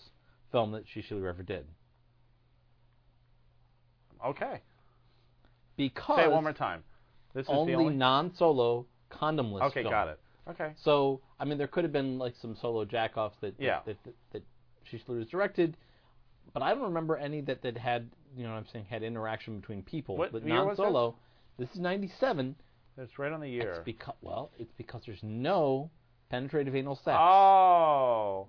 film 0.51 0.71
that 0.73 0.83
Chi 0.93 1.01
Chi 1.01 1.15
LaRue 1.15 1.29
ever 1.29 1.41
did. 1.43 1.65
Okay. 4.23 4.61
Because 5.75 6.17
Say 6.19 6.23
it 6.25 6.31
one 6.31 6.43
more 6.43 6.53
time. 6.53 6.83
This 7.37 7.45
is 7.45 7.51
only, 7.53 7.73
the 7.73 7.79
only. 7.79 7.95
non-solo 7.95 8.85
condomless 9.11 9.61
okay, 9.67 9.83
film. 9.83 9.91
got 9.91 10.07
it. 10.07 10.19
Okay. 10.49 10.71
So, 10.83 11.21
I 11.39 11.45
mean, 11.45 11.57
there 11.59 11.67
could 11.67 11.83
have 11.83 11.93
been 11.93 12.17
like 12.17 12.33
some 12.41 12.55
solo 12.59 12.83
jackoffs 12.83 13.39
that 13.41 13.53
Yeah. 13.59 13.81
that 13.85 13.97
that, 14.03 14.13
that, 14.31 14.43
LaRue 15.07 15.25
directed, 15.25 15.77
but 16.53 16.63
I 16.63 16.73
don't 16.73 16.83
remember 16.83 17.15
any 17.17 17.41
that 17.41 17.61
that 17.61 17.77
had 17.77 18.09
you 18.35 18.43
know 18.43 18.51
what 18.51 18.57
I'm 18.57 18.65
saying 18.73 18.85
had 18.89 19.03
interaction 19.03 19.59
between 19.59 19.83
people. 19.83 20.17
What 20.17 20.31
but 20.31 20.41
was 20.41 20.43
this? 20.43 20.49
non-solo. 20.49 21.15
This 21.59 21.69
is 21.73 21.79
'97. 21.79 22.55
That's 22.97 23.19
right 23.19 23.31
on 23.31 23.39
the 23.41 23.49
year. 23.49 23.69
It's 23.73 23.79
because 23.85 24.15
well, 24.21 24.49
it's 24.57 24.71
because 24.77 25.03
there's 25.05 25.21
no 25.21 25.91
penetrative 26.31 26.75
anal 26.75 26.95
sex. 26.95 27.17
Oh. 27.19 28.47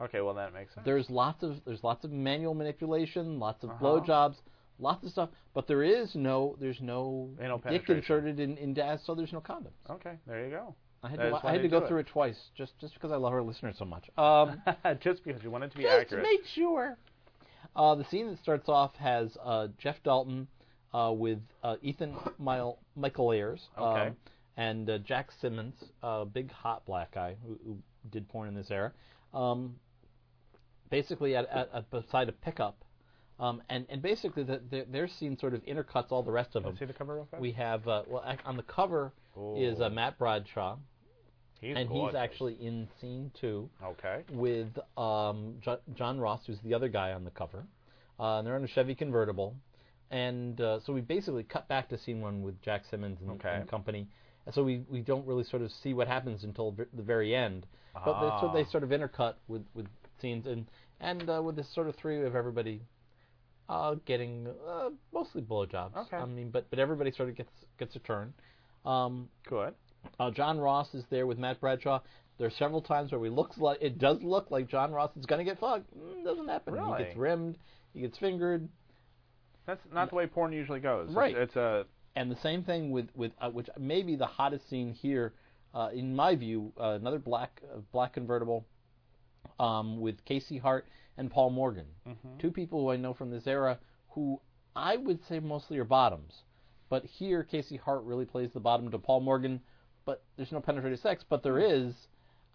Okay. 0.00 0.20
Well, 0.20 0.34
that 0.34 0.52
makes 0.54 0.72
sense. 0.74 0.84
There's 0.84 1.10
lots 1.10 1.42
of 1.42 1.56
there's 1.64 1.82
lots 1.82 2.04
of 2.04 2.12
manual 2.12 2.54
manipulation, 2.54 3.38
lots 3.40 3.64
of 3.64 3.70
Uh-huh. 3.70 3.84
blowjobs, 3.84 4.36
lots 4.80 5.04
of 5.04 5.10
stuff, 5.12 5.28
but 5.54 5.66
there 5.66 5.82
is 5.82 6.14
no 6.14 6.56
there's 6.60 6.80
no 6.80 7.30
Anal 7.40 7.58
dick 7.58 7.64
penetration. 7.86 7.96
inserted 7.96 8.40
in 8.40 8.56
in 8.56 8.74
dads, 8.74 9.02
so 9.04 9.14
there's 9.14 9.32
no 9.32 9.40
condoms. 9.40 9.72
Okay. 9.88 10.14
There 10.26 10.44
you 10.44 10.50
go. 10.50 10.74
I 11.02 11.08
had 11.08 11.18
That 11.18 11.22
to 11.30 11.36
is 11.36 11.42
why 11.42 11.48
I 11.48 11.52
had 11.52 11.58
they 11.60 11.62
to 11.64 11.68
go 11.68 11.78
do 11.80 11.84
it. 11.86 11.88
through 11.88 11.98
it 12.00 12.06
twice 12.08 12.36
just 12.56 12.78
just 12.80 12.94
because 12.94 13.10
I 13.12 13.16
love 13.16 13.32
our 13.32 13.42
listeners 13.42 13.76
so 13.78 13.84
much. 13.84 14.08
Um, 14.18 14.60
just 15.00 15.24
because 15.24 15.42
you 15.42 15.50
want 15.50 15.64
it 15.64 15.70
to 15.72 15.76
be 15.76 15.84
just 15.84 15.94
accurate. 16.06 16.24
make 16.24 16.44
sure. 16.54 16.96
Uh, 17.76 17.94
the 17.94 18.04
scene 18.04 18.26
that 18.28 18.38
starts 18.42 18.68
off 18.68 18.94
has 18.96 19.36
uh, 19.44 19.68
Jeff 19.78 19.96
Dalton 20.02 20.48
uh, 20.92 21.12
with 21.16 21.38
uh, 21.62 21.76
Ethan 21.82 22.16
Mile, 22.38 22.78
Michael 22.96 23.32
Ayers 23.32 23.60
Okay. 23.78 24.08
um, 24.08 24.16
and 24.56 24.90
uh, 24.90 24.98
Jack 24.98 25.30
Simmons, 25.40 25.74
a 26.02 26.24
big 26.24 26.50
hot 26.50 26.84
black 26.84 27.14
guy 27.14 27.36
who, 27.46 27.58
who 27.64 27.78
did 28.10 28.28
porn 28.28 28.48
in 28.48 28.54
this 28.54 28.70
era. 28.72 28.92
Um, 29.32 29.76
basically, 30.90 31.36
at, 31.36 31.48
at, 31.48 31.70
at 31.72 31.90
beside 31.90 32.28
a 32.28 32.32
pickup, 32.32 32.84
um, 33.40 33.62
and 33.68 33.86
and 33.88 34.00
basically 34.02 34.42
the, 34.44 34.60
the, 34.70 34.86
their 34.90 35.08
scene 35.08 35.36
sort 35.38 35.54
of 35.54 35.64
intercuts 35.64 36.12
all 36.12 36.22
the 36.22 36.30
rest 36.30 36.54
of 36.54 36.62
them. 36.62 36.76
See 36.78 36.84
the 36.84 36.92
cover 36.92 37.14
real 37.16 37.28
fast. 37.30 37.40
We 37.40 37.52
have 37.52 37.88
uh, 37.88 38.02
well 38.08 38.22
ac- 38.26 38.40
on 38.44 38.56
the 38.56 38.62
cover 38.62 39.12
is 39.56 39.80
uh, 39.80 39.88
Matt 39.88 40.18
Bradshaw, 40.18 40.76
he's 41.60 41.76
and 41.76 41.88
gorgeous. 41.88 42.14
he's 42.14 42.20
actually 42.22 42.54
in 42.54 42.86
scene 43.00 43.30
two 43.40 43.68
Okay. 43.82 44.22
with 44.32 44.68
um, 44.98 45.54
jo- 45.62 45.80
John 45.94 46.20
Ross, 46.20 46.40
who's 46.46 46.58
the 46.64 46.74
other 46.74 46.88
guy 46.88 47.12
on 47.12 47.24
the 47.24 47.30
cover. 47.30 47.64
Uh, 48.18 48.38
and 48.38 48.46
they're 48.46 48.56
in 48.58 48.64
a 48.64 48.68
Chevy 48.68 48.94
convertible, 48.94 49.56
and 50.10 50.60
uh, 50.60 50.78
so 50.84 50.92
we 50.92 51.00
basically 51.00 51.42
cut 51.42 51.66
back 51.68 51.88
to 51.88 51.96
scene 51.98 52.20
one 52.20 52.42
with 52.42 52.60
Jack 52.62 52.82
Simmons 52.90 53.18
and, 53.22 53.30
Okay. 53.32 53.48
and 53.54 53.68
company. 53.68 54.06
And 54.46 54.54
so 54.54 54.62
we, 54.62 54.82
we 54.90 55.00
don't 55.00 55.26
really 55.26 55.44
sort 55.44 55.62
of 55.62 55.70
see 55.82 55.94
what 55.94 56.06
happens 56.08 56.44
until 56.44 56.72
v- 56.72 56.84
the 56.94 57.02
very 57.02 57.34
end, 57.34 57.66
but 57.94 58.20
they, 58.20 58.28
so 58.40 58.48
Ah. 58.48 58.52
they 58.52 58.64
sort 58.64 58.82
of 58.82 58.90
intercut 58.90 59.34
with, 59.48 59.62
with 59.74 59.86
scenes 60.20 60.46
and 60.46 60.66
and 61.00 61.30
uh, 61.30 61.40
with 61.42 61.56
this 61.56 61.66
sort 61.74 61.88
of 61.88 61.96
three 61.96 62.22
of 62.26 62.34
everybody 62.36 62.82
uh, 63.70 63.94
getting 64.04 64.48
uh, 64.68 64.90
mostly 65.14 65.40
blowjobs. 65.40 65.96
Okay. 65.96 66.16
I 66.16 66.26
mean, 66.26 66.50
but 66.50 66.68
but 66.70 66.78
everybody 66.80 67.12
sort 67.12 67.28
of 67.28 67.36
gets 67.36 67.52
gets 67.78 67.94
a 67.94 68.00
turn. 68.00 68.34
Um, 68.84 69.28
Good. 69.48 69.74
uh, 70.18 70.30
John 70.32 70.58
Ross 70.58 70.92
is 70.92 71.04
there 71.08 71.26
with 71.26 71.38
Matt 71.38 71.60
Bradshaw. 71.60 72.00
There 72.38 72.48
are 72.48 72.52
several 72.58 72.82
times 72.82 73.12
where 73.12 73.22
he 73.22 73.30
looks 73.30 73.58
like 73.58 73.78
it 73.80 73.98
does 73.98 74.18
look 74.22 74.50
like 74.50 74.66
John 74.68 74.90
Ross 74.92 75.10
is 75.16 75.26
going 75.26 75.38
to 75.38 75.44
get 75.44 75.60
fucked. 75.60 75.86
Mm, 75.96 76.24
doesn't 76.24 76.48
happen. 76.48 76.74
Really? 76.74 76.98
He 76.98 77.04
gets 77.04 77.16
rimmed. 77.16 77.58
He 77.94 78.00
gets 78.00 78.18
fingered. 78.18 78.68
That's 79.66 79.82
not 79.92 80.08
the 80.10 80.16
way 80.16 80.26
porn 80.26 80.52
usually 80.52 80.80
goes. 80.80 81.10
It's- 81.10 81.16
Right. 81.16 81.36
It's, 81.36 81.54
a 81.54 81.84
And 82.16 82.30
the 82.30 82.40
same 82.42 82.64
thing 82.64 82.90
with 82.90 83.08
with 83.14 83.32
uh, 83.40 83.50
which 83.50 83.68
may 83.78 84.02
be 84.02 84.16
the 84.16 84.26
hottest 84.26 84.68
scene 84.68 84.92
here, 84.94 85.34
uh, 85.74 85.90
in 85.94 86.16
my 86.16 86.34
view. 86.34 86.72
Uh, 86.80 86.98
another 87.00 87.18
black 87.20 87.60
uh, 87.72 87.78
black 87.92 88.14
convertible, 88.14 88.64
um, 89.60 90.00
with 90.00 90.24
Casey 90.24 90.58
Hart 90.58 90.86
and 91.20 91.30
Paul 91.30 91.50
Morgan, 91.50 91.84
two 92.40 92.50
people 92.50 92.80
who 92.80 92.90
I 92.90 92.96
know 92.96 93.12
from 93.12 93.30
this 93.30 93.46
era, 93.46 93.78
who 94.08 94.40
I 94.74 94.96
would 94.96 95.20
say 95.28 95.38
mostly 95.38 95.76
are 95.78 95.84
bottoms, 95.84 96.32
but 96.88 97.04
here 97.04 97.44
Casey 97.44 97.76
Hart 97.76 98.02
really 98.04 98.24
plays 98.24 98.50
the 98.54 98.60
bottom 98.60 98.90
to 98.90 98.98
Paul 98.98 99.20
Morgan, 99.20 99.60
but 100.06 100.22
there's 100.36 100.50
no 100.50 100.60
penetrative 100.60 100.98
sex, 101.00 101.22
but 101.28 101.42
there 101.42 101.58
is. 101.58 101.92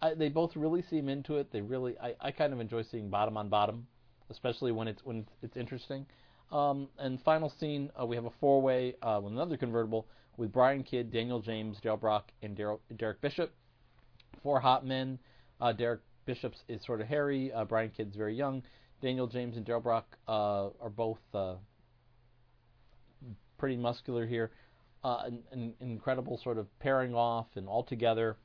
I, 0.02 0.14
they 0.14 0.28
both 0.28 0.56
really 0.56 0.82
seem 0.82 1.08
into 1.08 1.36
it. 1.36 1.50
They 1.52 1.60
really, 1.62 1.96
I, 1.98 2.14
I 2.20 2.30
kind 2.32 2.52
of 2.52 2.60
enjoy 2.60 2.82
seeing 2.82 3.08
bottom 3.08 3.36
on 3.36 3.48
bottom, 3.48 3.86
especially 4.30 4.72
when 4.72 4.88
it's 4.88 5.02
when 5.04 5.18
it's, 5.18 5.32
it's 5.42 5.56
interesting. 5.56 6.04
Um, 6.52 6.88
and 6.98 7.22
final 7.22 7.52
scene, 7.60 7.90
uh, 8.00 8.04
we 8.04 8.16
have 8.16 8.26
a 8.26 8.32
four-way 8.40 8.94
uh, 9.02 9.20
with 9.22 9.32
another 9.32 9.56
convertible 9.56 10.06
with 10.36 10.52
Brian 10.52 10.82
Kidd, 10.82 11.12
Daniel 11.12 11.40
James, 11.40 11.78
Dale 11.80 11.96
Brock, 11.96 12.30
and 12.42 12.56
Daryl- 12.56 12.80
Derek 12.98 13.20
Bishop. 13.20 13.52
Four 14.42 14.60
hot 14.60 14.84
men. 14.84 15.18
Uh, 15.60 15.72
Derek 15.72 16.00
Bishop's 16.26 16.58
is 16.68 16.84
sort 16.84 17.00
of 17.00 17.06
hairy. 17.06 17.52
Uh, 17.52 17.64
Brian 17.64 17.90
Kidd's 17.96 18.16
very 18.16 18.34
young. 18.34 18.62
Daniel 19.00 19.26
James 19.26 19.56
and 19.56 19.64
Daryl 19.64 19.82
Brock 19.82 20.06
uh, 20.26 20.68
are 20.80 20.90
both 20.90 21.18
uh, 21.34 21.54
pretty 23.58 23.76
muscular 23.76 24.26
here. 24.26 24.50
Uh, 25.04 25.22
an, 25.26 25.42
an 25.52 25.74
incredible 25.80 26.40
sort 26.42 26.58
of 26.58 26.66
pairing 26.80 27.14
off 27.14 27.46
and 27.54 27.68
all 27.68 27.84
together. 27.84 28.36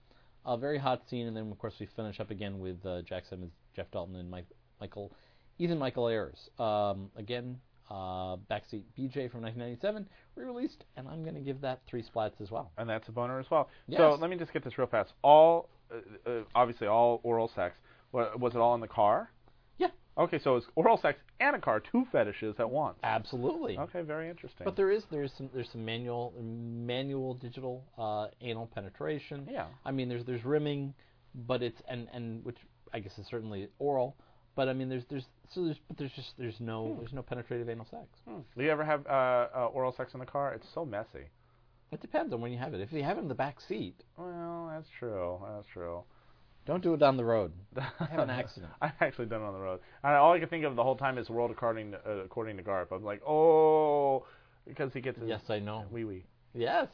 A 0.45 0.57
very 0.57 0.77
hot 0.77 1.01
scene, 1.09 1.27
and 1.27 1.35
then 1.35 1.51
of 1.51 1.57
course 1.59 1.73
we 1.79 1.87
finish 1.95 2.19
up 2.19 2.31
again 2.31 2.59
with 2.59 2.83
uh, 2.85 3.01
Jack 3.03 3.23
Simmons, 3.29 3.51
Jeff 3.75 3.89
Dalton, 3.91 4.15
and 4.15 4.29
Mike, 4.29 4.47
Michael, 4.79 5.11
Ethan 5.59 5.77
Michael 5.77 6.07
Ayers. 6.07 6.49
Um, 6.59 7.09
again, 7.15 7.57
uh, 7.89 8.37
Backseat 8.49 8.83
BJ 8.97 9.29
from 9.29 9.41
1997 9.43 10.07
re-released, 10.35 10.85
and 10.97 11.07
I'm 11.07 11.21
going 11.23 11.35
to 11.35 11.41
give 11.41 11.61
that 11.61 11.81
three 11.87 12.03
splats 12.03 12.41
as 12.41 12.49
well. 12.49 12.71
and 12.77 12.89
that's 12.89 13.07
a 13.07 13.11
boner 13.11 13.39
as 13.39 13.45
well. 13.51 13.69
So 13.97 14.17
let 14.19 14.29
me 14.29 14.35
just 14.37 14.51
get 14.53 14.63
this 14.63 14.77
real 14.77 14.87
fast. 14.87 15.13
All, 15.23 15.69
uh, 15.91 16.29
uh, 16.29 16.43
obviously, 16.55 16.87
all 16.87 17.19
oral 17.23 17.51
sex. 17.55 17.77
Was 18.11 18.53
it 18.55 18.57
all 18.57 18.75
in 18.75 18.81
the 18.81 18.87
car? 18.87 19.31
Yeah. 19.77 19.87
Okay, 20.17 20.39
so 20.43 20.57
it's 20.57 20.65
oral 20.75 20.97
sex 20.97 21.19
and 21.39 21.55
a 21.55 21.59
car, 21.59 21.79
two 21.79 22.05
fetishes 22.11 22.55
at 22.59 22.69
once. 22.69 22.97
Absolutely. 23.03 23.77
Okay, 23.77 24.01
very 24.01 24.29
interesting. 24.29 24.65
But 24.65 24.75
there 24.75 24.91
is 24.91 25.03
there's 25.11 25.31
some 25.37 25.49
there's 25.53 25.69
some 25.71 25.85
manual 25.85 26.33
manual 26.39 27.35
digital 27.35 27.83
uh, 27.97 28.27
anal 28.41 28.67
penetration. 28.67 29.47
Yeah. 29.49 29.67
I 29.85 29.91
mean 29.91 30.09
there's 30.09 30.25
there's 30.25 30.43
rimming, 30.43 30.93
but 31.47 31.63
it's 31.63 31.81
and 31.87 32.07
and 32.13 32.43
which 32.43 32.57
I 32.93 32.99
guess 32.99 33.17
is 33.17 33.27
certainly 33.27 33.69
oral. 33.79 34.15
But 34.55 34.67
I 34.67 34.73
mean 34.73 34.89
there's 34.89 35.03
there's 35.09 35.25
so 35.53 35.63
there's 35.63 35.79
but 35.87 35.97
there's 35.97 36.11
just 36.11 36.33
there's 36.37 36.59
no 36.59 36.97
there's 36.99 37.13
no 37.13 37.21
penetrative 37.21 37.69
anal 37.69 37.87
sex. 37.89 38.07
Hmm. 38.27 38.39
Do 38.57 38.63
you 38.63 38.69
ever 38.69 38.83
have 38.83 39.05
uh, 39.07 39.47
uh, 39.55 39.69
oral 39.73 39.93
sex 39.95 40.13
in 40.13 40.19
the 40.19 40.25
car? 40.25 40.53
It's 40.53 40.67
so 40.73 40.85
messy. 40.85 41.27
It 41.91 41.99
depends 42.01 42.33
on 42.33 42.41
when 42.41 42.51
you 42.51 42.57
have 42.57 42.73
it. 42.73 42.79
If 42.81 42.93
you 42.93 43.03
have 43.03 43.17
it 43.17 43.21
in 43.21 43.27
the 43.27 43.35
back 43.35 43.59
seat, 43.59 43.95
Well, 44.17 44.69
that's 44.73 44.87
true. 44.97 45.39
That's 45.55 45.67
true. 45.67 46.03
don't 46.65 46.81
do 46.81 46.93
it 46.93 46.99
down 46.99 47.17
the 47.17 47.25
road. 47.25 47.51
Have 47.99 48.19
an 48.19 48.29
accident. 48.29 48.71
I've 48.81 48.91
actually 49.01 49.25
done 49.25 49.41
it 49.41 49.45
on 49.45 49.53
the 49.53 49.59
road. 49.59 49.79
And 50.03 50.13
all 50.15 50.31
I 50.33 50.39
can 50.39 50.47
think 50.47 50.63
of 50.63 50.75
the 50.75 50.83
whole 50.83 50.95
time 50.95 51.17
is 51.17 51.29
World 51.29 51.51
According 51.51 51.91
to, 51.91 51.97
uh, 52.07 52.11
according 52.23 52.55
to 52.57 52.63
Garp. 52.63 52.87
I'm 52.93 53.03
like, 53.03 53.21
oh, 53.27 54.25
because 54.65 54.93
he 54.93 55.01
gets 55.01 55.19
his 55.19 55.27
Yes, 55.27 55.41
I 55.49 55.59
know. 55.59 55.85
wee 55.91 56.05
wee 56.05 56.23
Yes. 56.53 56.87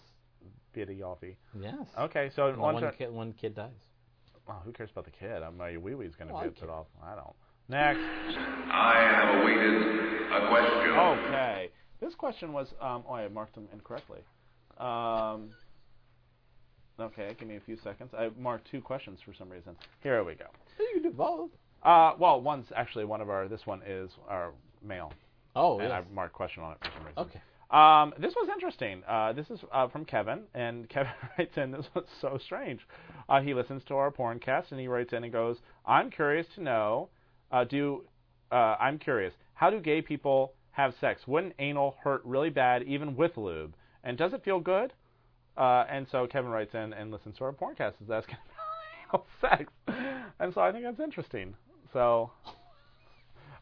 bitty 0.73 0.99
offy. 1.01 1.36
Yes. 1.60 1.75
Okay, 1.99 2.31
so 2.36 2.45
Well, 2.57 2.65
on 2.65 2.73
one 2.81 2.91
kid 2.97 3.12
one 3.12 3.33
kid 3.33 3.55
dies. 3.55 3.71
oh, 4.49 4.53
who 4.65 4.71
cares 4.71 4.89
about 4.91 5.05
the 5.05 5.12
kid? 5.12 5.43
I'm, 5.43 5.57
my 5.57 5.77
wee 5.77 5.93
wee's 5.95 6.15
going 6.15 6.29
to 6.29 6.33
Oh, 6.33 6.38
I 6.38 6.47
be 6.47 6.62
off. 6.67 6.88
I 7.03 7.15
don't. 7.15 7.36
Next. 7.69 7.99
I 7.99 8.95
have 8.99 9.41
awaited 9.41 9.83
a 10.31 10.47
question. 10.47 11.29
Okay. 11.29 11.69
This 11.99 12.15
question 12.15 12.53
was. 12.53 12.73
Um, 12.81 13.03
oh, 13.07 13.13
I 13.15 13.27
marked 13.27 13.55
them 13.55 13.67
incorrectly. 13.73 14.19
Um, 14.80 15.50
okay, 17.00 17.36
give 17.40 17.48
me 17.48 17.56
a 17.58 17.62
few 17.62 17.78
seconds. 17.84 18.12
I 18.18 18.30
marked 18.40 18.70
two 18.70 18.82
questions 18.82 19.20
for 19.26 19.34
some 19.34 19.50
reason. 19.50 19.76
Here 20.02 20.24
we 20.24 20.36
go. 20.36 20.46
You 20.80 21.02
can 21.02 21.04
do 21.12 21.18
both. 21.18 21.50
Uh, 21.84 22.13
well, 22.20 22.42
one's 22.42 22.68
actually 22.76 23.06
one 23.06 23.22
of 23.22 23.30
our. 23.30 23.48
This 23.48 23.66
one 23.66 23.82
is 23.86 24.10
our 24.28 24.52
mail, 24.84 25.13
Oh, 25.56 25.80
and 25.80 25.90
yes. 25.90 26.04
I 26.10 26.13
marked 26.13 26.34
question 26.34 26.63
on 26.63 26.74
it 26.74 26.78
for 26.82 26.92
some 26.98 27.06
reason. 27.06 27.20
Okay. 27.20 27.42
Um, 27.70 28.13
this 28.18 28.34
was 28.36 28.48
interesting. 28.50 29.04
Uh, 29.08 29.34
this 29.34 29.50
is 29.50 29.60
uh, 29.74 29.88
from 29.90 30.06
Kevin, 30.06 30.44
and 30.54 30.88
Kevin 30.90 31.12
writes 31.38 31.58
in. 31.58 31.72
This 31.72 31.86
was 31.94 32.06
so 32.22 32.40
strange. 32.44 32.80
Uh, 33.30 33.42
he 33.42 33.54
listens 33.54 33.84
to 33.86 33.96
our 33.96 34.10
porncast, 34.12 34.72
and 34.72 34.80
he 34.80 34.88
writes 34.88 35.13
in 35.13 35.24
and 35.24 35.34
goes, 35.34 35.58
"I'm 35.86 36.10
curious 36.10 36.48
to 36.56 36.63
know. 36.63 37.10
Uh, 37.52 37.63
do 37.63 38.04
uh, 38.52 38.76
I'm 38.80 38.98
curious. 38.98 39.34
How 39.54 39.70
do 39.70 39.80
gay 39.80 40.02
people 40.02 40.54
have 40.72 40.94
sex? 41.02 41.22
Wouldn't 41.28 41.54
anal 41.60 41.96
hurt 42.04 42.22
really 42.24 42.50
bad, 42.50 42.84
even 42.84 43.16
with 43.16 43.36
lube? 43.38 43.74
And 44.08 44.17
does 44.17 44.34
it 44.34 44.43
feel 44.43 44.60
good?" 44.60 44.93
Uh, 45.58 45.86
and 45.89 46.08
so 46.12 46.26
Kevin 46.28 46.50
writes 46.52 46.74
in 46.74 46.93
and 46.93 47.12
listens 47.12 47.38
to 47.38 47.43
our 47.43 47.52
porncast. 47.52 47.93
Is 48.04 48.10
asking 48.10 48.38
about 49.10 49.26
sex, 49.41 49.72
and 50.39 50.54
so 50.54 50.62
I 50.62 50.72
think 50.72 50.84
that's 50.86 51.00
interesting. 51.00 51.54
So, 51.93 52.32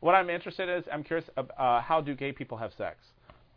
what 0.01 0.13
I'm 0.13 0.29
interested 0.29 0.69
in 0.69 0.75
is 0.77 0.85
I'm 0.91 1.03
curious. 1.03 1.27
Uh, 1.37 1.81
how 1.81 2.01
do 2.01 2.13
gay 2.15 2.31
people 2.31 2.57
have 2.57 2.71
sex? 2.77 2.97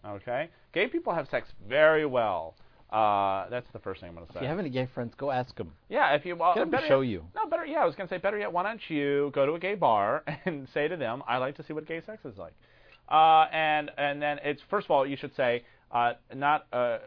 Okay, 0.07 0.49
gay 0.73 0.87
people 0.89 1.13
have 1.15 1.29
sex 1.29 1.49
very 1.69 2.07
well. 2.07 2.55
Uh, 2.91 3.47
that's 3.51 3.67
the 3.75 3.79
first 3.81 4.01
thing 4.01 4.09
I'm 4.11 4.15
going 4.15 4.27
to 4.27 4.33
say. 4.33 4.39
If 4.39 4.43
you 4.45 4.49
have 4.49 4.59
any 4.59 4.71
gay 4.71 4.89
friends, 4.95 5.13
go 5.19 5.31
ask 5.31 5.55
them. 5.57 5.73
Yeah, 5.91 6.15
if 6.15 6.25
you 6.25 6.37
well, 6.37 6.55
Get 6.55 6.63
'em 6.63 6.71
to 6.71 6.81
show 6.89 7.01
yet- 7.03 7.11
you. 7.11 7.25
No, 7.35 7.47
better. 7.51 7.67
Yeah, 7.67 7.81
I 7.83 7.85
was 7.85 7.95
gonna 7.97 8.09
say 8.09 8.17
better 8.19 8.39
yet. 8.39 8.51
Why 8.53 8.63
don't 8.63 8.81
you 8.89 9.31
go 9.35 9.45
to 9.45 9.53
a 9.55 9.59
gay 9.59 9.75
bar 9.75 10.23
and 10.47 10.67
say 10.73 10.89
to 10.89 10.97
them, 10.97 11.23
"I 11.29 11.37
like 11.37 11.57
to 11.57 11.63
see 11.65 11.75
what 11.75 11.87
gay 11.87 12.01
sex 12.07 12.25
is 12.25 12.39
like," 12.39 12.55
uh, 13.11 13.47
and 13.53 13.91
and 13.99 14.23
then 14.23 14.39
it's 14.43 14.63
first 14.71 14.87
of 14.87 14.91
all 14.93 15.05
you 15.07 15.17
should 15.17 15.35
say, 15.37 15.65
uh, 15.91 16.13
not 16.35 16.67
uh, 16.73 16.99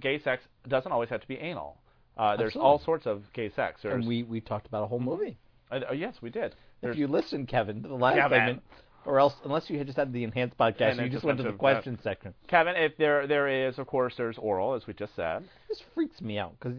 gay 0.00 0.18
sex 0.20 0.42
doesn't 0.68 0.92
always 0.92 1.08
have 1.10 1.20
to 1.20 1.28
be 1.28 1.36
anal. 1.36 1.78
Uh, 2.16 2.36
there's 2.36 2.56
all 2.56 2.78
sorts 2.78 3.06
of 3.06 3.22
gay 3.32 3.50
sex. 3.50 3.80
There's, 3.82 3.94
And 3.94 4.06
we 4.06 4.22
we 4.22 4.40
talked 4.40 4.66
about 4.66 4.82
a 4.84 4.86
whole 4.86 5.00
movie. 5.00 5.38
uh, 5.70 5.80
uh, 5.90 5.92
yes, 5.92 6.16
we 6.20 6.30
did. 6.30 6.54
There's, 6.80 6.94
If 6.94 7.00
you 7.00 7.06
listen, 7.06 7.46
Kevin, 7.46 7.82
to 7.82 7.88
the 7.88 7.94
last 7.94 8.16
Kevin. 8.16 8.38
segment, 8.38 8.62
or 9.06 9.18
else 9.18 9.32
unless 9.44 9.68
you 9.70 9.78
had 9.78 9.86
just 9.86 9.98
had 9.98 10.12
the 10.12 10.22
enhanced 10.22 10.56
podcast, 10.58 10.92
And 10.92 11.00
you 11.00 11.08
just 11.08 11.24
went 11.24 11.38
to 11.38 11.42
the 11.42 11.50
uh, 11.50 11.52
question 11.52 11.98
section. 12.02 12.34
Kevin, 12.48 12.74
if 12.76 12.96
there 12.98 13.26
there 13.26 13.48
is, 13.66 13.78
of 13.78 13.86
course, 13.86 14.14
there's 14.16 14.36
oral, 14.38 14.74
as 14.74 14.86
we 14.86 14.92
just 14.94 15.16
said. 15.16 15.42
This 15.68 15.80
freaks 15.94 16.20
me 16.20 16.38
out 16.38 16.54
because 16.58 16.76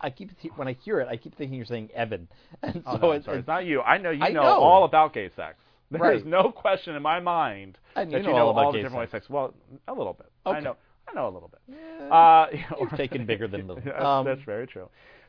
I 0.00 0.10
keep 0.10 0.30
when 0.56 0.68
I 0.68 0.72
hear 0.72 1.00
it, 1.00 1.08
I 1.08 1.16
keep 1.16 1.36
thinking 1.36 1.56
you're 1.56 1.66
saying 1.66 1.90
Evan, 1.94 2.28
and 2.62 2.82
Oh, 2.86 2.94
so 2.94 2.98
no, 2.98 3.10
I'm 3.10 3.16
it's, 3.18 3.26
sorry. 3.26 3.38
it's 3.40 3.46
not 3.48 3.64
you. 3.66 3.82
I 3.82 3.98
know 3.98 4.10
you 4.10 4.20
know, 4.20 4.42
know. 4.42 4.42
all 4.42 4.84
about 4.84 5.12
gay 5.12 5.28
sex. 5.36 5.56
There's 5.98 6.22
Right. 6.22 6.26
no 6.26 6.50
question 6.50 6.94
in 6.94 7.02
my 7.02 7.20
mind 7.20 7.78
And 7.96 8.10
that 8.12 8.22
you 8.24 8.28
know 8.30 8.48
all 8.48 8.50
about 8.50 8.72
the 8.72 8.78
different 8.78 8.96
ways 8.98 9.10
sex. 9.10 9.24
sex. 9.26 9.30
Well, 9.30 9.54
a 9.88 9.92
little 9.92 10.14
bit. 10.14 10.30
I 10.46 10.60
know. 10.60 10.76
I 11.08 11.14
know 11.14 11.28
a 11.28 11.30
little 11.30 11.50
bit. 11.50 12.10
Uh, 12.10 12.46
You've 12.80 12.96
taken 12.96 13.26
bigger 13.26 13.48
than 13.48 13.66
little. 13.68 13.82
that's, 13.84 14.04
Um, 14.04 14.24
that's 14.24 14.42
very 14.42 14.66
true. 14.66 14.88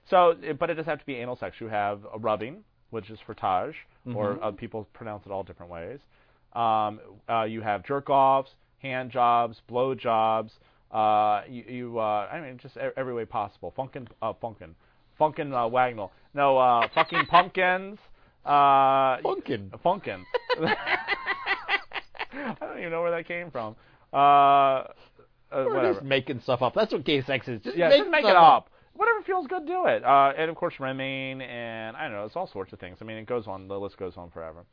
So, 0.09 0.35
but 0.59 0.69
it 0.69 0.75
does 0.75 0.85
have 0.85 0.99
to 0.99 1.05
be 1.05 1.15
anal 1.15 1.35
sex. 1.35 1.55
You 1.59 1.67
have 1.67 2.01
a 2.13 2.17
rubbing, 2.19 2.63
which 2.91 3.09
is 3.09 3.19
frottage, 3.27 3.73
or 4.15 4.35
Mm-hmm. 4.35 4.43
uh, 4.43 4.51
people 4.51 4.87
pronounce 4.93 5.25
it 5.25 5.31
all 5.31 5.43
different 5.43 5.71
ways. 5.71 5.99
Um, 6.53 6.99
uh, 7.29 7.43
you 7.43 7.61
have 7.61 7.83
jerk 7.85 8.09
offs, 8.09 8.51
hand 8.79 9.11
jobs, 9.11 9.61
blow 9.67 9.95
jobs. 9.95 10.51
Uh, 10.91 11.41
you, 11.49 11.63
you 11.67 11.99
uh, 11.99 12.27
I 12.31 12.39
mean, 12.41 12.59
just 12.61 12.77
every 12.77 13.13
way 13.13 13.25
possible. 13.25 13.73
Funkin, 13.77 14.07
uh, 14.21 14.33
funkin, 14.33 14.75
funkin, 15.19 15.51
uh, 15.53 15.67
wagnall. 15.67 16.11
No, 16.35 16.57
uh, 16.57 16.87
fucking 16.93 17.25
pumpkins. 17.27 17.97
Uh, 18.45 19.17
Funkin. 19.21 19.69
Funkin. 19.83 20.23
I 22.33 22.55
don't 22.59 22.79
even 22.79 22.91
know 22.91 23.01
where 23.01 23.11
that 23.11 23.27
came 23.27 23.51
from. 23.51 23.75
Uh, 24.11 24.17
uh, 24.17 24.85
We're 25.51 25.73
whatever. 25.75 25.93
just 25.93 26.03
making 26.05 26.41
stuff 26.41 26.61
up. 26.61 26.73
That's 26.73 26.91
what 26.91 27.03
gay 27.03 27.21
sex 27.21 27.47
is. 27.47 27.61
Just 27.61 27.77
Yeah, 27.77 27.89
make 27.89 27.99
just 28.01 28.11
make 28.11 28.23
it 28.25 28.29
stuff 28.29 28.43
up. 28.43 28.69
Whatever 28.95 29.21
feels 29.23 29.47
good, 29.47 29.65
do 29.65 29.85
it. 29.85 30.03
Uh, 30.03 30.33
and 30.37 30.49
of 30.51 30.55
course, 30.55 30.75
rimming, 30.79 31.41
and 31.41 31.97
I 31.97 32.03
don't 32.03 32.11
know, 32.13 32.25
it's 32.25 32.35
all 32.35 32.47
sorts 32.47 32.73
of 32.73 32.79
things. 32.79 32.97
I 33.01 33.05
mean, 33.05 33.17
it 33.17 33.25
goes 33.25 33.47
on. 33.47 33.67
The 33.67 33.79
list 33.79 33.97
goes 33.97 34.17
on 34.17 34.29
forever. 34.29 34.65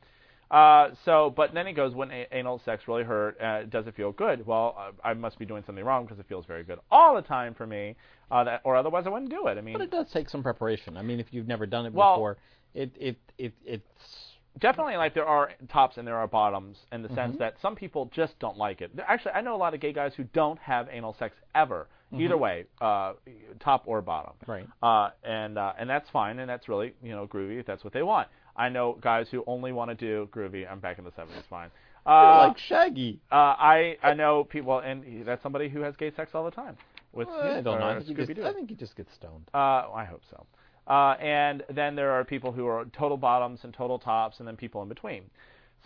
Uh, 0.51 0.89
so, 1.05 1.33
but 1.35 1.53
then 1.53 1.65
it 1.65 1.73
goes 1.73 1.95
when 1.95 2.11
a- 2.11 2.27
anal 2.31 2.59
sex 2.65 2.83
really 2.87 3.03
hurt. 3.03 3.39
Uh, 3.41 3.63
does 3.63 3.87
it 3.87 3.95
feel 3.95 4.11
good? 4.11 4.45
Well, 4.45 4.75
uh, 4.77 4.91
I 5.07 5.13
must 5.13 5.39
be 5.39 5.45
doing 5.45 5.63
something 5.65 5.83
wrong 5.83 6.03
because 6.03 6.19
it 6.19 6.25
feels 6.27 6.45
very 6.45 6.63
good 6.63 6.77
all 6.91 7.15
the 7.15 7.21
time 7.21 7.53
for 7.55 7.65
me. 7.65 7.95
Uh, 8.29 8.43
that, 8.43 8.61
or 8.63 8.75
otherwise, 8.75 9.05
I 9.07 9.09
wouldn't 9.09 9.31
do 9.31 9.47
it. 9.47 9.57
I 9.57 9.61
mean, 9.61 9.73
But 9.73 9.81
it 9.83 9.91
does 9.91 10.11
take 10.11 10.29
some 10.29 10.43
preparation. 10.43 10.97
I 10.97 11.01
mean, 11.03 11.19
if 11.19 11.27
you've 11.31 11.47
never 11.47 11.65
done 11.65 11.85
it 11.85 11.93
Well- 11.93 12.15
before, 12.15 12.37
it 12.73 12.91
it 12.99 13.17
it 13.37 13.53
it's 13.65 14.31
definitely 14.59 14.97
like 14.97 15.13
there 15.13 15.25
are 15.25 15.51
tops 15.69 15.97
and 15.97 16.07
there 16.07 16.17
are 16.17 16.27
bottoms 16.27 16.77
in 16.91 17.01
the 17.01 17.07
Mm-hmm. 17.09 17.15
sense 17.15 17.37
that 17.39 17.55
some 17.61 17.75
people 17.75 18.09
just 18.13 18.37
don't 18.39 18.57
like 18.57 18.81
it. 18.81 18.91
Actually, 19.07 19.31
I 19.31 19.41
know 19.41 19.55
a 19.55 19.57
lot 19.57 19.73
of 19.73 19.79
gay 19.79 19.93
guys 19.93 20.13
who 20.15 20.23
don't 20.25 20.59
have 20.59 20.87
anal 20.91 21.15
sex 21.17 21.35
ever, 21.55 21.87
either 22.13 22.37
way, 22.37 22.65
uh, 22.81 23.13
top 23.59 23.83
or 23.85 24.01
bottom. 24.01 24.33
Mm-hmm. 24.43 24.51
Right. 24.51 24.67
Uh, 24.83 25.11
and 25.23 25.57
uh, 25.57 25.73
and 25.79 25.89
that's 25.89 26.09
fine, 26.09 26.39
and 26.39 26.49
that's 26.49 26.67
really 26.69 26.93
you 27.01 27.11
know 27.11 27.27
groovy 27.27 27.59
if 27.59 27.65
that's 27.65 27.83
what 27.83 27.93
they 27.93 28.03
want. 28.03 28.27
I 28.55 28.67
know 28.69 28.97
guys 29.01 29.27
who 29.31 29.43
only 29.47 29.71
want 29.71 29.89
to 29.91 29.95
do 29.95 30.27
groovy. 30.33 30.69
I'm 30.69 30.79
back 30.79 30.97
in 30.99 31.05
the 31.05 31.11
70s, 31.11 31.45
fine. 31.49 31.69
Uh, 32.05 32.47
like 32.47 32.57
Shaggy. 32.57 33.19
uh, 33.31 33.35
I 33.35 33.97
I 34.03 34.13
know 34.13 34.43
people, 34.43 34.79
and 34.79 35.25
that's 35.25 35.41
somebody 35.43 35.69
who 35.69 35.81
has 35.81 35.95
gay 35.95 36.11
sex 36.15 36.31
all 36.33 36.43
the 36.43 36.51
time 36.51 36.75
with 37.13 37.27
Well, 37.29 37.39
I 37.41 37.61
don't 37.61 37.79
know. 37.79 37.85
I 37.87 37.95
think, 38.03 38.07
he 38.17 38.25
just. 38.33 38.39
I 38.41 38.51
think 38.53 38.69
he 38.69 38.75
just 38.75 38.95
gets 38.97 39.13
stoned. 39.13 39.49
Uh, 39.53 39.57
I 39.93 40.03
hope 40.05 40.23
so. 40.29 40.45
Uh, 40.91 41.15
and 41.21 41.63
then 41.69 41.95
there 41.95 42.11
are 42.11 42.25
people 42.25 42.51
who 42.51 42.67
are 42.67 42.83
total 42.85 43.15
bottoms 43.15 43.59
and 43.63 43.73
total 43.73 43.97
tops, 43.97 44.39
and 44.39 44.47
then 44.47 44.57
people 44.57 44.81
in 44.81 44.89
between. 44.89 45.23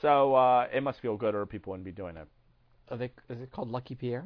So 0.01 0.33
uh, 0.33 0.67
it 0.73 0.81
must 0.81 0.99
feel 0.99 1.15
good, 1.15 1.35
or 1.35 1.45
people 1.45 1.71
wouldn't 1.71 1.85
be 1.85 1.91
doing 1.91 2.17
it. 2.17 2.27
Are 2.89 2.97
they, 2.97 3.11
is 3.29 3.39
it 3.41 3.51
called 3.51 3.69
Lucky 3.69 3.93
Pierre? 3.95 4.25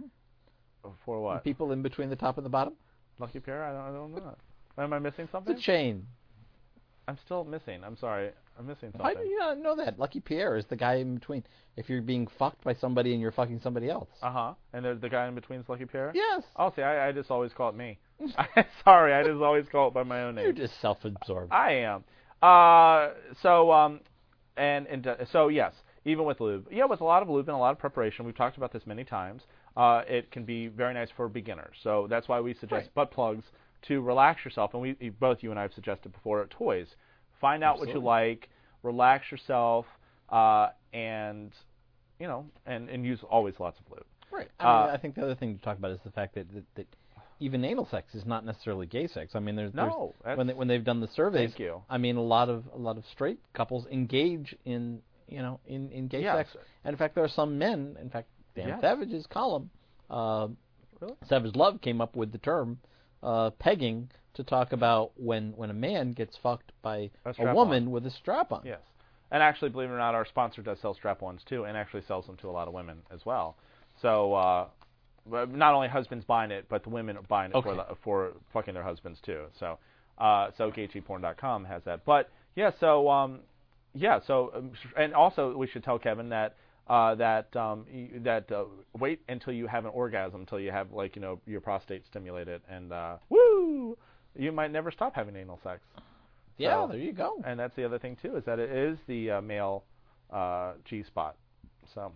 For 1.05 1.19
what? 1.21 1.43
People 1.43 1.71
in 1.73 1.81
between 1.81 2.09
the 2.09 2.15
top 2.15 2.37
and 2.37 2.45
the 2.45 2.49
bottom? 2.49 2.73
Lucky 3.19 3.39
Pierre? 3.41 3.63
I 3.63 3.71
don't, 3.73 3.81
I 3.81 3.99
don't 3.99 4.11
know. 4.15 4.35
Am 4.77 4.93
I 4.93 4.99
missing 4.99 5.23
It's 5.25 5.31
something? 5.33 5.55
a 5.55 5.59
chain. 5.59 6.05
I'm 7.09 7.17
still 7.25 7.43
missing. 7.43 7.81
I'm 7.83 7.97
sorry. 7.97 8.29
I'm 8.57 8.67
missing 8.67 8.91
Why 8.95 9.13
something. 9.13 9.25
do 9.27 9.29
you 9.29 9.39
not 9.39 9.57
know 9.59 9.75
that? 9.75 9.99
Lucky 9.99 10.19
Pierre 10.21 10.55
is 10.57 10.65
the 10.69 10.75
guy 10.77 10.95
in 10.95 11.15
between. 11.15 11.43
If 11.75 11.89
you're 11.89 12.01
being 12.01 12.27
fucked 12.37 12.63
by 12.63 12.75
somebody 12.75 13.11
and 13.13 13.19
you're 13.21 13.31
fucking 13.33 13.59
somebody 13.61 13.89
else. 13.89 14.09
Uh 14.21 14.31
huh. 14.31 14.53
And 14.73 14.85
the, 14.85 14.93
the 14.95 15.09
guy 15.09 15.27
in 15.27 15.35
between 15.35 15.59
is 15.59 15.67
Lucky 15.67 15.85
Pierre. 15.85 16.11
yes. 16.15 16.43
Oh, 16.55 16.71
see, 16.75 16.81
I, 16.83 17.09
I 17.09 17.11
just 17.11 17.29
always 17.31 17.51
call 17.51 17.69
it 17.69 17.75
me. 17.75 17.97
sorry, 18.83 19.13
I 19.13 19.23
just 19.23 19.41
always 19.41 19.65
call 19.71 19.87
it 19.89 19.93
by 19.93 20.03
my 20.03 20.23
own 20.23 20.35
name. 20.35 20.43
You're 20.45 20.53
just 20.53 20.79
self-absorbed. 20.81 21.51
I 21.51 21.71
am. 21.73 22.03
Uh, 22.41 23.11
so 23.41 23.71
um, 23.71 23.99
and 24.57 24.87
and 24.87 25.07
uh, 25.07 25.25
so 25.31 25.47
yes, 25.47 25.73
even 26.05 26.25
with 26.25 26.39
lube, 26.39 26.67
yeah, 26.71 26.85
with 26.85 27.01
a 27.01 27.03
lot 27.03 27.21
of 27.21 27.29
lube 27.29 27.47
and 27.47 27.55
a 27.55 27.59
lot 27.59 27.71
of 27.71 27.79
preparation, 27.79 28.25
we've 28.25 28.35
talked 28.37 28.57
about 28.57 28.71
this 28.73 28.85
many 28.85 29.03
times. 29.03 29.43
Uh, 29.77 30.01
it 30.07 30.31
can 30.31 30.43
be 30.43 30.67
very 30.67 30.93
nice 30.93 31.09
for 31.15 31.27
beginners. 31.29 31.75
So 31.83 32.07
that's 32.09 32.27
why 32.27 32.39
we 32.41 32.53
suggest 32.53 32.71
Right. 32.87 32.93
butt 32.95 33.11
plugs 33.11 33.45
to 33.83 34.01
relax 34.01 34.43
yourself. 34.43 34.73
And 34.73 34.81
we 34.81 35.09
both 35.09 35.41
you 35.43 35.51
and 35.51 35.59
I 35.59 35.63
have 35.63 35.73
suggested 35.73 36.11
before 36.11 36.45
toys. 36.47 36.87
Find 37.39 37.63
out 37.63 37.79
what 37.79 37.87
you 37.89 37.99
like, 37.99 38.49
relax 38.83 39.31
yourself, 39.31 39.85
uh, 40.29 40.69
and 40.93 41.53
you 42.19 42.27
know, 42.27 42.45
and 42.65 42.89
and 42.89 43.05
use 43.05 43.19
always 43.29 43.59
lots 43.59 43.79
of 43.79 43.85
lube. 43.91 44.05
Right. 44.31 44.49
I, 44.59 44.63
mean, 44.63 44.89
Uh, 44.89 44.93
I 44.93 44.97
think 44.97 45.15
the 45.15 45.23
other 45.23 45.35
thing 45.35 45.57
to 45.57 45.61
talk 45.63 45.77
about 45.77 45.91
is 45.91 45.99
the 46.03 46.11
fact 46.11 46.35
that, 46.35 46.51
that, 46.53 46.63
that 46.75 46.87
even 47.39 47.63
anal 47.63 47.87
sex 47.89 48.13
is 48.15 48.25
not 48.25 48.45
necessarily 48.45 48.85
gay 48.85 49.07
sex. 49.07 49.31
I 49.35 49.39
mean, 49.39 49.55
there's, 49.55 49.73
No, 49.73 50.13
there's 50.23 50.37
when 50.37 50.47
they, 50.47 50.53
when 50.53 50.67
they've 50.67 50.83
done 50.83 50.99
the 50.99 51.07
surveys. 51.15 51.51
Thank 51.51 51.59
you. 51.59 51.81
I 51.89 51.97
mean, 51.97 52.15
a 52.17 52.21
lot 52.21 52.49
of 52.49 52.65
a 52.73 52.77
lot 52.77 52.97
of 52.97 53.03
straight 53.11 53.39
couples 53.53 53.85
engage 53.91 54.55
in 54.65 55.01
you 55.27 55.39
know 55.39 55.59
in 55.67 55.89
in 55.91 56.07
gay 56.07 56.21
Yes. 56.23 56.37
sex, 56.37 56.49
and 56.83 56.93
in 56.93 56.97
fact, 56.97 57.15
there 57.15 57.23
are 57.23 57.29
some 57.29 57.57
men. 57.57 57.97
In 58.01 58.09
fact, 58.09 58.27
Dan 58.55 58.67
Yes. 58.69 58.81
Savage's 58.81 59.25
column, 59.27 59.69
uh, 60.09 60.47
Really? 60.99 61.15
Savage 61.27 61.55
Love 61.55 61.79
came 61.81 62.01
up 62.01 62.15
with 62.15 62.31
the 62.33 62.39
term 62.39 62.79
uh, 63.23 63.51
pegging 63.51 64.09
to 64.33 64.43
talk 64.43 64.73
about 64.73 65.11
when 65.15 65.53
when 65.55 65.69
a 65.69 65.73
man 65.73 66.11
gets 66.11 66.35
fucked 66.37 66.71
by 66.81 67.09
A 67.25 67.33
a, 67.39 67.53
woman 67.55 67.89
with 67.91 68.05
a 68.05 68.11
strap 68.11 68.51
on. 68.51 68.63
Yes. 68.65 68.81
And 69.31 69.43
actually, 69.43 69.69
believe 69.69 69.89
it 69.89 69.93
or 69.93 69.97
not, 69.97 70.15
our 70.15 70.25
sponsor 70.25 70.61
does 70.63 70.79
sell 70.81 70.95
strap-ons 70.95 71.41
too, 71.47 71.65
and 71.65 71.77
actually 71.77 72.01
sells 72.07 72.25
them 72.25 72.35
to 72.37 72.49
a 72.49 72.51
lot 72.51 72.67
of 72.67 72.73
women 72.73 72.97
as 73.11 73.25
well. 73.25 73.55
So 74.01 74.33
uh, 74.33 74.67
not 75.25 75.73
only 75.73 75.87
husbands 75.87 76.25
buying 76.25 76.51
it, 76.51 76.65
but 76.69 76.83
the 76.83 76.89
women 76.89 77.17
are 77.17 77.21
buying 77.23 77.51
it 77.51 77.55
for 77.63 77.75
the, 77.75 77.95
for 78.03 78.31
fucking 78.53 78.73
their 78.73 78.83
husbands 78.83 79.19
too. 79.25 79.45
So 79.59 79.77
uh, 80.17 80.51
so 80.57 80.71
gaycheapporn.com 80.71 81.65
has 81.65 81.83
that. 81.85 82.05
But 82.05 82.29
yeah, 82.55 82.71
so 82.79 83.09
um, 83.09 83.39
yeah, 83.93 84.19
so 84.25 84.51
um, 84.55 84.71
and 84.97 85.13
also 85.13 85.55
we 85.55 85.67
should 85.67 85.83
tell 85.83 85.99
Kevin 85.99 86.29
that. 86.29 86.55
Uh, 86.87 87.13
that 87.13 87.55
um, 87.55 87.85
that 88.23 88.51
uh, 88.51 88.63
wait 88.97 89.21
until 89.29 89.53
you 89.53 89.67
have 89.67 89.85
an 89.85 89.91
orgasm, 89.93 90.39
until 90.41 90.59
you 90.59 90.71
have 90.71 90.91
like 90.91 91.15
you 91.15 91.21
know 91.21 91.39
your 91.45 91.61
prostate 91.61 92.03
stimulated, 92.07 92.63
and 92.67 92.91
uh, 92.91 93.17
woo, 93.29 93.95
you 94.35 94.51
might 94.51 94.71
never 94.71 94.89
stop 94.89 95.13
having 95.13 95.35
anal 95.35 95.59
sex. 95.63 95.81
Yeah, 96.57 96.81
So- 96.81 96.87
there 96.87 96.97
you 96.97 97.13
go. 97.13 97.35
And 97.45 97.59
that's 97.59 97.75
the 97.75 97.83
other 97.85 97.99
thing 97.99 98.17
too, 98.19 98.35
is 98.37 98.43
that 98.45 98.57
it 98.57 98.71
is 98.71 98.97
the 99.05 99.29
uh, 99.29 99.41
male 99.41 99.83
uh, 100.33 100.73
G 100.83 101.03
spot. 101.03 101.35
So 101.93 102.11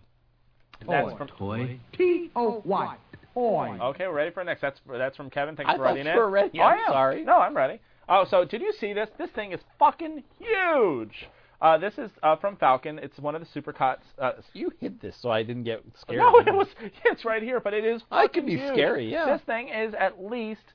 that's 0.88 1.16
from. 1.16 1.28
Toy. 1.28 1.78
T-O-Y. 1.96 2.96
Toy. 3.34 3.78
Okay, 3.80 4.06
we're 4.06 4.14
ready 4.14 4.30
for 4.30 4.44
next. 4.44 4.60
That's 4.60 4.80
that's 4.88 5.16
from 5.16 5.30
Kevin. 5.30 5.56
Thanks 5.56 5.68
I 5.70 5.74
for 5.74 5.78
thought 5.78 5.84
writing 5.84 6.06
you 6.06 6.12
it. 6.12 6.16
were 6.16 6.30
ready. 6.30 6.60
Oh, 6.60 6.62
I'm 6.64 6.78
I 6.78 6.82
am. 6.82 6.92
sorry. 6.92 7.24
No, 7.24 7.36
I'm 7.38 7.56
ready. 7.56 7.80
Oh, 8.08 8.24
so 8.28 8.44
did 8.44 8.60
you 8.60 8.72
see 8.78 8.92
this? 8.92 9.08
This 9.18 9.30
thing 9.30 9.52
is 9.52 9.60
fucking 9.78 10.22
huge. 10.38 11.26
Uh, 11.60 11.78
this 11.78 11.94
is 11.96 12.10
uh, 12.22 12.36
from 12.36 12.56
Falcon. 12.56 12.98
It's 12.98 13.18
one 13.18 13.34
of 13.34 13.40
the 13.42 13.60
supercocks. 13.60 14.02
Uh, 14.20 14.32
You 14.52 14.70
hid 14.80 15.00
this 15.00 15.16
so 15.20 15.30
I 15.30 15.42
didn't 15.42 15.64
get 15.64 15.82
scared. 16.00 16.18
no, 16.18 16.38
it 16.40 16.54
was. 16.54 16.68
It's 17.06 17.24
right 17.24 17.42
here, 17.42 17.60
but 17.60 17.72
it 17.74 17.84
is. 17.84 18.02
I 18.10 18.26
could 18.26 18.42
fucking 18.42 18.46
be 18.46 18.56
huge. 18.58 18.72
scary, 18.74 19.10
yeah. 19.10 19.32
This 19.32 19.42
thing 19.46 19.68
is 19.68 19.94
at 19.98 20.22
least 20.22 20.74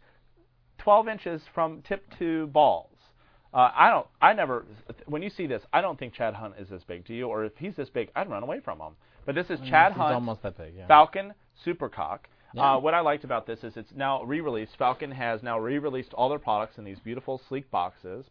12 0.79 1.07
inches 1.07 1.41
from 1.53 1.81
tip 1.83 2.03
to 2.17 2.47
balls. 2.47 2.89
Uh, 3.53 3.71
I 3.75 3.89
don't. 3.89 4.07
I 4.21 4.33
never. 4.33 4.65
When 5.07 5.21
you 5.21 5.29
see 5.29 5.47
this, 5.47 5.63
I 5.73 5.81
don't 5.81 5.97
think 5.97 6.13
Chad 6.13 6.35
Hunt 6.35 6.53
is 6.59 6.69
this 6.69 6.83
big. 6.87 7.05
Do 7.05 7.13
you? 7.13 7.27
Or 7.27 7.45
if 7.45 7.53
he's 7.57 7.75
this 7.75 7.89
big, 7.89 8.11
I'd 8.15 8.29
run 8.29 8.43
away 8.43 8.59
from 8.59 8.79
him. 8.79 8.93
But 9.25 9.35
this 9.35 9.49
is 9.49 9.59
Chad 9.67 9.91
It's 9.91 9.97
Hunt. 9.99 10.13
almost 10.13 10.43
that 10.43 10.57
big. 10.57 10.73
Yeah. 10.77 10.87
Falcon 10.87 11.33
Supercock. 11.65 12.19
Yeah. 12.53 12.73
Uh, 12.75 12.79
what 12.79 12.93
I 12.93 12.99
liked 13.01 13.23
about 13.23 13.45
this 13.45 13.63
is 13.63 13.77
it's 13.77 13.91
now 13.95 14.23
re-released. 14.23 14.71
Falcon 14.77 15.11
has 15.11 15.43
now 15.43 15.59
re-released 15.59 16.13
all 16.13 16.29
their 16.29 16.39
products 16.39 16.77
in 16.77 16.83
these 16.83 16.99
beautiful, 16.99 17.39
sleek 17.47 17.69
boxes. 17.69 18.25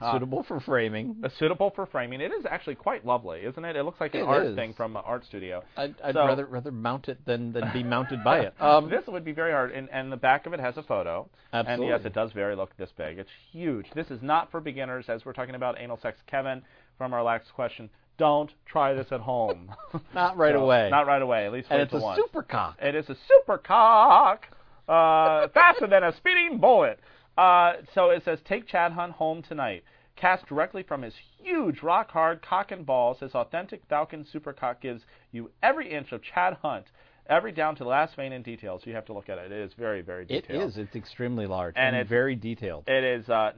Uh, 0.00 0.12
Suitable 0.12 0.42
for 0.42 0.60
framing. 0.60 1.16
uh, 1.22 1.28
suitable 1.38 1.70
for 1.76 1.84
framing. 1.84 2.20
It 2.22 2.32
is 2.32 2.46
actually 2.48 2.76
quite 2.76 3.04
lovely, 3.04 3.40
isn't 3.40 3.64
it? 3.64 3.76
It 3.76 3.82
looks 3.84 4.00
like 4.00 4.14
an 4.14 4.20
It 4.22 4.24
art 4.26 4.46
is. 4.46 4.56
thing 4.56 4.72
from 4.72 4.96
an 4.96 5.02
art 5.04 5.24
studio. 5.26 5.62
I'd, 5.76 5.94
I'd 6.02 6.14
So- 6.14 6.26
rather 6.26 6.46
rather 6.46 6.72
mount 6.72 7.08
it 7.08 7.18
than 7.26 7.52
than 7.52 7.70
be 7.72 7.82
mounted 7.82 8.24
by 8.24 8.40
it. 8.40 8.54
Um, 8.60 8.88
this 8.88 9.02
would 9.08 9.24
be 9.24 9.32
very 9.32 9.52
hard, 9.52 9.72
and, 9.72 9.88
and 9.90 10.10
the 10.10 10.16
back 10.16 10.46
of 10.46 10.52
it 10.54 10.60
has 10.60 10.76
a 10.78 10.82
photo. 10.82 11.28
Absolutely. 11.52 11.86
And 11.92 11.98
yes, 12.02 12.06
it 12.06 12.14
does 12.14 12.32
very 12.32 12.56
look 12.56 12.74
this 12.78 12.90
big. 12.96 13.18
It's 13.18 13.28
huge. 13.52 13.86
This 13.94 14.10
is 14.10 14.22
not 14.22 14.50
for 14.50 14.60
beginners, 14.60 15.06
as 15.08 15.24
we're 15.24 15.32
talking 15.34 15.54
about 15.54 15.78
anal 15.78 15.98
sex. 16.00 16.18
Kevin, 16.26 16.62
from 16.96 17.12
our 17.12 17.22
last 17.22 17.52
question, 17.54 17.90
don't 18.16 18.50
try 18.66 18.94
this 18.94 19.06
at 19.10 19.20
home. 19.20 19.70
Not 20.14 20.36
right 20.36 20.52
So, 20.54 20.62
away. 20.62 20.88
Not 20.90 21.06
right 21.06 21.22
away. 21.22 21.46
At 21.46 21.52
least 21.52 21.70
one. 21.70 21.80
and 21.80 21.86
it's 21.86 21.94
a 21.94 22.02
once. 22.04 22.20
super 22.22 22.42
cock. 22.42 22.76
It 22.80 22.94
is 22.94 23.08
a 23.08 23.16
super 23.28 23.56
cock, 23.58 24.46
uh, 24.88 25.48
faster 25.54 25.86
than 25.86 26.04
a 26.04 26.14
speeding 26.16 26.58
bullet. 26.58 27.00
Uh, 27.38 27.74
so 27.94 28.10
it 28.10 28.22
says, 28.24 28.38
take 28.44 28.66
Chad 28.68 28.92
Hunt 28.92 29.12
home 29.12 29.42
tonight. 29.42 29.84
Cast 30.20 30.46
directly 30.46 30.82
from 30.82 31.00
his 31.02 31.14
huge 31.42 31.82
rock 31.82 32.10
hard 32.10 32.42
cock 32.42 32.70
and 32.72 32.84
balls, 32.84 33.18
his 33.20 33.34
authentic 33.34 33.80
Falcon 33.88 34.26
super 34.30 34.52
cock 34.52 34.80
gives 34.82 35.02
you 35.32 35.50
every 35.62 35.90
inch 35.90 36.12
of 36.12 36.20
Chad 36.22 36.58
Hunt, 36.60 36.84
every 37.26 37.52
down 37.52 37.74
to 37.76 37.84
the 37.84 37.88
last 37.88 38.14
vein 38.16 38.32
and 38.34 38.44
detail. 38.44 38.78
So 38.78 38.90
you 38.90 38.96
have 38.96 39.06
to 39.06 39.14
look 39.14 39.30
at 39.30 39.38
it. 39.38 39.50
It 39.50 39.58
is 39.58 39.72
very, 39.78 40.02
very 40.02 40.24
It 40.28 40.42
detailed. 40.46 40.70
is. 40.70 40.76
It's 40.76 40.94
extremely 40.94 41.46
large 41.46 41.74
And 41.76 41.86
and, 41.88 41.96
it's- 41.96 42.08
very 42.10 42.36
detailed. 42.36 42.84
It 42.86 43.02
is 43.02 43.30
uh, 43.30 43.52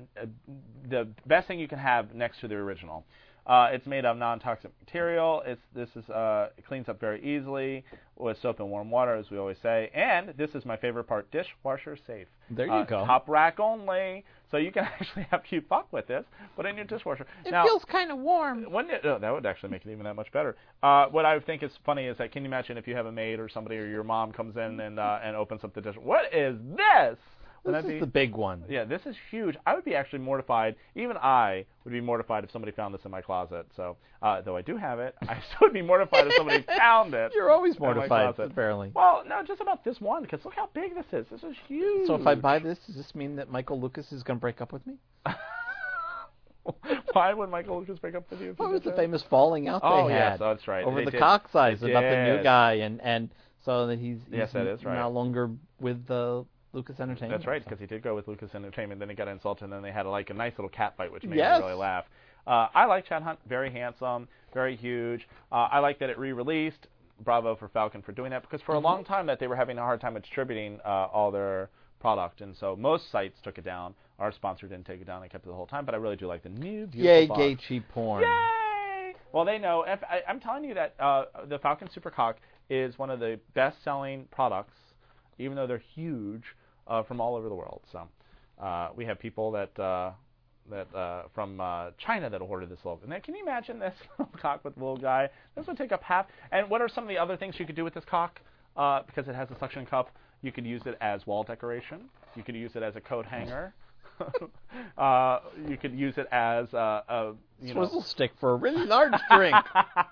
the 0.89 1.09
best 1.27 1.49
thing 1.49 1.59
you 1.59 1.67
can 1.67 1.81
have 1.81 2.15
next 2.15 2.39
to 2.43 2.49
the 2.49 2.55
original. 2.55 3.05
Uh, 3.45 3.71
it's 3.73 3.87
made 3.89 4.05
of 4.05 4.17
non-toxic 4.17 4.71
material. 4.81 5.43
It's 5.45 5.61
this 5.75 5.89
is 5.97 6.09
uh, 6.09 6.51
it 6.57 6.65
cleans 6.65 6.89
up 6.89 7.01
very 7.01 7.21
easily 7.25 7.85
with 8.17 8.37
soap 8.41 8.61
and 8.61 8.71
warm 8.71 8.89
water, 8.89 9.17
as 9.17 9.33
we 9.33 9.39
always 9.39 9.57
say. 9.61 9.91
And 9.95 10.33
this 10.39 10.51
is 10.55 10.65
my 10.65 10.77
favorite 10.77 11.05
part: 11.09 11.29
dishwasher 11.33 11.99
safe. 12.07 12.29
There 12.53 12.67
you 12.67 12.73
Uh, 12.73 12.85
go. 12.85 13.05
Top 13.05 13.29
rack 13.29 13.59
only, 13.59 14.25
so 14.53 14.59
you 14.59 14.71
can 14.71 14.85
actually 15.01 15.27
have 15.31 15.43
cute 15.43 15.65
fuck 15.69 15.93
with 15.93 16.07
this. 16.07 16.25
Put 16.55 16.67
in 16.67 16.77
your 16.77 16.85
dishwasher. 16.85 17.27
it 17.45 17.51
now, 17.51 17.65
feels 17.65 17.85
kind 17.85 18.13
of 18.13 18.19
warm. 18.19 18.71
wouldn't 18.71 18.95
it, 18.95 19.05
oh, 19.05 19.19
that 19.19 19.31
would 19.33 19.47
actually 19.47 19.71
make 19.71 19.85
it 19.85 19.91
even 19.91 20.05
that 20.05 20.15
much 20.15 20.31
better. 20.31 20.55
Uh, 20.83 21.07
what 21.07 21.25
I 21.25 21.41
think 21.41 21.65
is 21.65 21.73
funny 21.85 22.07
is 22.07 22.19
that 22.19 22.31
can 22.31 22.45
you 22.45 22.49
imagine 22.49 22.77
if 22.77 22.87
you 22.87 22.95
have 22.95 23.07
a 23.07 23.13
maid 23.13 23.41
or 23.41 23.49
somebody 23.49 23.77
or 23.79 23.87
your 23.87 24.05
mom 24.05 24.31
comes 24.31 24.57
in 24.57 24.79
and 24.79 25.01
uh, 25.01 25.19
and 25.25 25.35
opens 25.35 25.65
up 25.65 25.75
the 25.75 25.81
dish? 25.81 25.97
What 26.01 26.33
is 26.33 26.57
this? 26.77 27.19
Wouldn't 27.65 27.85
This 27.85 27.91
is 27.91 27.95
be- 27.97 28.01
the 28.01 28.07
big 28.07 28.35
one. 28.35 28.65
yeah, 28.69 28.85
this 28.85 29.03
is 29.07 29.15
huge. 29.31 29.57
I 29.65 29.75
would 29.77 29.85
be 29.85 29.95
actually 29.95 30.19
mortified. 30.19 30.75
Even 30.97 31.17
I 31.17 31.65
would 31.85 31.93
be 31.93 32.01
mortified 32.01 32.43
if 32.43 32.51
somebody 32.51 32.73
found 32.73 32.93
this 32.93 33.05
in 33.05 33.11
my 33.13 33.21
closet. 33.21 33.67
So, 33.77 33.97
uh, 34.21 34.41
though 34.41 34.57
I 34.57 34.63
do 34.63 34.77
have 34.77 34.99
it, 34.99 35.15
I 35.29 35.35
still 35.49 35.69
would 35.69 35.73
be 35.73 35.81
mortified 35.83 36.27
if 36.27 36.35
somebody 36.35 36.63
found 36.77 37.15
it. 37.15 37.31
You're 37.35 37.53
always 37.53 37.79
mortified, 37.79 38.35
apparently. 38.39 38.91
Well, 38.95 39.23
no, 39.29 39.43
just 39.45 39.61
about 39.61 39.85
this 39.85 40.01
one 40.01 40.23
because 40.23 40.45
look 40.45 40.55
how 40.55 40.71
big 40.75 40.95
this 40.97 41.07
is. 41.13 41.27
This 41.31 41.45
is 41.45 41.57
huge. 41.69 42.09
So 42.09 42.17
if 42.17 42.27
I 42.27 42.35
buy 42.35 42.59
this, 42.59 42.79
does 42.87 42.97
this 42.97 43.15
mean 43.15 43.37
that 43.37 43.49
Michael 43.49 43.81
Lucas 43.81 44.11
is 44.11 44.25
going 44.25 44.39
to 44.39 44.41
break 44.41 44.61
up 44.61 44.73
with 44.73 44.85
me? 44.85 44.95
why 47.13 47.35
would 47.35 47.51
Michael 47.51 47.79
Lucas 47.81 47.99
break 47.99 48.15
up 48.15 48.31
with 48.31 48.41
you? 48.41 48.55
What 48.57 48.71
was 48.71 48.83
the 48.83 48.93
famous 48.93 49.23
falling 49.29 49.69
out 49.69 49.81
Oh, 49.85 50.07
they 50.09 50.15
yes, 50.15 50.33
had 50.33 50.41
that's 50.41 50.69
right. 50.69 50.85
over 50.85 50.99
They 51.01 51.07
the 51.07 51.11
did. 51.13 51.21
cock 51.21 51.49
size 51.53 51.83
about 51.83 52.03
the 52.03 52.37
new 52.37 52.43
guy, 52.43 52.75
and 52.75 53.01
and 53.01 53.31
so 53.65 53.87
that 53.89 53.99
he's, 53.99 54.19
he's 54.29 54.39
Yes, 54.39 54.53
that 54.53 54.67
is 54.67 54.85
right. 54.85 54.99
no 54.99 55.09
longer 55.11 55.51
with 55.81 56.07
the 56.07 56.45
Lucas 56.73 56.99
Entertainment. 57.01 57.41
That's 57.41 57.47
right, 57.47 57.63
because 57.65 57.79
he 57.81 57.87
did 57.87 58.03
go 58.03 58.15
with 58.15 58.29
Lucas 58.29 58.51
Entertainment. 58.55 58.99
Then 59.01 59.09
he 59.09 59.15
got 59.15 59.29
insulted, 59.29 59.65
and 59.65 59.73
then 59.73 59.83
they 59.83 59.93
had 59.93 60.07
like 60.07 60.31
a 60.31 60.35
nice 60.35 60.53
little 60.57 60.71
cat 60.71 60.95
fight, 60.97 61.13
which 61.13 61.25
made 61.25 61.37
Yes. 61.37 61.59
me 61.61 61.67
really 61.67 61.79
laugh. 61.79 62.05
Uh, 62.47 62.69
I 62.75 62.87
like 62.87 63.07
Chad 63.07 63.23
Hunt, 63.23 63.39
very 63.49 63.71
handsome, 63.71 64.27
very 64.53 64.75
huge. 64.75 65.29
Uh, 65.53 65.69
I 65.71 65.79
like 65.79 65.99
that 66.01 66.11
it 66.11 66.19
re-released. 66.19 66.87
Bravo 67.25 67.55
for 67.55 67.69
Falcon 67.69 68.03
for 68.03 68.11
doing 68.13 68.31
that, 68.31 68.43
because 68.43 68.61
for 68.63 68.73
a 68.73 68.77
Mm-hmm. 68.77 68.85
long 68.85 69.05
time 69.05 69.27
that 69.27 69.39
they 69.39 69.47
were 69.47 69.55
having 69.55 69.79
a 69.79 69.83
hard 69.83 70.01
time 70.01 70.15
distributing 70.15 70.81
uh, 70.85 71.07
all 71.13 71.31
their 71.31 71.71
product, 72.01 72.41
and 72.41 72.57
so 72.57 72.75
most 72.75 73.13
sites 73.13 73.39
took 73.45 73.59
it 73.59 73.65
down. 73.65 73.95
Our 74.19 74.33
sponsor 74.33 74.67
didn't 74.67 74.87
take 74.87 75.01
it 75.01 75.07
down; 75.07 75.21
they 75.23 75.29
kept 75.29 75.45
it 75.45 75.49
the 75.49 75.55
whole 75.55 75.67
time. 75.67 75.85
But 75.85 75.95
I 75.95 75.99
really 75.99 76.17
do 76.17 76.27
like 76.27 76.43
the 76.43 76.49
new 76.49 76.87
beautiful 76.87 77.01
Yay, 77.05 77.27
box. 77.29 77.39
gay 77.39 77.55
cheap 77.55 77.89
porn. 77.91 78.23
Yay! 78.23 79.15
Well, 79.33 79.45
they 79.45 79.59
know. 79.59 79.85
If, 79.87 80.03
I, 80.05 80.23
I'm 80.29 80.41
telling 80.41 80.65
you 80.65 80.75
that 80.75 80.95
uh, 80.99 81.27
the 81.49 81.59
Falcon 81.61 81.89
Supercock 81.97 82.35
is 82.69 82.99
one 82.99 83.09
of 83.11 83.21
the 83.21 83.39
best-selling 83.55 84.27
products, 84.33 84.75
even 85.39 85.55
though 85.57 85.67
they're 85.67 85.83
huge, 85.95 86.43
from 87.07 87.21
all 87.21 87.37
over 87.37 87.49
the 87.49 87.55
world. 87.55 87.83
So 87.91 88.09
uh, 88.61 88.91
we 88.95 89.05
have 89.05 89.19
people 89.19 89.51
that 89.53 89.79
uh, 89.79 90.13
that 90.71 90.95
uh, 90.95 91.25
from 91.35 91.61
uh, 91.61 91.91
China 91.99 92.31
that 92.31 92.41
ordered 92.41 92.69
this 92.69 92.79
little. 92.85 93.01
Now, 93.07 93.19
can 93.19 93.35
you 93.35 93.43
imagine 93.43 93.79
this 93.79 93.95
little 94.19 94.33
cock 94.41 94.65
with 94.65 94.75
the 94.75 94.81
little 94.81 94.97
guy? 94.97 95.29
This 95.57 95.67
would 95.67 95.77
take 95.77 95.93
up 95.93 96.03
half. 96.03 96.27
And 96.53 96.69
what 96.71 96.81
are 96.81 96.89
some 96.89 97.05
of 97.05 97.09
the 97.09 97.19
other 97.19 97.37
things 97.37 97.57
you 97.59 97.67
could 97.67 97.77
do 97.77 97.85
with 97.85 97.95
this 97.95 98.05
cock? 98.05 98.41
Uh, 98.77 99.03
because 99.07 99.29
it 99.29 99.35
has 99.35 99.51
a 99.51 99.59
suction 99.59 99.85
cup, 99.85 100.11
you 100.41 100.51
could 100.51 100.65
use 100.65 100.83
it 100.87 100.97
as 101.01 101.27
wall 101.27 101.43
decoration. 101.43 102.05
You 102.37 102.43
could 102.43 102.55
use 102.55 102.73
it 102.75 102.83
as 102.83 102.97
a 102.97 103.01
coat 103.01 103.27
hanger. 103.27 103.75
uh, 104.99 105.41
you 105.69 105.77
could 105.77 105.93
use 105.95 106.15
it 106.17 106.27
as 106.33 106.73
uh, 106.75 107.03
a 107.09 107.33
you 107.61 107.75
know. 107.75 107.81
Swizzle 107.85 108.03
stick 108.03 108.33
for 108.41 108.53
a 108.53 108.57
really 108.57 108.87
large 108.87 109.13
drink. 109.31 109.55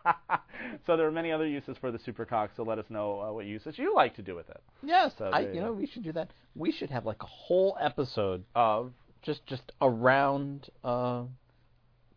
so 0.87 0.97
there 0.97 1.07
are 1.07 1.13
many 1.13 1.33
other 1.33 1.47
uses 1.47 1.77
for 1.81 1.91
the 1.91 1.99
super 1.99 2.25
cock. 2.25 2.51
So 2.57 2.63
let 2.63 2.79
us 2.79 2.87
know 2.89 3.21
uh, 3.21 3.33
what 3.33 3.47
uses 3.47 3.79
you 3.79 3.95
like 3.95 4.15
to 4.17 4.23
do 4.23 4.35
with 4.35 4.49
it. 4.51 4.61
yes, 4.83 5.13
So 5.19 5.27
I, 5.27 5.41
you 5.41 5.61
know 5.61 5.73
we 5.73 5.87
should 5.87 6.05
do 6.05 6.13
that. 6.13 6.31
We 6.55 6.73
should 6.73 6.91
have 6.91 7.05
like 7.07 7.23
a 7.23 7.27
whole 7.27 7.77
episode 7.81 8.45
Of 8.55 8.93
just 9.23 9.45
just 9.47 9.73
around 9.83 10.69
uh, 10.85 11.25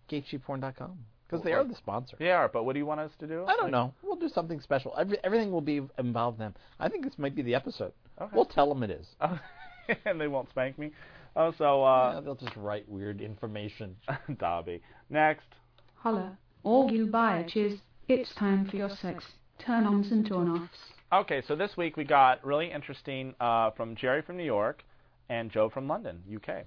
gaycheapporn.com 0.09 0.97
because 1.27 1.43
they 1.43 1.53
are 1.53 1.63
the 1.63 1.75
sponsor. 1.75 2.15
they 2.19 2.29
are, 2.31 2.47
but 2.47 2.63
what 2.63 2.73
do 2.73 2.79
you 2.79 2.85
want 2.85 2.99
us 2.99 3.11
to 3.19 3.25
do? 3.27 3.43
I 3.47 3.53
don't 3.53 3.63
Like- 3.63 3.71
know. 3.71 3.93
We'll 4.03 4.15
do 4.17 4.29
something 4.29 4.59
special. 4.61 4.93
Every, 4.99 5.17
everything 5.23 5.51
will 5.51 5.61
be 5.61 5.81
involved 5.97 6.37
in 6.39 6.45
them. 6.45 6.53
I 6.79 6.89
think 6.89 7.03
this 7.03 7.17
might 7.17 7.35
be 7.35 7.41
the 7.41 7.55
episode. 7.55 7.91
Okay. 8.21 8.31
We'll 8.35 8.45
tell 8.45 8.69
them 8.69 8.83
it 8.83 8.91
is. 8.91 9.07
Oh, 9.19 9.39
and 10.05 10.21
they 10.21 10.27
won't 10.27 10.49
spank 10.49 10.77
me. 10.77 10.91
Oh, 11.35 11.53
so 11.57 11.83
uh, 11.83 12.13
Yeah, 12.15 12.21
they'll 12.21 12.35
just 12.35 12.55
write 12.55 12.87
weird 12.87 13.21
information. 13.21 13.95
Dobby. 14.39 14.81
Next. 15.09 15.47
Holla. 15.95 16.37
All 16.63 16.91
you 16.91 17.07
bitches, 17.07 17.79
it's 18.07 18.33
time 18.35 18.65
for 18.69 18.77
your 18.77 18.89
sex. 19.01 19.25
Turn 19.59 19.85
ons 19.85 20.11
and 20.11 20.25
turn 20.25 20.49
offs. 20.49 20.77
Okay, 21.11 21.41
so 21.47 21.55
this 21.55 21.75
week 21.77 21.97
we 21.97 22.03
got 22.03 22.43
really 22.45 22.71
interesting 22.71 23.35
uh, 23.39 23.71
from 23.71 23.95
Jerry 23.95 24.21
from 24.21 24.37
New 24.37 24.43
York 24.43 24.83
and 25.29 25.51
Joe 25.51 25.69
from 25.69 25.87
London, 25.87 26.21
UK. 26.33 26.65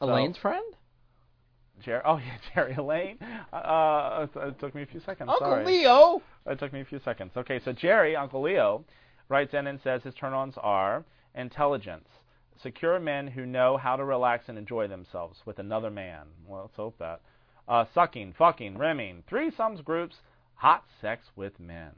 So- 0.00 0.08
Elaine's 0.08 0.36
friend? 0.36 0.64
Jerry. 1.84 2.02
Oh 2.04 2.16
yeah, 2.18 2.36
Jerry 2.54 2.74
Elaine. 2.74 3.18
Uh, 3.52 4.26
it, 4.34 4.38
it 4.38 4.58
took 4.58 4.74
me 4.74 4.82
a 4.82 4.86
few 4.86 5.00
seconds. 5.00 5.30
Uncle 5.30 5.46
sorry. 5.46 5.64
Leo! 5.64 6.20
It 6.46 6.58
took 6.58 6.72
me 6.72 6.80
a 6.80 6.84
few 6.84 7.00
seconds. 7.04 7.32
Okay, 7.36 7.60
so 7.64 7.72
Jerry, 7.72 8.16
Uncle 8.16 8.42
Leo, 8.42 8.84
writes 9.28 9.54
in 9.54 9.66
and 9.66 9.78
says 9.82 10.02
his 10.02 10.14
turn-ons 10.14 10.54
are 10.58 11.04
intelligence, 11.34 12.08
secure 12.62 12.98
men 13.00 13.28
who 13.28 13.46
know 13.46 13.76
how 13.76 13.96
to 13.96 14.04
relax 14.04 14.48
and 14.48 14.58
enjoy 14.58 14.88
themselves 14.88 15.38
with 15.44 15.58
another 15.58 15.90
man. 15.90 16.26
Well, 16.46 16.62
let's 16.62 16.76
hope 16.76 16.98
that. 16.98 17.20
Uh, 17.66 17.84
sucking, 17.94 18.34
fucking, 18.38 18.78
rimming, 18.78 19.22
threesomes, 19.30 19.84
groups, 19.84 20.16
hot 20.54 20.84
sex 21.00 21.26
with 21.36 21.60
men, 21.60 21.90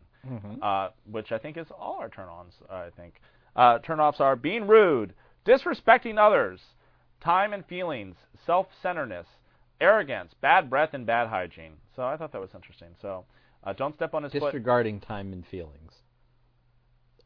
uh, 0.62 0.88
which 1.10 1.32
I 1.32 1.38
think 1.38 1.56
is 1.56 1.68
all 1.70 1.98
our 2.00 2.08
turn-ons. 2.08 2.54
Uh, 2.68 2.74
I 2.74 2.90
think 2.96 3.14
uh, 3.56 3.78
turn-offs 3.78 4.20
are 4.20 4.36
being 4.36 4.66
rude, 4.66 5.14
disrespecting 5.46 6.18
others, 6.18 6.60
time 7.22 7.52
and 7.52 7.64
feelings, 7.66 8.16
self-centeredness, 8.44 9.26
arrogance, 9.80 10.32
bad 10.40 10.68
breath, 10.68 10.90
and 10.92 11.06
bad 11.06 11.28
hygiene. 11.28 11.74
So 11.94 12.02
I 12.02 12.16
thought 12.16 12.32
that 12.32 12.40
was 12.40 12.50
interesting. 12.54 12.88
So 13.00 13.24
uh, 13.64 13.72
don't 13.72 13.94
step 13.94 14.12
on 14.12 14.24
his 14.24 14.32
foot. 14.32 14.40
Disregarding 14.40 15.00
time 15.00 15.32
and 15.32 15.46
feelings. 15.46 15.92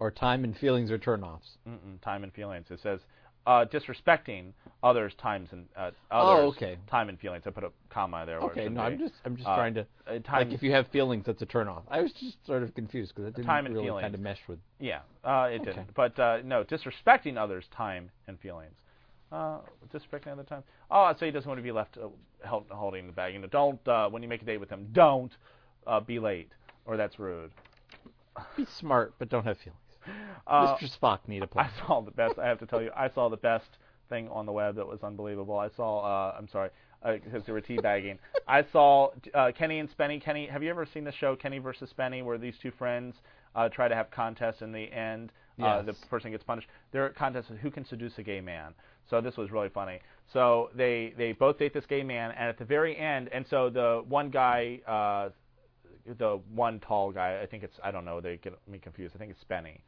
Or 0.01 0.11
time 0.11 0.45
and 0.45 0.57
feelings 0.57 0.91
are 0.91 0.99
turnoffs. 0.99 1.57
Mm-mm, 1.69 2.01
time 2.03 2.25
and 2.25 2.33
feelings. 2.33 2.67
It 2.71 2.81
says 2.83 3.01
uh, 3.47 3.65
disrespecting 3.67 4.53
others' 4.83 5.15
times 5.15 5.49
and 5.53 5.67
uh, 5.77 5.91
Oh, 6.11 6.27
others' 6.29 6.57
okay. 6.57 6.77
time 6.87 7.09
and 7.09 7.19
feelings. 7.19 7.45
I 7.47 7.51
put 7.51 7.65
a 7.65 7.71
comma 7.91 8.25
there. 8.27 8.41
Okay, 8.43 8.69
no, 8.69 8.83
I'm 8.83 8.99
just 8.99 9.15
I'm 9.25 9.37
just 9.37 9.49
Uh, 9.49 9.55
trying 9.57 9.75
to 9.75 9.87
uh, 10.07 10.19
time, 10.21 10.47
like 10.49 10.53
if 10.53 10.63
you 10.63 10.73
have 10.73 10.89
feelings, 10.89 11.25
that's 11.27 11.43
a 11.43 11.47
turnoff. 11.47 11.83
I 11.89 12.01
was 12.03 12.13
just 12.13 12.45
sort 12.47 12.63
of 12.63 12.75
confused 12.75 13.13
because 13.15 13.25
that 13.25 13.35
didn't 13.35 13.47
Time 13.47 13.67
and 13.67 13.75
really 13.75 13.87
feelings. 13.89 14.03
kind 14.03 14.15
of 14.15 14.21
mesh 14.21 14.41
with. 14.49 14.59
yeah, 14.79 15.01
uh, 15.25 15.49
it 15.51 15.61
Okay. 15.61 15.71
didn't. 15.71 15.95
But 15.95 16.19
uh, 16.19 16.39
no, 16.45 16.65
disrespecting 16.65 17.37
others' 17.39 17.67
time 17.75 18.11
and 18.29 18.39
feelings. 18.41 18.75
Uh, 19.33 19.59
disrespecting 19.93 20.29
other 20.29 20.45
time. 20.45 20.63
Oh, 20.91 21.13
so 21.19 21.25
he 21.27 21.33
doesn't 21.33 21.49
want 21.49 21.59
to 21.59 21.63
be 21.63 21.73
left 21.73 21.97
uh, 21.99 22.09
held, 22.45 22.67
holding 22.71 23.07
the 23.07 23.13
bag. 23.13 23.33
You 23.35 23.41
know, 23.41 23.47
don't 23.49 23.87
uh, 23.89 24.09
when 24.09 24.23
you 24.23 24.29
make 24.29 24.43
a 24.43 24.45
date 24.45 24.59
with 24.59 24.71
him, 24.71 24.87
don't 24.93 25.33
uh, 25.87 25.99
be 26.01 26.19
late, 26.19 26.53
or 26.85 26.97
that's 26.97 27.19
rude. 27.19 27.51
Be 28.57 28.65
smart, 28.67 29.15
but 29.19 29.29
don't 29.29 29.45
have 29.45 29.59
feelings. 29.59 29.81
Uh, 30.47 30.77
Mr. 30.77 30.99
Spock 30.99 31.21
need 31.27 31.43
a 31.43 31.47
plan. 31.47 31.71
I 31.83 31.87
saw 31.87 32.01
the 32.01 32.11
best. 32.11 32.39
I 32.39 32.47
have 32.47 32.59
to 32.61 32.67
tell 32.67 32.83
you, 32.83 32.91
I 32.97 33.09
saw 33.09 33.29
the 33.29 33.37
best 33.37 33.69
thing 34.09 34.29
on 34.29 34.47
the 34.47 34.53
web 34.53 34.77
that 34.77 34.87
was 34.87 35.03
unbelievable. 35.03 35.59
I 35.59 35.69
saw. 35.71 36.01
Uh, 36.01 36.35
I'm 36.39 36.49
sorry, 36.49 36.71
because 37.03 37.43
they 37.47 37.53
were 37.53 37.61
teabagging. 37.63 38.19
I 38.47 38.65
saw 38.73 39.11
uh, 39.35 39.53
Kenny 39.57 39.79
and 39.79 39.89
Spenny. 39.97 40.21
Kenny, 40.23 40.47
have 40.47 40.63
you 40.63 40.71
ever 40.71 40.87
seen 40.87 41.05
the 41.05 41.13
show 41.13 41.35
Kenny 41.37 41.59
versus 41.59 41.91
Spenny, 41.97 42.23
where 42.25 42.39
these 42.39 42.55
two 42.61 42.71
friends 42.71 43.15
uh, 43.55 43.69
try 43.69 43.89
to 43.89 43.95
have 43.95 44.11
contests 44.11 44.61
in 44.63 44.73
the 44.73 44.93
end? 44.93 45.33
Uh, 45.63 45.83
the 45.83 45.93
Yes. 45.93 45.97
person 46.11 46.33
gets 46.33 46.43
punished. 46.43 46.67
Their 46.91 47.11
contest 47.11 47.49
is 47.51 47.59
who 47.63 47.71
can 47.71 47.85
seduce 47.85 48.19
a 48.19 48.23
gay 48.25 48.41
man. 48.41 48.75
So 49.09 49.21
this 49.21 49.37
was 49.37 49.53
really 49.53 49.69
funny. 49.69 50.01
So 50.33 50.71
they 50.75 51.15
they 51.17 51.33
both 51.33 51.59
date 51.59 51.73
this 51.73 51.87
gay 51.87 52.03
man, 52.03 52.33
and 52.33 52.49
at 52.49 52.59
the 52.59 52.65
very 52.65 52.97
end, 52.97 53.29
and 53.33 53.47
so 53.49 53.71
the 53.71 54.05
one 54.09 54.31
guy. 54.31 54.81
Uh, 54.87 55.31
the 56.19 56.39
one 56.55 56.81
tall 56.81 57.11
guy, 57.11 57.41
I 57.41 57.47
think 57.47 57.63
it's 57.63 57.77
I 57.83 57.91
don't 57.91 58.05
know, 58.05 58.21
they 58.21 58.37
get 58.37 58.53
me 58.69 58.79
confused. 58.79 59.15
I 59.17 59.19
think 59.19 59.31
it's 59.31 59.43
Spenny, 59.43 59.79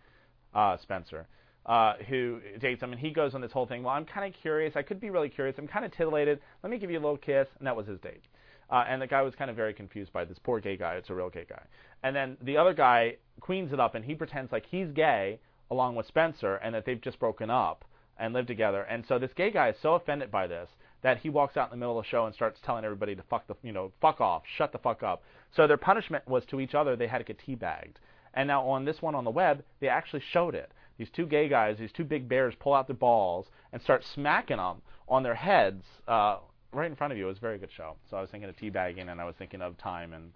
uh, 0.57 0.77
Spencer, 0.79 1.27
uh, 1.67 1.95
who 2.09 2.41
dates 2.61 2.83
him, 2.83 2.93
and 2.93 3.01
he 3.01 3.11
goes 3.11 3.35
on 3.35 3.41
this 3.41 3.53
whole 3.53 3.67
thing. 3.67 3.83
Well, 3.83 3.95
I'm 3.95 4.07
kind 4.07 4.33
of 4.33 4.41
curious. 4.41 4.75
I 4.75 4.83
could 4.83 5.01
be 5.01 5.11
really 5.11 5.29
curious. 5.29 5.57
I'm 5.59 5.69
kind 5.69 5.85
of 5.85 5.93
titillated. 5.93 6.41
Let 6.63 6.71
me 6.71 6.79
give 6.79 6.91
you 6.91 6.99
a 6.99 7.05
little 7.05 7.19
kiss, 7.19 7.47
and 7.59 7.67
that 7.67 7.77
was 7.77 7.87
his 7.87 8.01
date. 8.01 8.23
Uh, 8.71 8.85
and 8.89 9.01
the 9.01 9.07
guy 9.07 9.23
was 9.23 9.35
kind 9.37 9.51
of 9.51 9.57
very 9.57 9.75
confused 9.75 10.13
by 10.13 10.25
this 10.25 10.39
poor 10.43 10.59
gay 10.59 10.77
guy. 10.77 10.95
It's 10.95 11.11
a 11.11 11.15
real 11.15 11.31
gay 11.31 11.45
guy. 11.49 11.63
And 12.03 12.17
then 12.17 12.37
the 12.43 12.57
other 12.57 12.75
guy 12.75 13.17
queens 13.41 13.73
it 13.73 13.79
up, 13.79 13.95
and 13.95 14.05
he 14.05 14.15
pretends 14.15 14.51
like 14.51 14.65
he's 14.67 14.91
gay 14.91 15.39
along 15.71 15.95
with 15.95 16.07
Spencer, 16.07 16.57
and 16.57 16.75
that 16.75 16.87
they've 16.87 17.01
just 17.01 17.19
broken 17.19 17.51
up 17.51 17.85
and 18.19 18.33
live 18.33 18.47
together. 18.47 18.83
And 18.83 19.05
so 19.07 19.19
this 19.19 19.33
gay 19.37 19.51
guy 19.51 19.69
is 19.69 19.77
so 19.83 19.95
offended 19.95 20.31
by 20.31 20.47
this 20.47 20.71
that 21.03 21.19
he 21.19 21.29
walks 21.29 21.57
out 21.57 21.69
in 21.69 21.71
the 21.71 21.77
middle 21.77 21.99
of 21.99 22.05
the 22.05 22.09
show 22.09 22.25
and 22.25 22.35
starts 22.35 22.59
telling 22.65 22.85
everybody 22.85 23.15
to 23.15 23.23
fuck 23.29 23.47
the, 23.47 23.55
you 23.63 23.73
know, 23.73 23.93
fuck 24.01 24.21
off, 24.21 24.43
shut 24.57 24.73
the 24.73 24.79
fuck 24.79 25.03
up. 25.03 25.23
So 25.55 25.67
their 25.67 25.77
punishment 25.77 26.27
was 26.27 26.45
to 26.47 26.61
each 26.61 26.75
other 26.75 26.97
they 26.97 27.07
had 27.07 27.19
to 27.19 27.25
get 27.25 27.39
teabagged. 27.47 27.97
And 28.37 28.47
now 28.47 28.69
on 28.69 28.85
this 28.85 29.01
one 29.03 29.15
on 29.15 29.25
the 29.25 29.31
web, 29.31 29.65
they 29.81 29.89
actually 29.89 30.23
showed 30.31 30.55
it. 30.55 30.71
These 30.99 31.11
two 31.11 31.27
gay 31.27 31.49
guys, 31.49 31.79
these 31.79 31.93
two 31.93 32.05
big 32.05 32.29
bears, 32.29 32.55
pull 32.61 32.73
out 32.75 32.87
their 32.87 32.97
balls 32.97 33.47
and 33.73 33.83
start 33.83 34.05
smacking 34.15 34.59
them 34.59 34.77
on 35.09 35.23
their 35.23 35.35
heads 35.35 35.85
uh, 36.07 36.39
right 36.73 36.91
in 36.91 36.97
front 36.97 37.13
of 37.13 37.19
you. 37.19 37.25
It 37.25 37.29
was 37.29 37.39
a 37.39 37.41
very 37.41 37.59
good 37.59 37.71
show. 37.77 37.97
So 38.11 38.17
I 38.17 38.21
was 38.21 38.31
thinking 38.31 38.49
of 38.49 38.57
teabagging, 38.57 39.11
and 39.11 39.21
I 39.21 39.25
was 39.25 39.35
thinking 39.39 39.61
of 39.63 39.77
time. 39.79 40.13
And 40.13 40.33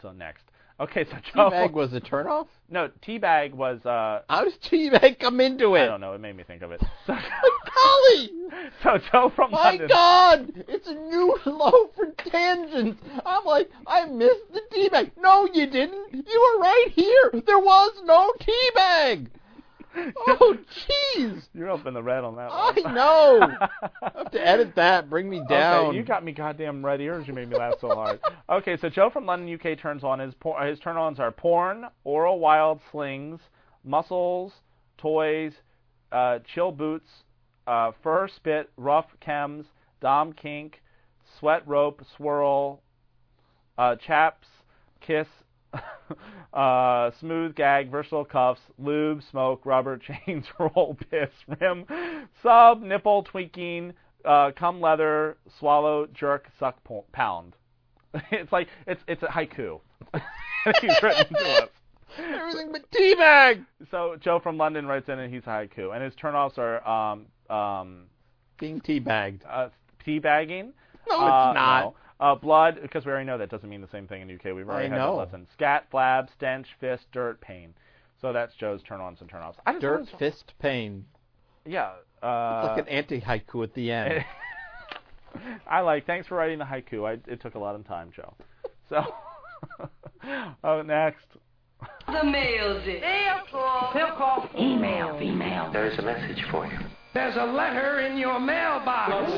so 0.00 0.12
next, 0.12 0.44
okay, 0.80 1.04
so 1.04 1.16
Joe. 1.34 1.50
Teabag 1.50 1.72
was 1.72 1.92
a 1.94 2.00
turnoff. 2.00 2.48
no, 2.68 2.90
teabag 3.06 3.52
was. 3.54 3.84
Uh, 3.86 4.22
How 4.28 4.44
does 4.44 4.54
teabag 4.70 5.18
come 5.18 5.40
into 5.40 5.74
it? 5.74 5.82
I 5.82 5.86
don't 5.86 6.00
know. 6.00 6.12
It 6.14 6.20
made 6.20 6.36
me 6.36 6.44
think 6.44 6.62
of 6.62 6.70
it. 6.72 6.82
So, 7.06 7.14
Golly! 7.74 8.30
So 8.92 9.08
Joe 9.12 9.32
from 9.34 9.50
My 9.50 9.70
London. 9.70 9.88
God! 9.88 10.64
It's 10.68 10.88
a 10.88 10.94
new 10.94 11.36
low 11.46 11.90
for 11.94 12.06
tangents. 12.30 13.00
I'm 13.24 13.44
like, 13.44 13.70
I 13.86 14.06
missed 14.06 14.52
the 14.52 14.60
teabag. 14.72 15.12
No, 15.18 15.48
you 15.52 15.66
didn't. 15.66 16.12
You 16.12 16.52
were 16.56 16.60
right 16.62 16.88
here. 16.92 17.42
There 17.46 17.58
was 17.58 17.92
no 18.04 18.32
teabag. 18.40 19.28
Oh, 20.26 20.56
jeez. 21.14 21.42
You're 21.52 21.70
up 21.70 21.84
in 21.86 21.92
the 21.92 22.02
red 22.02 22.24
on 22.24 22.34
that 22.36 22.48
one. 22.48 22.78
I 22.88 22.92
know. 22.94 23.40
I 24.02 24.10
have 24.16 24.30
to 24.30 24.40
edit 24.46 24.74
that. 24.76 25.10
Bring 25.10 25.28
me 25.28 25.42
down. 25.46 25.88
Okay, 25.88 25.96
you 25.98 26.02
got 26.02 26.24
me 26.24 26.32
goddamn 26.32 26.82
red 26.82 27.02
ears. 27.02 27.28
You 27.28 27.34
made 27.34 27.50
me 27.50 27.58
laugh 27.58 27.74
so 27.78 27.94
hard. 27.94 28.18
Okay, 28.48 28.78
so 28.78 28.88
Joe 28.88 29.10
from 29.10 29.26
London, 29.26 29.52
UK 29.54 29.78
turns 29.78 30.02
on 30.02 30.18
his 30.18 30.32
por- 30.40 30.64
his 30.64 30.78
turn-ons 30.78 31.20
are 31.20 31.30
porn, 31.30 31.84
oral 32.04 32.38
wild 32.38 32.80
slings, 32.90 33.38
muscles, 33.84 34.52
toys, 34.96 35.52
uh, 36.10 36.38
chill 36.54 36.72
boots, 36.72 37.10
uh, 37.66 37.92
fur 38.02 38.28
spit, 38.28 38.70
rough 38.76 39.06
chems, 39.26 39.64
dom 40.00 40.32
kink, 40.32 40.82
sweat 41.38 41.66
rope, 41.66 42.02
swirl, 42.16 42.82
uh, 43.78 43.96
chaps, 43.96 44.48
kiss, 45.00 45.26
uh, 46.52 47.10
smooth 47.18 47.54
gag, 47.54 47.90
versatile 47.90 48.24
cuffs, 48.24 48.60
lube, 48.78 49.22
smoke, 49.30 49.64
rubber, 49.64 49.98
chains, 50.26 50.44
roll, 50.58 50.96
piss, 51.10 51.30
rim, 51.60 51.84
sub, 52.42 52.82
nipple, 52.82 53.22
tweaking, 53.22 53.92
uh, 54.24 54.50
cum 54.56 54.80
leather, 54.80 55.36
swallow, 55.58 56.06
jerk, 56.12 56.48
suck, 56.58 56.82
po- 56.84 57.04
pound. 57.12 57.54
it's 58.30 58.52
like 58.52 58.68
it's 58.86 59.02
it's 59.08 59.22
a 59.22 59.26
haiku. 59.26 59.80
He's 60.80 61.02
written 61.02 61.34
to 61.34 61.62
us. 61.62 61.68
Everything 62.18 62.72
but 62.72 62.82
teabag. 62.90 63.64
So 63.90 64.16
Joe 64.20 64.38
from 64.38 64.58
London 64.58 64.86
writes 64.86 65.08
in 65.08 65.18
and 65.18 65.32
he's 65.32 65.44
haiku, 65.44 65.94
and 65.94 66.04
his 66.04 66.12
turnoffs 66.14 66.58
are 66.58 66.86
um 66.86 67.26
um 67.52 68.04
Being 68.58 68.80
teabagged. 68.80 69.40
uh, 69.48 69.68
teabagging. 70.06 70.72
No, 71.08 71.16
Uh, 71.20 71.50
it's 71.50 71.54
not. 71.56 71.80
no. 71.84 71.94
Uh, 72.20 72.34
blood, 72.36 72.78
because 72.80 73.04
we 73.04 73.10
already 73.10 73.26
know 73.26 73.36
that 73.36 73.50
doesn't 73.50 73.68
mean 73.68 73.80
the 73.80 73.88
same 73.88 74.06
thing 74.06 74.22
in 74.22 74.28
the 74.28 74.34
UK. 74.34 74.54
We've 74.54 74.68
already 74.68 74.86
I 74.86 74.90
had 74.90 74.98
know. 74.98 75.16
that 75.16 75.24
lesson. 75.24 75.46
Scat, 75.54 75.90
flab, 75.92 76.28
stench, 76.36 76.68
fist, 76.78 77.04
dirt, 77.12 77.40
pain. 77.40 77.74
So 78.20 78.32
that's 78.32 78.54
Joe's 78.54 78.80
turn-ons 78.84 79.20
and 79.20 79.28
turn-offs. 79.28 79.58
I 79.66 79.72
just 79.72 79.82
Dirt, 79.82 80.06
fist, 80.20 80.52
pain. 80.60 81.04
Yeah. 81.66 81.94
It's 81.94 82.22
Uh, 82.22 82.68
like 82.76 82.78
an 82.86 82.88
anti-haiku 82.88 83.64
at 83.64 83.74
the 83.74 83.90
end. 83.90 84.24
I 85.66 85.80
like. 85.80 86.06
Thanks 86.06 86.28
for 86.28 86.36
writing 86.36 86.58
the 86.60 86.64
haiku. 86.64 87.08
I, 87.08 87.18
it 87.28 87.40
took 87.40 87.56
a 87.56 87.58
lot 87.58 87.74
of 87.74 87.84
time, 87.88 88.12
Joe. 88.14 88.32
So, 88.88 89.02
oh, 90.62 90.82
next. 90.82 91.26
The 92.06 92.22
mail's 92.24 92.82
it. 92.86 93.00
Mail 93.00 93.40
call. 93.50 93.90
Mail 93.94 94.14
call. 94.16 94.48
Email, 94.56 95.18
female. 95.18 95.70
There's 95.72 95.98
a 95.98 96.02
message 96.02 96.44
for 96.52 96.66
you. 96.66 96.78
There's 97.14 97.36
a 97.36 97.44
letter 97.44 98.00
in 98.00 98.16
your 98.16 98.40
mailbox. 98.40 99.30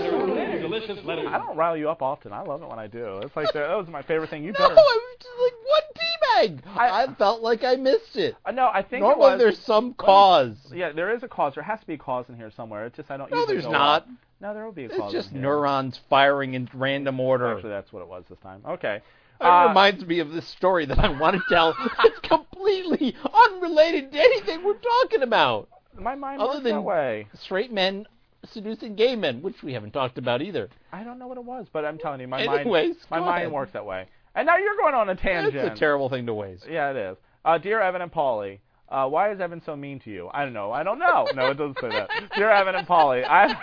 delicious 0.60 1.04
letters. 1.04 1.26
I 1.28 1.38
don't 1.38 1.56
rile 1.56 1.76
you 1.76 1.90
up 1.90 2.02
often. 2.02 2.32
I 2.32 2.40
love 2.42 2.62
it 2.62 2.68
when 2.68 2.78
I 2.78 2.86
do. 2.86 3.18
It's 3.18 3.34
like 3.34 3.50
that 3.54 3.76
was 3.76 3.88
my 3.88 4.02
favorite 4.02 4.30
thing. 4.30 4.44
You 4.44 4.52
No, 4.52 4.58
better. 4.60 4.74
I 4.74 4.82
was 4.82 5.16
just 5.20 5.40
like 5.42 5.52
one 5.66 6.60
teabag. 6.64 6.76
I- 6.78 7.02
I, 7.04 7.14
felt 7.14 7.42
like 7.42 7.64
I 7.64 7.74
missed 7.76 8.16
it. 8.16 8.36
Uh, 8.46 8.52
no, 8.52 8.66
I 8.72 8.82
think 8.82 9.00
it 9.00 9.00
Normally 9.00 9.30
was, 9.32 9.38
there's 9.40 9.58
some 9.58 9.94
cause. 9.94 10.56
Yeah, 10.72 10.92
there 10.92 11.14
is 11.14 11.22
a 11.24 11.28
cause. 11.28 11.54
There 11.54 11.64
has 11.64 11.80
to 11.80 11.86
be 11.86 11.94
a 11.94 11.98
cause 11.98 12.26
in 12.28 12.36
here 12.36 12.52
somewhere. 12.56 12.86
It's 12.86 12.96
just 12.96 13.10
I 13.10 13.16
don't. 13.16 13.30
No, 13.30 13.44
there's 13.46 13.64
go 13.64 13.72
not. 13.72 14.02
off. 14.02 14.08
No, 14.40 14.54
there 14.54 14.64
will 14.64 14.72
be 14.72 14.84
a 14.84 14.88
It's 14.88 14.96
cause. 14.96 15.12
just 15.12 15.28
in 15.30 15.34
here. 15.36 15.42
neurons 15.42 15.98
firing 16.08 16.54
in 16.54 16.68
random 16.74 17.18
order. 17.18 17.54
Actually, 17.54 17.70
that's 17.70 17.92
what 17.92 18.02
it 18.02 18.08
was 18.08 18.24
this 18.28 18.38
time. 18.40 18.60
Okay. 18.68 19.00
It 19.40 19.44
Uh, 19.44 19.66
reminds 19.68 20.04
me 20.06 20.20
of 20.20 20.30
this 20.30 20.46
story 20.46 20.86
that 20.86 20.98
I 21.00 21.08
want 21.18 21.34
to 21.36 21.42
tell. 21.48 21.74
It's 22.04 22.18
completely 22.20 23.16
unrelated 23.32 24.12
to 24.12 24.18
anything 24.18 24.62
we're 24.62 24.74
talking 24.74 25.22
about. 25.22 25.68
My 25.98 26.14
mind 26.14 26.40
other 26.40 26.54
works 26.54 26.62
than- 26.64 26.72
that 26.76 26.82
way. 26.82 27.28
Straight 27.34 27.72
men 27.72 28.06
seducing 28.52 28.94
gay 28.94 29.16
men, 29.16 29.40
which 29.42 29.62
we 29.62 29.72
haven't 29.72 29.92
talked 29.92 30.18
about 30.18 30.42
either. 30.42 30.68
I 30.92 31.02
don't 31.02 31.18
know 31.18 31.26
what 31.26 31.38
it 31.38 31.44
was, 31.44 31.66
but 31.72 31.84
I'm 31.84 31.98
telling 31.98 32.20
you, 32.20 32.28
my 32.28 32.42
Anyways, 32.42 32.88
mind, 32.88 32.96
my 33.10 33.20
mind 33.20 33.38
ahead. 33.38 33.52
works 33.52 33.72
that 33.72 33.86
way. 33.86 34.06
And 34.34 34.46
now 34.46 34.56
you're 34.58 34.76
going 34.76 34.94
on 34.94 35.08
a 35.08 35.14
tangent. 35.14 35.54
It's 35.56 35.76
a 35.76 35.78
terrible 35.78 36.08
thing 36.10 36.26
to 36.26 36.34
waste. 36.34 36.66
Yeah, 36.68 36.90
it 36.90 36.96
is. 36.96 37.16
Uh, 37.44 37.56
dear 37.58 37.80
Evan 37.80 38.02
and 38.02 38.12
Paulie, 38.12 38.58
uh, 38.88 39.08
why 39.08 39.32
is 39.32 39.40
Evan 39.40 39.62
so 39.64 39.76
mean 39.76 39.98
to 40.00 40.10
you? 40.10 40.28
I 40.32 40.44
don't 40.44 40.52
know. 40.52 40.72
I 40.72 40.82
don't 40.82 40.98
know. 40.98 41.26
No, 41.34 41.50
it 41.50 41.54
doesn't 41.54 41.78
say 41.80 41.88
that. 41.88 42.10
Dear 42.36 42.50
Evan 42.50 42.74
and 42.74 42.86
Paulie, 42.86 43.24
I 43.24 43.54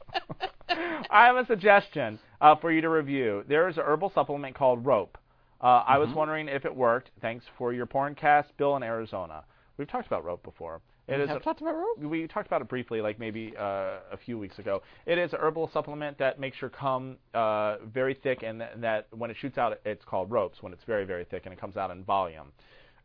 I 1.10 1.26
have 1.26 1.36
a 1.38 1.46
suggestion 1.46 2.20
uh, 2.42 2.56
for 2.56 2.72
you 2.72 2.82
to 2.82 2.90
review. 2.90 3.44
There 3.48 3.68
is 3.68 3.78
a 3.78 3.82
herbal 3.82 4.12
supplement 4.14 4.56
called 4.56 4.86
Rope. 4.86 5.18
Uh, 5.62 5.84
I 5.88 5.98
was 5.98 6.10
wondering 6.10 6.48
if 6.48 6.66
it 6.66 6.76
worked. 6.76 7.10
Thanks 7.22 7.46
for 7.58 7.74
your 7.74 7.86
porn 7.86 8.14
cast, 8.16 8.56
Bill 8.58 8.76
in 8.76 8.84
Arizona. 8.84 9.44
We've 9.78 9.88
talked 9.88 10.08
about 10.08 10.24
Rope 10.26 10.44
before. 10.44 10.82
It 11.08 11.18
We 11.18 11.24
is 11.24 11.28
have 11.30 11.38
a- 11.38 11.44
talked 11.44 11.62
about 11.62 11.76
rope. 11.76 12.00
we 12.00 12.28
talked 12.28 12.48
about 12.48 12.62
it 12.62 12.68
briefly, 12.68 13.00
like 13.02 13.20
maybe 13.20 13.54
uh, 13.58 14.00
a 14.12 14.18
few 14.26 14.40
weeks 14.40 14.58
ago. 14.58 14.82
It 15.06 15.18
is 15.18 15.34
a 15.34 15.38
herbal 15.38 15.70
supplement 15.72 16.18
that 16.18 16.40
makes 16.40 16.60
your 16.60 16.70
cum 16.72 17.18
uh, 17.34 17.78
very 17.94 18.16
thick, 18.16 18.42
and 18.44 18.60
th- 18.60 18.72
that 18.78 19.08
when 19.12 19.30
it 19.30 19.38
shoots 19.40 19.58
out, 19.58 19.80
it's 19.86 20.04
called 20.04 20.32
ropes. 20.32 20.64
When 20.64 20.74
it's 20.74 20.84
very 20.86 21.06
very 21.06 21.26
thick, 21.26 21.44
and 21.46 21.54
it 21.54 21.60
comes 21.60 21.78
out 21.78 21.92
in 21.92 22.04
volume. 22.04 22.52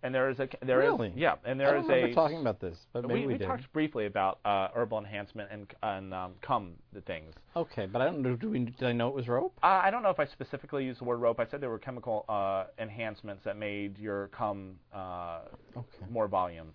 And 0.03 0.15
there 0.15 0.31
is 0.31 0.39
a 0.41 0.49
there 0.63 0.81
is 0.81 0.93
Really? 0.93 1.13
yeah, 1.15 1.35
and 1.45 1.61
I 1.61 1.65
there 1.67 1.75
don't 1.75 1.91
is 1.91 2.13
a 2.13 2.15
talking 2.15 2.41
about 2.41 2.59
this, 2.59 2.79
but 2.95 3.07
maybe 3.07 3.21
we, 3.21 3.27
we, 3.27 3.33
we 3.35 3.39
did. 3.39 3.47
talked 3.47 3.71
briefly 3.75 4.07
about 4.07 4.39
uh, 4.47 4.69
herbal 4.75 4.97
enhancement 4.97 5.51
and 5.53 5.67
and 5.83 6.15
um, 6.15 6.33
cum 6.41 6.73
the 6.95 7.03
things. 7.03 7.35
Okay, 7.55 7.85
but 7.85 8.01
I 8.01 8.07
don't 8.07 8.23
know. 8.23 8.35
Do 8.35 8.49
we, 8.49 8.61
did 8.61 8.83
I 8.83 8.93
know 8.93 9.09
it 9.09 9.15
was 9.15 9.29
rope? 9.29 9.53
Uh, 9.63 9.67
I 9.85 9.91
don't 9.91 10.03
know 10.03 10.09
if 10.09 10.19
I 10.19 10.25
specifically 10.25 10.87
used 10.87 11.03
the 11.03 11.05
word 11.05 11.19
rope. 11.19 11.39
I 11.39 11.45
said 11.47 11.61
there 11.61 11.69
were 11.69 11.79
chemical 11.79 12.25
uh, 12.31 12.65
enhancements 12.79 13.45
that 13.45 13.59
made 13.59 13.99
your 13.99 14.29
cum 14.29 14.77
uh, 14.95 15.41
Okay. 15.77 15.87
more 16.11 16.29
volume. 16.29 16.73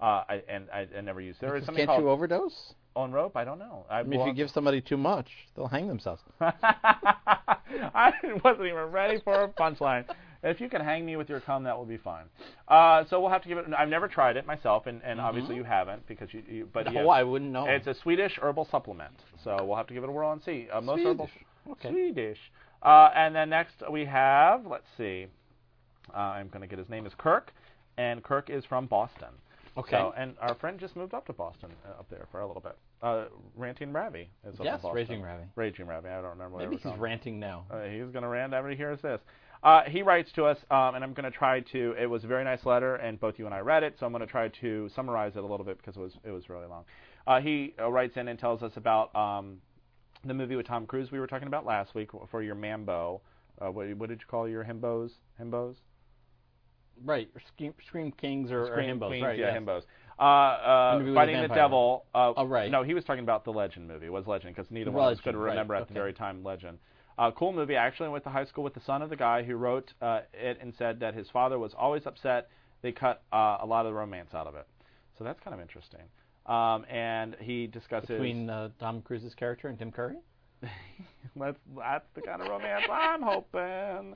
Uh, 0.00 0.22
I, 0.28 0.42
and 0.48 0.66
I, 0.72 0.86
I 0.96 1.00
never 1.00 1.20
used. 1.20 1.40
There 1.40 1.56
is 1.56 1.64
something 1.64 1.80
Can't 1.86 1.88
called 1.88 2.02
you 2.02 2.10
overdose? 2.10 2.74
on 2.94 3.12
rope. 3.12 3.36
I 3.36 3.44
don't 3.44 3.58
know. 3.60 3.84
I, 3.88 4.00
I 4.00 4.02
mean, 4.02 4.20
if 4.20 4.26
you 4.26 4.32
give 4.32 4.50
somebody 4.50 4.80
too 4.80 4.96
much, 4.96 5.28
they'll 5.54 5.68
hang 5.68 5.86
themselves. 5.86 6.20
I 6.40 8.12
wasn't 8.44 8.66
even 8.66 8.90
ready 8.90 9.20
for 9.22 9.44
a 9.44 9.48
punchline. 9.48 10.04
If 10.42 10.60
you 10.60 10.68
can 10.68 10.80
hang 10.80 11.04
me 11.04 11.16
with 11.16 11.28
your 11.28 11.40
cum, 11.40 11.64
that 11.64 11.76
will 11.76 11.84
be 11.84 11.96
fine. 11.96 12.24
Uh, 12.68 13.04
so 13.10 13.20
we'll 13.20 13.30
have 13.30 13.42
to 13.42 13.48
give 13.48 13.58
it. 13.58 13.66
I've 13.76 13.88
never 13.88 14.06
tried 14.08 14.36
it 14.36 14.46
myself, 14.46 14.86
and, 14.86 15.00
and 15.04 15.20
obviously 15.20 15.56
you 15.56 15.64
haven't 15.64 16.06
because 16.06 16.32
you. 16.32 16.42
you 16.48 16.68
but 16.72 16.86
Mm-hmm. 16.86 16.94
no, 16.94 17.00
yes, 17.02 17.10
I 17.10 17.22
wouldn't 17.24 17.50
know. 17.50 17.66
it's 17.66 17.86
a 17.86 17.94
Swedish 17.94 18.38
herbal 18.40 18.68
supplement. 18.70 19.12
So 19.42 19.64
we'll 19.64 19.76
have 19.76 19.86
to 19.88 19.94
give 19.94 20.04
it 20.04 20.08
a 20.08 20.12
whirl 20.12 20.32
and 20.32 20.42
see. 20.42 20.68
Uh, 20.72 20.80
most 20.80 21.00
herbal 21.02 21.28
Swedish. 21.28 21.46
Okay. 21.86 21.90
Swedish. 21.90 22.38
Uh, 22.82 23.10
and 23.14 23.34
then 23.34 23.50
next 23.50 23.74
we 23.90 24.04
have. 24.04 24.64
Let's 24.66 24.86
see. 24.96 25.26
Uh, 26.14 26.18
I'm 26.18 26.48
going 26.48 26.62
to 26.62 26.68
get 26.68 26.78
his 26.78 26.88
name 26.88 27.04
is 27.04 27.12
Kirk, 27.18 27.52
and 27.96 28.22
Kirk 28.22 28.48
is 28.48 28.64
from 28.64 28.86
Boston. 28.86 29.28
Okay. 29.78 29.90
So, 29.92 30.12
and 30.16 30.34
our 30.40 30.54
friend 30.56 30.78
just 30.80 30.96
moved 30.96 31.14
up 31.14 31.26
to 31.26 31.32
Boston, 31.32 31.70
uh, 31.86 32.00
up 32.00 32.10
there 32.10 32.26
for 32.32 32.40
a 32.40 32.46
little 32.46 32.60
bit. 32.62 32.76
Uh, 33.02 33.26
Ranting 33.56 33.92
Ravi 33.92 34.28
is 34.46 34.54
up 34.54 34.60
in 34.60 34.66
Yes, 34.66 34.82
Boston. 34.82 34.96
Raging 34.96 35.22
Ravi. 35.22 35.44
Raging 35.54 35.86
Ravi. 35.86 36.08
I 36.08 36.20
don't 36.20 36.30
remember. 36.30 36.56
what 36.56 36.64
Maybe 36.64 36.76
he's 36.76 36.82
called. 36.82 37.00
ranting 37.00 37.38
now. 37.38 37.64
Uh, 37.70 37.82
he's 37.84 38.10
going 38.10 38.22
to 38.22 38.28
rant 38.28 38.52
after 38.54 38.70
he 38.70 38.76
hears 38.76 39.00
this. 39.02 39.20
Uh, 39.62 39.82
he 39.84 40.02
writes 40.02 40.30
to 40.32 40.44
us, 40.44 40.58
um, 40.70 40.94
and 40.94 41.02
I'm 41.04 41.12
going 41.14 41.30
to 41.30 41.36
try 41.36 41.60
to. 41.60 41.94
It 42.00 42.06
was 42.06 42.24
a 42.24 42.26
very 42.26 42.44
nice 42.44 42.64
letter, 42.66 42.96
and 42.96 43.18
both 43.20 43.38
you 43.38 43.46
and 43.46 43.54
I 43.54 43.60
read 43.60 43.82
it, 43.82 43.96
so 43.98 44.06
I'm 44.06 44.12
going 44.12 44.20
to 44.20 44.30
try 44.30 44.48
to 44.60 44.88
summarize 44.94 45.34
it 45.36 45.40
a 45.42 45.46
little 45.46 45.64
bit 45.66 45.78
because 45.78 45.96
it 45.96 46.00
was 46.00 46.12
it 46.24 46.30
was 46.30 46.48
really 46.48 46.66
long. 46.66 46.84
Uh, 47.26 47.40
he 47.40 47.74
uh, 47.80 47.90
writes 47.90 48.16
in 48.16 48.28
and 48.28 48.38
tells 48.38 48.62
us 48.62 48.72
about 48.76 49.14
um, 49.16 49.58
the 50.24 50.34
movie 50.34 50.56
with 50.56 50.66
Tom 50.66 50.86
Cruise 50.86 51.10
we 51.12 51.18
were 51.20 51.26
talking 51.26 51.48
about 51.48 51.66
last 51.66 51.94
week 51.94 52.10
for 52.30 52.42
your 52.42 52.54
Mambo. 52.54 53.20
Uh, 53.60 53.70
what, 53.70 53.92
what 53.96 54.08
did 54.08 54.20
you 54.20 54.26
call 54.28 54.48
your 54.48 54.64
himbos? 54.64 55.10
Himbos? 55.40 55.74
Right, 57.04 57.28
Scream, 57.54 57.74
Scream 57.86 58.12
Kings 58.12 58.50
or, 58.50 58.74
or 58.74 58.78
Himbos. 58.78 59.08
Queens, 59.08 59.24
right, 59.24 59.38
yeah, 59.38 59.52
yes. 59.52 59.60
himbos. 59.62 59.82
Uh, 60.18 60.22
uh, 60.22 61.14
Fighting 61.14 61.36
a 61.36 61.48
the 61.48 61.54
Devil. 61.54 62.04
Uh, 62.14 62.32
Oh, 62.36 62.44
right. 62.44 62.70
No, 62.70 62.82
he 62.82 62.94
was 62.94 63.04
talking 63.04 63.22
about 63.22 63.44
the 63.44 63.52
Legend 63.52 63.86
movie. 63.86 64.06
It 64.06 64.12
was 64.12 64.26
Legend 64.26 64.54
because 64.54 64.70
neither 64.70 64.90
one 64.90 65.12
of 65.12 65.18
us 65.18 65.20
could 65.20 65.26
Legend, 65.26 65.44
right, 65.44 65.50
remember 65.50 65.74
at 65.76 65.88
the 65.88 65.94
very 65.94 66.12
time 66.12 66.42
Legend. 66.42 66.78
Uh, 67.16 67.30
cool 67.32 67.52
movie. 67.52 67.76
I 67.76 67.86
actually 67.86 68.08
went 68.08 68.24
to 68.24 68.30
high 68.30 68.44
school 68.44 68.64
with 68.64 68.74
the 68.74 68.80
son 68.80 69.02
of 69.02 69.10
the 69.10 69.16
guy 69.16 69.42
who 69.42 69.56
wrote 69.56 69.92
uh, 70.00 70.20
it 70.32 70.58
and 70.60 70.72
said 70.78 71.00
that 71.00 71.14
his 71.14 71.28
father 71.30 71.58
was 71.58 71.72
always 71.76 72.06
upset 72.06 72.48
they 72.82 72.92
cut 72.92 73.22
uh, 73.32 73.58
a 73.60 73.66
lot 73.66 73.86
of 73.86 73.92
the 73.92 73.98
romance 73.98 74.34
out 74.34 74.46
of 74.46 74.54
it. 74.54 74.66
So 75.16 75.24
that's 75.24 75.40
kind 75.40 75.54
of 75.54 75.60
interesting. 75.60 76.02
Um, 76.46 76.84
and 76.88 77.36
he 77.40 77.66
discusses 77.66 78.08
Between 78.08 78.48
uh, 78.48 78.70
Tom 78.78 79.02
Cruise's 79.02 79.34
character 79.34 79.68
and 79.68 79.78
Tim 79.78 79.92
Curry? 79.92 80.16
that's 81.36 81.58
that's 81.76 82.06
the 82.14 82.22
kind 82.22 82.42
of 82.42 82.48
romance 82.48 82.84
I'm 82.90 83.22
hoping. 83.22 84.14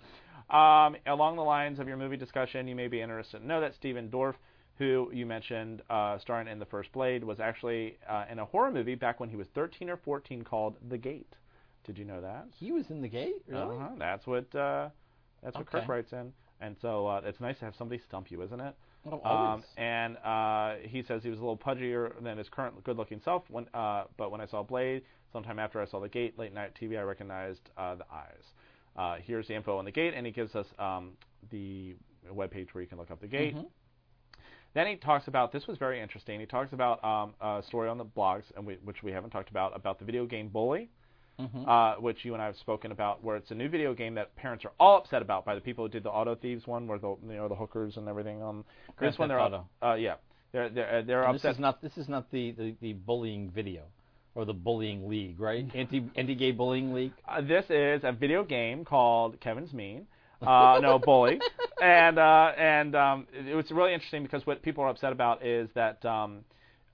Um, 0.53 0.97
along 1.07 1.37
the 1.37 1.43
lines 1.43 1.79
of 1.79 1.89
your 1.89 1.97
movie 1.97 2.17
discussion, 2.17 2.69
you 2.69 2.77
may 2.77 2.89
be 2.89 3.01
interested 3.01 3.39
to 3.39 3.47
know 3.47 3.61
that 3.61 3.75
Stephen 3.75 4.09
Dorff, 4.11 4.35
who 4.79 5.11
you 5.13 5.25
mentioned 5.25 5.83
uh, 5.89 6.19
starring 6.19 6.47
in 6.49 6.59
the 6.59 6.67
first 6.67 6.93
Blade, 6.93 7.25
was 7.25 7.41
actually 7.41 7.97
uh, 8.09 8.25
in 8.31 8.39
a 8.39 8.45
horror 8.45 8.71
movie 8.71 8.95
back 8.95 9.19
when 9.19 9.31
he 9.31 9.37
was 9.37 9.47
13 9.55 9.89
or 9.89 9.97
14 9.97 10.43
called 10.45 10.77
The 10.89 10.99
Gate. 10.99 11.35
Did 11.85 11.99
you 11.99 12.05
know 12.05 12.21
that? 12.21 12.47
He 12.55 12.71
was 12.71 12.91
in 12.91 13.01
the 13.01 13.09
gate? 13.09 13.43
Really? 13.49 13.77
Uh-huh. 13.77 13.89
That's 13.99 14.27
what 14.27 14.55
uh, 14.55 14.91
that's 15.43 15.57
what 15.57 15.67
Kirk 15.67 15.89
writes 15.89 16.13
in. 16.13 16.33
And 16.61 16.77
so 16.81 17.07
uh, 17.09 17.21
it's 17.25 17.41
nice 17.41 17.59
to 17.59 17.65
have 17.65 17.75
somebody 17.77 18.01
stump 18.07 18.31
you, 18.31 18.41
isn't 18.43 18.61
it? 18.61 18.75
Oh, 19.11 19.21
Um, 19.29 19.65
and 19.77 20.17
uh, 20.19 20.75
he 20.83 21.03
says 21.03 21.25
he 21.25 21.31
was 21.31 21.41
a 21.41 21.43
little 21.43 21.57
pudgier 21.57 22.13
than 22.23 22.39
his 22.39 22.49
current 22.49 22.85
good-looking 22.85 23.21
self. 23.25 23.43
When, 23.49 23.67
uh, 23.75 24.05
but 24.17 24.31
when 24.31 24.41
I 24.41 24.47
saw 24.47 24.63
Blade, 24.63 25.03
sometime 25.33 25.59
after 25.59 25.81
I 25.81 25.87
saw 25.87 25.99
The 25.99 26.09
Gate, 26.09 26.39
late 26.39 26.55
night 26.55 26.79
TV, 26.81 26.97
I 26.97 27.03
recognized 27.03 27.71
uh, 27.77 27.97
the 27.97 28.05
eyes. 28.13 28.45
Uh, 28.97 29.17
here's 29.23 29.49
the 29.49 29.55
info 29.55 29.79
on 29.79 29.85
The 29.85 29.91
Gate, 29.91 30.15
and 30.15 30.27
he 30.27 30.33
gives 30.33 30.55
us 30.55 30.67
um, 30.79 31.13
the 31.51 31.95
webpage 32.31 32.69
where 32.73 32.83
you 32.83 32.89
can 32.89 32.99
look 32.99 33.11
up 33.11 33.21
The 33.21 33.27
Gate. 33.27 33.57
Mhm. 33.57 33.67
Then 34.75 34.87
he 34.87 34.97
talks 34.97 35.29
about 35.29 35.53
this 35.53 35.67
was 35.67 35.77
very 35.79 36.01
interesting. 36.01 36.41
He 36.41 36.47
talks 36.47 36.73
about 36.73 37.03
um, 37.05 37.35
a 37.41 37.63
story 37.67 37.89
on 37.89 37.99
the 37.99 38.05
blogs, 38.05 38.45
and 38.57 38.67
we, 38.67 38.75
which 38.85 39.03
we 39.03 39.13
haven't 39.13 39.31
talked 39.31 39.51
about, 39.51 39.77
about 39.77 39.99
the 39.99 40.05
video 40.05 40.27
game 40.27 40.49
Bully 40.49 40.89
Mhm. 41.39 41.67
uh, 41.67 42.01
which 42.01 42.25
you 42.25 42.35
and 42.35 42.43
I 42.43 42.47
have 42.47 42.57
spoken 42.57 42.93
about, 42.93 43.23
where 43.25 43.37
it's 43.37 43.51
a 43.51 43.55
new 43.55 43.69
video 43.69 43.95
game 43.95 44.15
that 44.15 44.35
parents 44.37 44.65
are 44.65 44.73
all 44.79 44.99
upset 44.99 45.23
about 45.23 45.45
by 45.45 45.55
the 45.55 45.61
people 45.61 45.85
who 45.85 45.89
did 45.89 46.03
the 46.03 46.11
Auto 46.11 46.35
Thieves 46.35 46.67
one, 46.67 46.87
where 46.87 46.99
the 46.99 47.17
you 47.23 47.35
know 47.35 47.49
the 47.49 47.55
hookers 47.55 47.97
and 47.97 48.09
everything. 48.09 48.43
Um, 48.43 48.65
Grand 48.97 49.13
this 49.13 49.19
one 49.19 49.29
they're 49.29 49.41
Auto. 49.41 49.67
Uh, 49.83 49.95
yeah, 49.95 50.17
they're 50.53 50.69
they're 50.69 51.03
they're 51.03 51.23
And 51.25 51.35
this 51.35 51.45
is 51.45 51.59
not 51.59 51.81
this 51.81 51.97
is 51.97 52.09
not 52.09 52.31
the, 52.31 52.53
the, 52.53 52.75
the 52.81 52.93
bullying 52.93 53.51
video 53.51 53.85
or 54.35 54.45
the 54.45 54.55
bullying 54.55 55.09
league, 55.09 55.39
right? 55.41 55.67
Anti 55.75 56.05
anti 56.17 56.35
gay 56.35 56.53
bullying 56.53 56.93
league. 56.93 57.13
Uh, 57.29 57.41
this 57.41 57.65
is 57.71 58.03
a 58.05 58.13
video 58.13 58.45
game 58.45 58.85
called 58.85 59.41
Kevin's 59.41 59.73
Mean. 59.73 60.07
Uh, 60.41 60.81
no, 60.83 60.99
Bully, 60.99 61.41
and 61.83 62.19
uh, 62.19 62.51
and 62.59 62.97
um, 62.97 63.27
it, 63.33 63.55
was 63.55 63.71
really 63.71 63.95
interesting 63.95 64.25
because 64.25 64.45
what 64.45 64.61
people 64.63 64.83
are 64.83 64.89
upset 64.89 65.13
about 65.13 65.45
is 65.47 65.69
that 65.77 66.05
um, 66.05 66.41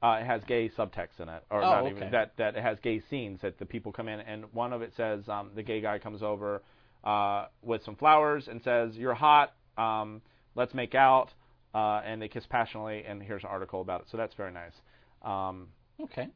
uh, 0.03 0.18
it 0.20 0.26
has 0.26 0.43
gay 0.45 0.68
subtext 0.68 1.18
in 1.18 1.30
it, 1.30 1.43
or 1.51 1.62
Oh, 1.62 1.70
not 1.70 1.86
okay. 1.86 1.91
even 1.97 2.11
that 2.11 2.32
that 2.36 2.57
it 2.57 2.62
has 2.62 2.78
gay 2.80 3.01
scenes 3.09 3.41
that 3.41 3.59
the 3.59 3.64
people 3.64 3.91
come 3.91 4.07
in, 4.07 4.20
and 4.20 4.45
one 4.53 4.74
of 4.74 4.82
it 4.82 4.93
says 4.99 5.26
um, 5.30 5.51
the 5.55 5.62
gay 5.62 5.80
guy 5.80 5.99
comes 5.99 6.22
over 6.22 6.61
uh, 7.05 7.47
with 7.62 7.82
some 7.84 7.97
flowers 7.97 8.49
and 8.49 8.61
says, 8.62 8.95
"You're 8.97 9.14
hot, 9.14 9.55
um, 9.78 10.20
let's 10.55 10.74
make 10.74 10.95
out," 10.95 11.30
uh, 11.74 12.03
and 12.05 12.20
they 12.20 12.28
kiss 12.28 12.45
passionately, 12.51 13.05
and 13.09 13.22
here's 13.22 13.45
an 13.45 13.49
article 13.51 13.80
about 13.80 14.03
it. 14.03 14.09
So 14.11 14.18
that's 14.18 14.34
very 14.34 14.53
nice. 14.53 14.74
Um, 15.22 15.68
Okay. 16.01 16.28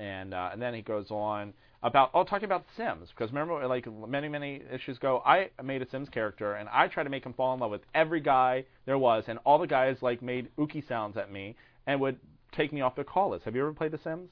And 0.00 0.32
uh, 0.32 0.50
and 0.52 0.60
then 0.60 0.74
he 0.74 0.82
goes 0.82 1.10
on 1.10 1.52
about 1.82 2.10
oh 2.14 2.24
talking 2.24 2.46
about 2.46 2.64
Sims 2.76 3.08
because 3.10 3.30
remember 3.30 3.66
like 3.66 3.86
many 4.08 4.28
many 4.28 4.62
issues 4.72 4.96
ago 4.96 5.22
I 5.24 5.50
made 5.62 5.82
a 5.82 5.90
Sims 5.90 6.08
character 6.08 6.54
and 6.54 6.68
I 6.68 6.88
tried 6.88 7.04
to 7.04 7.10
make 7.10 7.24
him 7.24 7.34
fall 7.34 7.54
in 7.54 7.60
love 7.60 7.70
with 7.70 7.82
every 7.94 8.20
guy 8.20 8.64
there 8.86 8.98
was 8.98 9.24
and 9.28 9.38
all 9.44 9.58
the 9.58 9.66
guys 9.66 9.96
like 10.00 10.22
made 10.22 10.48
ookie 10.58 10.86
sounds 10.88 11.16
at 11.16 11.30
me 11.30 11.54
and 11.86 12.00
would 12.00 12.18
take 12.52 12.72
me 12.72 12.80
off 12.80 12.94
their 12.96 13.04
call 13.04 13.30
list. 13.30 13.44
Have 13.44 13.54
you 13.54 13.62
ever 13.62 13.72
played 13.72 13.92
The 13.92 14.00
Sims? 14.02 14.30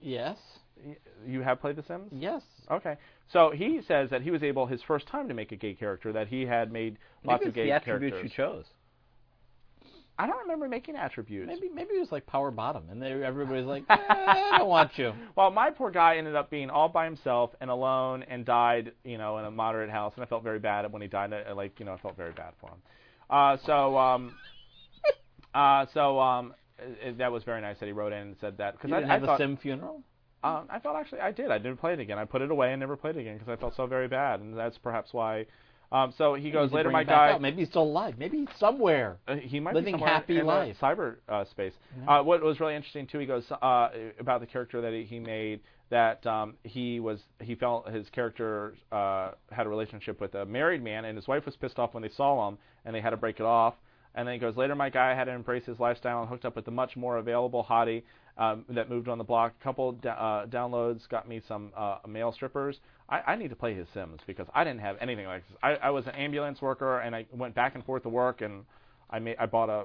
Yes. 0.00 0.38
You 1.26 1.42
have 1.42 1.60
played 1.60 1.76
The 1.76 1.84
Sims? 1.86 2.08
Yes. 2.12 2.42
Okay. 2.70 2.96
So 3.32 3.50
he 3.50 3.80
says 3.86 4.10
that 4.10 4.22
he 4.22 4.30
was 4.30 4.42
able 4.42 4.66
his 4.66 4.80
first 4.86 5.06
time 5.06 5.28
to 5.28 5.34
make 5.34 5.52
a 5.52 5.56
gay 5.56 5.74
character 5.74 6.12
that 6.12 6.28
he 6.28 6.42
had 6.46 6.72
made 6.72 6.98
lots 7.24 7.44
of 7.46 7.54
gay 7.54 7.66
the 7.66 7.72
attributes 7.72 8.14
characters. 8.14 8.32
you 8.36 8.44
chose. 8.44 8.64
I 10.20 10.26
don't 10.26 10.40
remember 10.40 10.68
making 10.68 10.96
attributes. 10.96 11.46
Maybe 11.48 11.72
maybe 11.72 11.94
it 11.94 12.00
was 12.00 12.12
like 12.12 12.26
power 12.26 12.50
bottom, 12.50 12.84
and 12.90 13.00
they, 13.00 13.10
everybody's 13.22 13.64
like, 13.64 13.84
eh, 13.90 13.96
I 13.98 14.58
don't 14.58 14.68
want 14.68 14.98
you. 14.98 15.14
Well, 15.34 15.50
my 15.50 15.70
poor 15.70 15.90
guy 15.90 16.16
ended 16.16 16.36
up 16.36 16.50
being 16.50 16.68
all 16.68 16.90
by 16.90 17.06
himself 17.06 17.52
and 17.62 17.70
alone 17.70 18.22
and 18.24 18.44
died, 18.44 18.92
you 19.02 19.16
know, 19.16 19.38
in 19.38 19.46
a 19.46 19.50
moderate 19.50 19.88
house, 19.88 20.12
and 20.16 20.22
I 20.22 20.26
felt 20.26 20.42
very 20.42 20.58
bad 20.58 20.92
when 20.92 21.00
he 21.00 21.08
died. 21.08 21.32
I, 21.32 21.52
like, 21.52 21.80
you 21.80 21.86
know, 21.86 21.94
I 21.94 21.98
felt 21.98 22.18
very 22.18 22.32
bad 22.32 22.52
for 22.60 22.68
him. 22.68 22.82
Uh, 23.30 23.56
so, 23.64 23.96
um, 23.96 24.34
uh, 25.54 25.86
so 25.94 26.20
um, 26.20 26.54
it, 26.78 27.16
that 27.16 27.32
was 27.32 27.42
very 27.44 27.62
nice 27.62 27.78
that 27.80 27.86
he 27.86 27.92
wrote 27.92 28.12
in 28.12 28.18
and 28.18 28.36
said 28.42 28.58
that 28.58 28.74
because 28.74 28.90
didn't 28.90 29.10
I, 29.10 29.14
have 29.14 29.22
I 29.22 29.26
thought 29.26 29.40
a 29.40 29.44
sim 29.44 29.56
funeral. 29.56 30.02
Um, 30.44 30.66
I 30.68 30.80
felt 30.80 30.96
actually 30.96 31.20
I 31.20 31.32
did. 31.32 31.50
I 31.50 31.56
didn't 31.56 31.78
play 31.78 31.94
it 31.94 32.00
again. 32.00 32.18
I 32.18 32.26
put 32.26 32.42
it 32.42 32.50
away 32.50 32.72
and 32.72 32.80
never 32.80 32.96
played 32.96 33.16
it 33.16 33.20
again 33.20 33.38
because 33.38 33.50
I 33.50 33.56
felt 33.56 33.74
so 33.74 33.86
very 33.86 34.08
bad, 34.08 34.40
and 34.40 34.54
that's 34.54 34.76
perhaps 34.76 35.14
why. 35.14 35.46
Um, 35.92 36.14
so 36.16 36.34
he 36.34 36.50
goes 36.50 36.70
later, 36.72 36.90
my 36.90 37.02
guy. 37.04 37.32
out. 37.32 37.40
Maybe 37.42 37.58
he's 37.58 37.68
still 37.68 37.82
alive. 37.82 38.14
Maybe 38.16 38.38
he's 38.38 38.48
somewhere. 38.58 39.18
Uh, 39.26 39.36
he 39.36 39.58
might 39.58 39.74
Living 39.74 39.94
be 39.94 39.98
somewhere 39.98 40.10
happy 40.10 40.38
in 40.38 40.46
life. 40.46 40.76
cyber 40.80 41.16
uh, 41.28 41.44
space. 41.46 41.72
Uh, 42.06 42.22
what 42.22 42.42
was 42.42 42.60
really 42.60 42.76
interesting 42.76 43.06
too, 43.06 43.18
he 43.18 43.26
goes 43.26 43.44
uh, 43.50 43.88
about 44.18 44.40
the 44.40 44.46
character 44.46 44.80
that 44.80 44.92
he, 44.92 45.02
he 45.04 45.18
made 45.18 45.60
that 45.90 46.24
um, 46.24 46.54
he 46.62 47.00
was 47.00 47.18
he 47.40 47.56
felt 47.56 47.88
his 47.90 48.08
character 48.10 48.74
uh, 48.92 49.32
had 49.50 49.66
a 49.66 49.68
relationship 49.68 50.20
with 50.20 50.34
a 50.36 50.46
married 50.46 50.82
man, 50.82 51.04
and 51.04 51.16
his 51.16 51.26
wife 51.26 51.44
was 51.44 51.56
pissed 51.56 51.78
off 51.80 51.92
when 51.94 52.02
they 52.04 52.10
saw 52.10 52.48
him, 52.48 52.56
and 52.84 52.94
they 52.94 53.00
had 53.00 53.10
to 53.10 53.16
break 53.16 53.40
it 53.40 53.46
off. 53.46 53.74
And 54.14 54.26
then 54.26 54.34
he 54.34 54.38
goes 54.40 54.56
later, 54.56 54.74
my 54.74 54.90
guy 54.90 55.14
had 55.14 55.24
to 55.24 55.32
embrace 55.32 55.64
his 55.64 55.78
lifestyle 55.78 56.20
and 56.20 56.28
hooked 56.28 56.44
up 56.44 56.56
with 56.56 56.66
a 56.68 56.70
much 56.70 56.96
more 56.96 57.18
available 57.18 57.64
hottie 57.68 58.02
um, 58.38 58.64
that 58.70 58.88
moved 58.90 59.08
on 59.08 59.18
the 59.18 59.24
block. 59.24 59.54
A 59.60 59.64
couple 59.64 59.92
da- 59.92 60.10
uh, 60.10 60.46
downloads 60.46 61.08
got 61.08 61.28
me 61.28 61.40
some 61.46 61.70
uh, 61.76 61.98
male 62.08 62.32
strippers. 62.32 62.78
I, 63.10 63.32
I 63.32 63.36
need 63.36 63.48
to 63.48 63.56
play 63.56 63.74
his 63.74 63.86
Sims 63.92 64.20
because 64.26 64.46
I 64.54 64.64
didn't 64.64 64.80
have 64.80 64.96
anything 65.00 65.26
like 65.26 65.46
this. 65.48 65.58
I, 65.62 65.74
I 65.74 65.90
was 65.90 66.06
an 66.06 66.14
ambulance 66.14 66.62
worker 66.62 67.00
and 67.00 67.14
I 67.14 67.26
went 67.32 67.54
back 67.54 67.74
and 67.74 67.84
forth 67.84 68.04
to 68.04 68.08
work 68.08 68.40
and 68.40 68.64
I 69.10 69.18
made 69.18 69.36
I 69.38 69.46
bought 69.46 69.68
a 69.68 69.84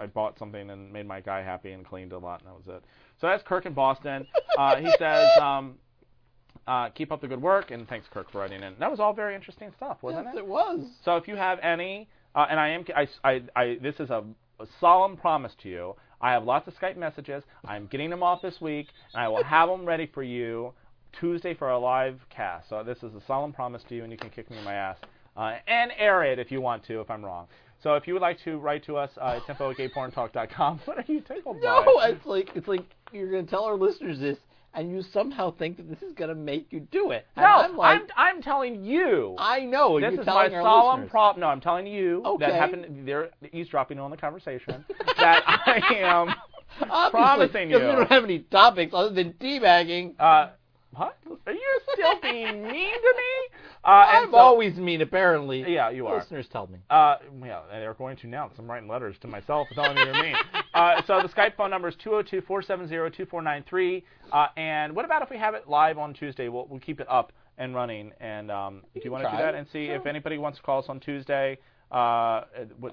I 0.00 0.06
bought 0.06 0.38
something 0.38 0.70
and 0.70 0.92
made 0.92 1.06
my 1.06 1.20
guy 1.20 1.42
happy 1.42 1.72
and 1.72 1.86
cleaned 1.86 2.12
a 2.12 2.18
lot 2.18 2.40
and 2.40 2.48
that 2.48 2.54
was 2.54 2.76
it. 2.76 2.84
So 3.20 3.28
that's 3.28 3.42
Kirk 3.46 3.66
in 3.66 3.74
Boston. 3.74 4.26
Uh, 4.56 4.76
he 4.76 4.88
says, 5.00 5.28
um, 5.42 5.74
uh, 6.68 6.88
keep 6.90 7.10
up 7.10 7.20
the 7.20 7.26
good 7.26 7.42
work 7.42 7.72
and 7.72 7.88
thanks 7.88 8.06
Kirk 8.12 8.30
for 8.30 8.38
writing 8.38 8.62
in. 8.62 8.72
That 8.78 8.88
was 8.88 9.00
all 9.00 9.12
very 9.12 9.34
interesting 9.34 9.72
stuff, 9.76 9.98
wasn't 10.00 10.26
yes, 10.26 10.36
it? 10.36 10.38
it 10.38 10.46
was. 10.46 10.86
So 11.04 11.16
if 11.16 11.26
you 11.26 11.34
have 11.34 11.58
any, 11.58 12.08
uh, 12.36 12.46
and 12.48 12.60
I 12.60 12.68
am, 12.68 12.84
I, 12.94 13.08
I, 13.24 13.42
I, 13.56 13.78
this 13.82 13.96
is 13.98 14.10
a, 14.10 14.22
a 14.60 14.66
solemn 14.78 15.16
promise 15.16 15.50
to 15.64 15.68
you. 15.68 15.96
I 16.20 16.30
have 16.30 16.44
lots 16.44 16.68
of 16.68 16.74
Skype 16.74 16.96
messages. 16.96 17.42
I'm 17.64 17.88
getting 17.88 18.10
them 18.10 18.22
off 18.22 18.42
this 18.42 18.60
week, 18.60 18.86
and 19.12 19.20
I 19.24 19.26
will 19.26 19.42
have 19.42 19.68
them 19.68 19.84
ready 19.84 20.06
for 20.06 20.22
you 20.22 20.72
Tuesday 21.20 21.54
for 21.54 21.70
a 21.70 21.78
live 21.78 22.20
cast. 22.30 22.68
So 22.68 22.82
this 22.82 22.98
is 22.98 23.14
a 23.14 23.20
solemn 23.26 23.52
promise 23.52 23.82
to 23.88 23.94
you, 23.94 24.02
and 24.02 24.12
you 24.12 24.18
can 24.18 24.30
kick 24.30 24.50
me 24.50 24.58
in 24.58 24.64
my 24.64 24.74
ass 24.74 24.96
uh, 25.36 25.56
and 25.66 25.92
air 25.96 26.22
it 26.24 26.38
if 26.38 26.50
you 26.50 26.60
want 26.60 26.84
to, 26.86 27.00
if 27.00 27.10
I'm 27.10 27.24
wrong. 27.24 27.46
So 27.82 27.94
if 27.94 28.06
you 28.06 28.14
would 28.14 28.22
like 28.22 28.38
to 28.44 28.58
write 28.58 28.84
to 28.86 28.96
us, 28.96 29.10
uh, 29.20 29.40
tempo 29.46 29.70
at 29.70 29.76
gayporntalk.com. 29.76 30.80
What 30.84 30.98
are 30.98 31.04
you 31.06 31.20
tickled 31.20 31.60
No, 31.60 31.84
by? 31.96 32.10
it's 32.10 32.24
like 32.26 32.50
it's 32.54 32.68
like 32.68 32.84
you're 33.12 33.30
gonna 33.30 33.42
tell 33.44 33.64
our 33.64 33.76
listeners 33.76 34.18
this, 34.18 34.38
and 34.72 34.90
you 34.90 35.02
somehow 35.02 35.50
think 35.56 35.76
that 35.76 35.88
this 35.90 36.02
is 36.02 36.14
gonna 36.14 36.34
make 36.34 36.72
you 36.72 36.80
do 36.80 37.10
it. 37.10 37.26
And 37.36 37.44
no, 37.44 37.50
I'm 37.50 37.76
like, 37.76 38.02
I'm, 38.16 38.36
I'm 38.36 38.42
telling 38.42 38.84
you. 38.84 39.36
I 39.38 39.60
know. 39.60 40.00
this 40.00 40.12
you're 40.12 40.20
is 40.22 40.26
my 40.26 40.48
solemn 40.50 41.08
prop. 41.08 41.36
No, 41.36 41.46
I'm 41.48 41.60
telling 41.60 41.86
you 41.86 42.22
Okay. 42.24 42.46
that 42.46 42.54
happened. 42.54 43.06
They're 43.06 43.30
eavesdropping 43.52 43.98
on 43.98 44.10
the 44.10 44.16
conversation. 44.16 44.84
that 45.18 45.42
I 45.46 45.80
am 45.96 46.34
Obviously, 46.90 47.10
promising 47.10 47.68
because 47.68 47.82
you. 47.82 47.88
we 47.88 47.92
don't 47.94 48.08
have 48.10 48.24
any 48.24 48.38
topics 48.40 48.92
other 48.94 49.10
than 49.10 49.34
teabagging. 49.34 50.14
Uh, 50.18 50.50
what? 50.94 51.16
Are 51.46 51.52
you 51.52 51.80
still 51.92 52.20
being 52.22 52.62
mean 52.62 52.92
to 52.92 53.14
me? 53.16 53.48
Uh, 53.84 54.06
and 54.08 54.24
I'm 54.24 54.30
so- 54.30 54.38
always 54.38 54.76
mean, 54.78 55.02
apparently. 55.02 55.62
Yeah, 55.70 55.90
you 55.90 56.06
are. 56.06 56.16
Listeners 56.16 56.46
tell 56.50 56.66
me. 56.68 56.78
Uh, 56.88 57.16
yeah, 57.44 57.60
they're 57.70 57.92
going 57.92 58.16
to 58.16 58.26
now 58.26 58.44
because 58.44 58.58
I'm 58.58 58.66
writing 58.70 58.88
letters 58.88 59.14
to 59.20 59.26
myself 59.28 59.68
telling 59.74 59.94
me 59.96 60.04
you're 60.04 60.22
mean. 60.22 60.34
Uh, 60.72 61.02
so 61.06 61.20
the 61.22 61.28
Skype 61.28 61.54
phone 61.54 61.68
number 61.70 61.86
is 61.88 61.94
202-470-2493. 62.04 64.02
Uh, 64.32 64.46
and 64.56 64.94
what 64.96 65.04
about 65.04 65.22
if 65.22 65.30
we 65.30 65.36
have 65.38 65.54
it 65.54 65.68
live 65.68 65.98
on 65.98 66.14
Tuesday? 66.14 66.48
We'll, 66.48 66.66
we'll 66.68 66.80
keep 66.80 67.00
it 67.00 67.06
up 67.08 67.32
and 67.58 67.74
running. 67.74 68.12
And 68.20 68.50
um, 68.50 68.82
if 68.94 69.04
you 69.04 69.10
want 69.12 69.24
to 69.24 69.30
do 69.30 69.36
that 69.36 69.54
and 69.54 69.66
see 69.72 69.84
if 69.86 70.06
anybody 70.06 70.38
wants 70.38 70.58
to 70.58 70.64
call 70.64 70.80
us 70.80 70.86
on 70.88 70.98
Tuesday, 70.98 71.58
uh, 71.92 72.44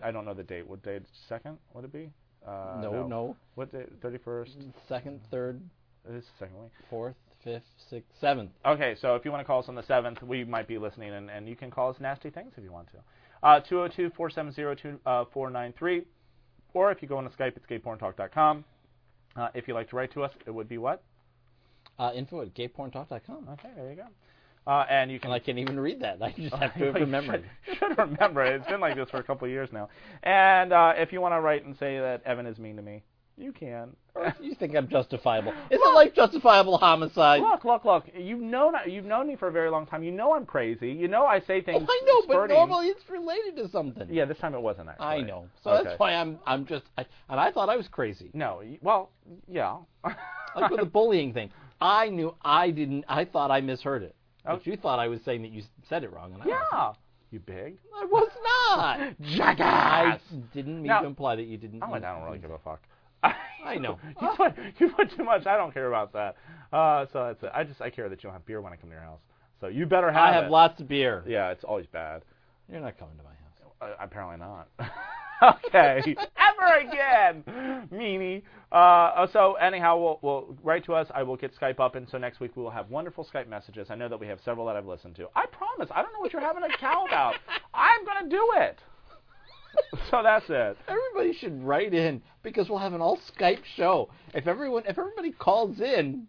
I 0.03 0.11
don't 0.11 0.25
know 0.25 0.33
the 0.33 0.43
date. 0.43 0.67
What 0.67 0.83
day? 0.83 0.99
Second? 1.27 1.57
Would 1.73 1.85
it 1.85 1.93
be? 1.93 2.09
Uh, 2.45 2.79
no, 2.81 3.07
no. 3.07 3.35
What 3.55 3.71
day? 3.71 3.85
Thirty 4.01 4.17
first. 4.17 4.51
Second, 4.89 5.21
third, 5.31 5.61
This 6.07 6.25
second 6.39 6.55
week. 6.61 6.71
fourth, 6.89 7.15
fifth, 7.43 7.63
sixth, 7.89 8.09
seventh. 8.19 8.51
Okay, 8.65 8.95
so 8.99 9.15
if 9.15 9.23
you 9.25 9.31
want 9.31 9.41
to 9.41 9.45
call 9.45 9.59
us 9.59 9.69
on 9.69 9.75
the 9.75 9.83
7th, 9.83 10.21
we 10.23 10.43
might 10.43 10.67
be 10.67 10.77
listening, 10.77 11.13
and, 11.13 11.29
and 11.29 11.47
you 11.47 11.55
can 11.55 11.71
call 11.71 11.89
us 11.89 11.95
nasty 11.99 12.29
things 12.29 12.53
if 12.57 12.63
you 12.63 12.71
want 12.71 12.87
to. 12.91 12.97
Uh, 13.43 13.59
202-470-2493. 13.69 16.05
Or 16.73 16.91
if 16.91 17.01
you 17.01 17.07
go 17.07 17.17
on 17.17 17.23
to 17.23 17.29
Skype, 17.31 17.57
it's 17.57 17.65
gayporntalk.com. 17.65 18.63
Uh, 19.35 19.47
if 19.53 19.67
you'd 19.67 19.73
like 19.73 19.89
to 19.89 19.95
write 19.95 20.13
to 20.13 20.23
us, 20.23 20.31
it 20.45 20.51
would 20.51 20.69
be 20.69 20.77
what? 20.77 21.03
Uh, 21.99 22.11
info 22.15 22.41
at 22.41 22.53
gayporntalk.com. 22.55 23.47
Okay, 23.53 23.69
there 23.75 23.89
you 23.89 23.95
go. 23.95 24.05
Uh, 24.67 24.85
and 24.89 25.11
you 25.11 25.19
can 25.19 25.31
And 25.31 25.35
I 25.35 25.39
can't 25.39 25.57
even 25.57 25.79
read 25.79 26.01
that. 26.01 26.21
I 26.21 26.33
just 26.37 26.53
have 26.59 26.73
to 26.75 26.91
remember 26.91 27.33
it. 27.33 27.43
should, 27.65 27.77
should 27.77 27.97
remember 27.97 28.45
it. 28.45 28.55
It's 28.55 28.67
been 28.67 28.79
like 28.79 28.95
this 28.95 29.09
for 29.09 29.17
a 29.17 29.23
couple 29.23 29.45
of 29.45 29.51
years 29.51 29.69
now. 29.71 29.89
And 30.23 30.71
uh, 30.71 30.93
if 30.95 31.11
you 31.11 31.19
want 31.19 31.33
to 31.33 31.41
write 31.41 31.65
and 31.65 31.75
say 31.77 31.99
that 31.99 32.21
Evan 32.25 32.45
is 32.45 32.59
mean 32.59 32.75
to 32.75 32.81
me, 32.81 33.01
you 33.37 33.51
can. 33.51 33.95
You 34.41 34.55
think 34.55 34.75
I'm 34.75 34.87
justifiable? 34.87 35.51
Is 35.69 35.79
it 35.81 35.93
like 35.95 36.13
justifiable 36.13 36.77
homicide? 36.77 37.41
Look, 37.41 37.63
look, 37.63 37.85
look. 37.85 38.05
You've 38.15 38.41
known 38.41 38.73
you've 38.85 39.05
known 39.05 39.27
me 39.27 39.35
for 39.35 39.47
a 39.47 39.51
very 39.51 39.69
long 39.69 39.85
time. 39.85 40.03
You 40.03 40.11
know 40.11 40.33
I'm 40.33 40.45
crazy. 40.45 40.91
You 40.91 41.07
know 41.07 41.25
I 41.25 41.39
say 41.39 41.61
things. 41.61 41.81
Oh. 41.81 41.91
I 41.91 42.01
know, 42.05 42.23
but 42.27 42.47
normally 42.47 42.87
it's 42.87 43.09
related 43.09 43.55
to 43.57 43.69
something. 43.69 44.07
Yeah, 44.11 44.25
this 44.25 44.37
time 44.37 44.53
it 44.53 44.61
wasn't 44.61 44.89
actually. 44.89 45.05
I 45.05 45.21
know. 45.21 45.45
So 45.63 45.71
Okay. 45.71 45.83
that's 45.89 45.99
why 45.99 46.13
I'm 46.13 46.37
I'm 46.45 46.65
just 46.65 46.83
I, 46.97 47.05
and 47.29 47.39
I 47.39 47.51
thought 47.51 47.69
I 47.69 47.77
was 47.77 47.87
crazy. 47.87 48.29
No, 48.33 48.61
well, 48.81 49.09
yeah. 49.47 49.77
Like 50.55 50.69
with 50.69 50.81
the 50.81 50.85
bullying 50.85 51.33
thing. 51.33 51.49
I 51.79 52.09
knew 52.09 52.35
I 52.43 52.71
didn't 52.71 53.05
I 53.07 53.23
thought 53.23 53.49
I 53.51 53.61
misheard 53.61 54.03
it. 54.03 54.13
But 54.43 54.55
oh. 54.55 54.59
you 54.65 54.75
thought 54.75 54.99
I 54.99 55.07
was 55.07 55.21
saying 55.23 55.43
that 55.43 55.51
you 55.51 55.63
said 55.87 56.03
it 56.03 56.11
wrong 56.11 56.33
and 56.33 56.43
I 56.43 56.45
wasn't. 56.45 56.65
yeah. 56.73 56.93
You 57.31 57.39
big 57.39 57.77
I 57.95 58.03
was 58.05 58.29
not. 58.43 58.99
I 58.99 59.15
jackass. 59.21 60.19
didn't 60.53 60.75
mean 60.75 60.87
Now- 60.87 60.99
to 61.01 61.07
imply 61.07 61.37
that 61.37 61.43
you 61.45 61.57
didn't. 61.57 61.81
I 61.81 61.89
went. 61.89 62.03
I 62.03 62.13
don't 62.13 62.25
really 62.25 62.39
give 62.39 62.51
a 62.51 62.57
fuck. 62.59 62.81
I 63.65 63.77
know. 63.77 63.99
you 64.21 64.29
put 64.35 64.53
you 64.79 64.89
put 64.89 65.15
too 65.15 65.23
much. 65.23 65.45
I 65.45 65.57
don't 65.57 65.73
care 65.73 65.87
about 65.87 66.13
that. 66.13 66.35
Uh, 66.73 67.05
so 67.11 67.25
that's 67.27 67.43
it. 67.43 67.51
I 67.53 67.63
just 67.63 67.81
I 67.81 67.89
care 67.89 68.09
that 68.09 68.23
you 68.23 68.27
don't 68.27 68.33
have 68.33 68.45
beer 68.45 68.61
when 68.61 68.73
I 68.73 68.75
come 68.75 68.89
to 68.89 68.95
your 68.95 69.03
house. 69.03 69.19
So 69.59 69.67
you 69.67 69.85
better 69.85 70.11
have 70.11 70.21
I 70.21 70.33
have 70.33 70.45
it. 70.45 70.51
lots 70.51 70.79
of 70.81 70.87
beer. 70.87 71.23
Yeah, 71.27 71.51
it's 71.51 71.63
always 71.63 71.85
bad. 71.87 72.23
You're 72.71 72.81
not 72.81 72.97
coming 72.97 73.17
to 73.17 73.23
my 73.23 73.29
house. 73.29 73.37
Uh, 73.81 74.03
apparently 74.03 74.37
not. 74.37 74.67
okay. 75.67 76.01
Ever 76.37 76.89
again, 76.89 77.87
meanie. 77.91 78.41
Uh, 78.71 79.27
so 79.33 79.53
anyhow, 79.55 79.97
we'll, 79.97 80.19
we'll 80.21 80.57
write 80.63 80.85
to 80.85 80.93
us. 80.93 81.07
I 81.13 81.23
will 81.23 81.35
get 81.35 81.51
Skype 81.59 81.79
up, 81.79 81.95
and 81.95 82.07
so 82.09 82.17
next 82.17 82.39
week 82.39 82.55
we 82.55 82.63
will 82.63 82.69
have 82.71 82.89
wonderful 82.89 83.27
Skype 83.31 83.47
messages. 83.49 83.87
I 83.89 83.95
know 83.95 84.07
that 84.07 84.19
we 84.19 84.27
have 84.27 84.39
several 84.45 84.65
that 84.67 84.75
I've 84.75 84.85
listened 84.85 85.15
to. 85.17 85.27
I 85.35 85.45
promise. 85.47 85.89
I 85.93 86.01
don't 86.01 86.13
know 86.13 86.19
what 86.19 86.31
you're 86.33 86.41
having 86.41 86.63
a 86.63 86.77
cow 86.77 87.05
about. 87.07 87.35
I'm 87.73 88.05
gonna 88.05 88.29
do 88.29 88.49
it. 88.57 88.79
so 90.11 90.21
that's 90.23 90.45
it. 90.49 90.77
Everybody 90.87 91.33
should 91.39 91.63
write 91.63 91.93
in 91.93 92.21
because 92.43 92.69
we'll 92.69 92.79
have 92.79 92.93
an 92.93 93.01
all 93.01 93.19
Skype 93.37 93.63
show. 93.75 94.09
If 94.33 94.47
everyone, 94.47 94.83
if 94.87 94.97
everybody 94.97 95.31
calls 95.31 95.79
in, 95.79 96.27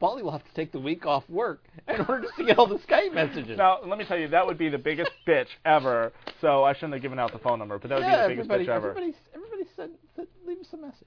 Paulie 0.00 0.22
will 0.22 0.30
have 0.32 0.44
to 0.44 0.54
take 0.54 0.72
the 0.72 0.80
week 0.80 1.04
off 1.04 1.28
work 1.28 1.62
in 1.86 2.00
order 2.08 2.26
to 2.36 2.44
get 2.44 2.58
all 2.58 2.66
the 2.66 2.78
Skype 2.78 3.12
messages. 3.12 3.58
Now, 3.58 3.78
let 3.84 3.98
me 3.98 4.04
tell 4.04 4.18
you, 4.18 4.28
that 4.28 4.46
would 4.46 4.58
be 4.58 4.68
the 4.68 4.78
biggest 4.78 5.10
bitch 5.26 5.48
ever. 5.64 6.12
So 6.40 6.64
I 6.64 6.72
shouldn't 6.72 6.94
have 6.94 7.02
given 7.02 7.18
out 7.18 7.32
the 7.32 7.38
phone 7.38 7.58
number, 7.58 7.78
but 7.78 7.88
that 7.90 7.96
would 7.96 8.06
yeah, 8.06 8.28
be 8.28 8.34
the 8.34 8.42
biggest 8.42 8.50
bitch 8.50 8.74
ever. 8.74 8.90
everybody, 8.90 9.14
everybody 9.34 9.62
send, 9.76 9.92
send, 10.16 10.28
leave 10.46 10.58
us 10.58 10.68
a 10.72 10.78
message. 10.78 11.06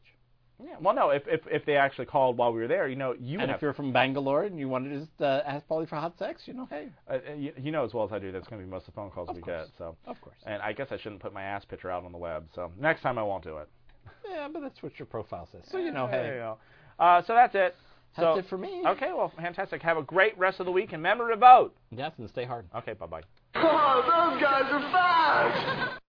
Yeah. 0.63 0.75
Well, 0.79 0.93
no, 0.95 1.09
if, 1.09 1.23
if 1.27 1.41
if 1.49 1.65
they 1.65 1.75
actually 1.75 2.05
called 2.05 2.37
while 2.37 2.53
we 2.53 2.61
were 2.61 2.67
there, 2.67 2.87
you 2.87 2.95
know, 2.95 3.13
you 3.19 3.39
and 3.39 3.49
have 3.49 3.57
if 3.57 3.61
you're 3.61 3.73
from 3.73 3.91
Bangalore 3.93 4.43
and 4.43 4.57
you 4.59 4.67
want 4.69 4.85
to 4.85 4.99
just 4.99 5.21
uh, 5.21 5.41
ask 5.45 5.67
Paulie 5.67 5.87
for 5.89 5.95
hot 5.95 6.17
sex, 6.17 6.43
you 6.45 6.53
know, 6.53 6.67
hey, 6.69 6.87
Uh, 7.09 7.17
uh, 7.29 7.33
you, 7.33 7.53
you 7.57 7.71
know 7.71 7.83
as 7.83 7.93
well 7.93 8.05
as 8.05 8.11
I 8.11 8.19
do 8.19 8.31
that's 8.31 8.47
going 8.47 8.61
to 8.61 8.65
be 8.65 8.71
most 8.71 8.87
of 8.87 8.93
the 8.93 8.97
phone 8.97 9.09
calls 9.11 9.29
Of 9.29 9.35
we 9.35 9.41
course. 9.41 9.67
get. 9.67 9.77
So, 9.77 9.95
of 10.05 10.19
course. 10.21 10.37
and 10.45 10.61
I 10.61 10.71
guess 10.73 10.87
I 10.91 10.97
shouldn't 10.97 11.21
put 11.21 11.33
my 11.33 11.43
ass 11.43 11.65
picture 11.65 11.89
out 11.91 12.05
on 12.05 12.11
the 12.11 12.17
web. 12.17 12.45
So 12.55 12.71
next 12.79 13.01
time 13.01 13.17
I 13.17 13.23
won't 13.23 13.43
do 13.43 13.57
it. 13.57 13.67
Yeah, 14.29 14.47
but 14.51 14.61
that's 14.61 14.81
what 14.81 14.97
your 14.99 15.05
profile 15.05 15.47
says. 15.51 15.63
So 15.69 15.77
you 15.79 15.91
know, 15.91 16.07
There 16.09 16.25
you 16.25 16.31
hey, 16.33 16.37
go. 16.37 16.57
Uh, 16.99 17.21
so 17.23 17.33
that's 17.33 17.55
it. 17.55 17.75
that's 18.15 18.35
so, 18.35 18.37
it 18.39 18.45
for 18.47 18.57
me. 18.57 18.83
Okay, 18.87 19.11
well, 19.15 19.31
fantastic. 19.35 19.81
Have 19.81 19.97
a 19.97 20.03
great 20.03 20.37
rest 20.37 20.59
of 20.59 20.65
the 20.65 20.71
week 20.71 20.93
and 20.93 21.01
remember 21.03 21.29
to 21.29 21.35
vote. 21.35 21.75
Yes, 21.91 22.13
and 22.19 22.29
stay 22.29 22.45
hard. 22.45 22.65
Okay, 22.75 22.93
bye 22.93 23.07
bye. 23.07 23.21
Oh, 23.55 24.01
those 24.31 24.41
guys 24.41 24.63
are 24.71 24.91
fast! 24.91 25.99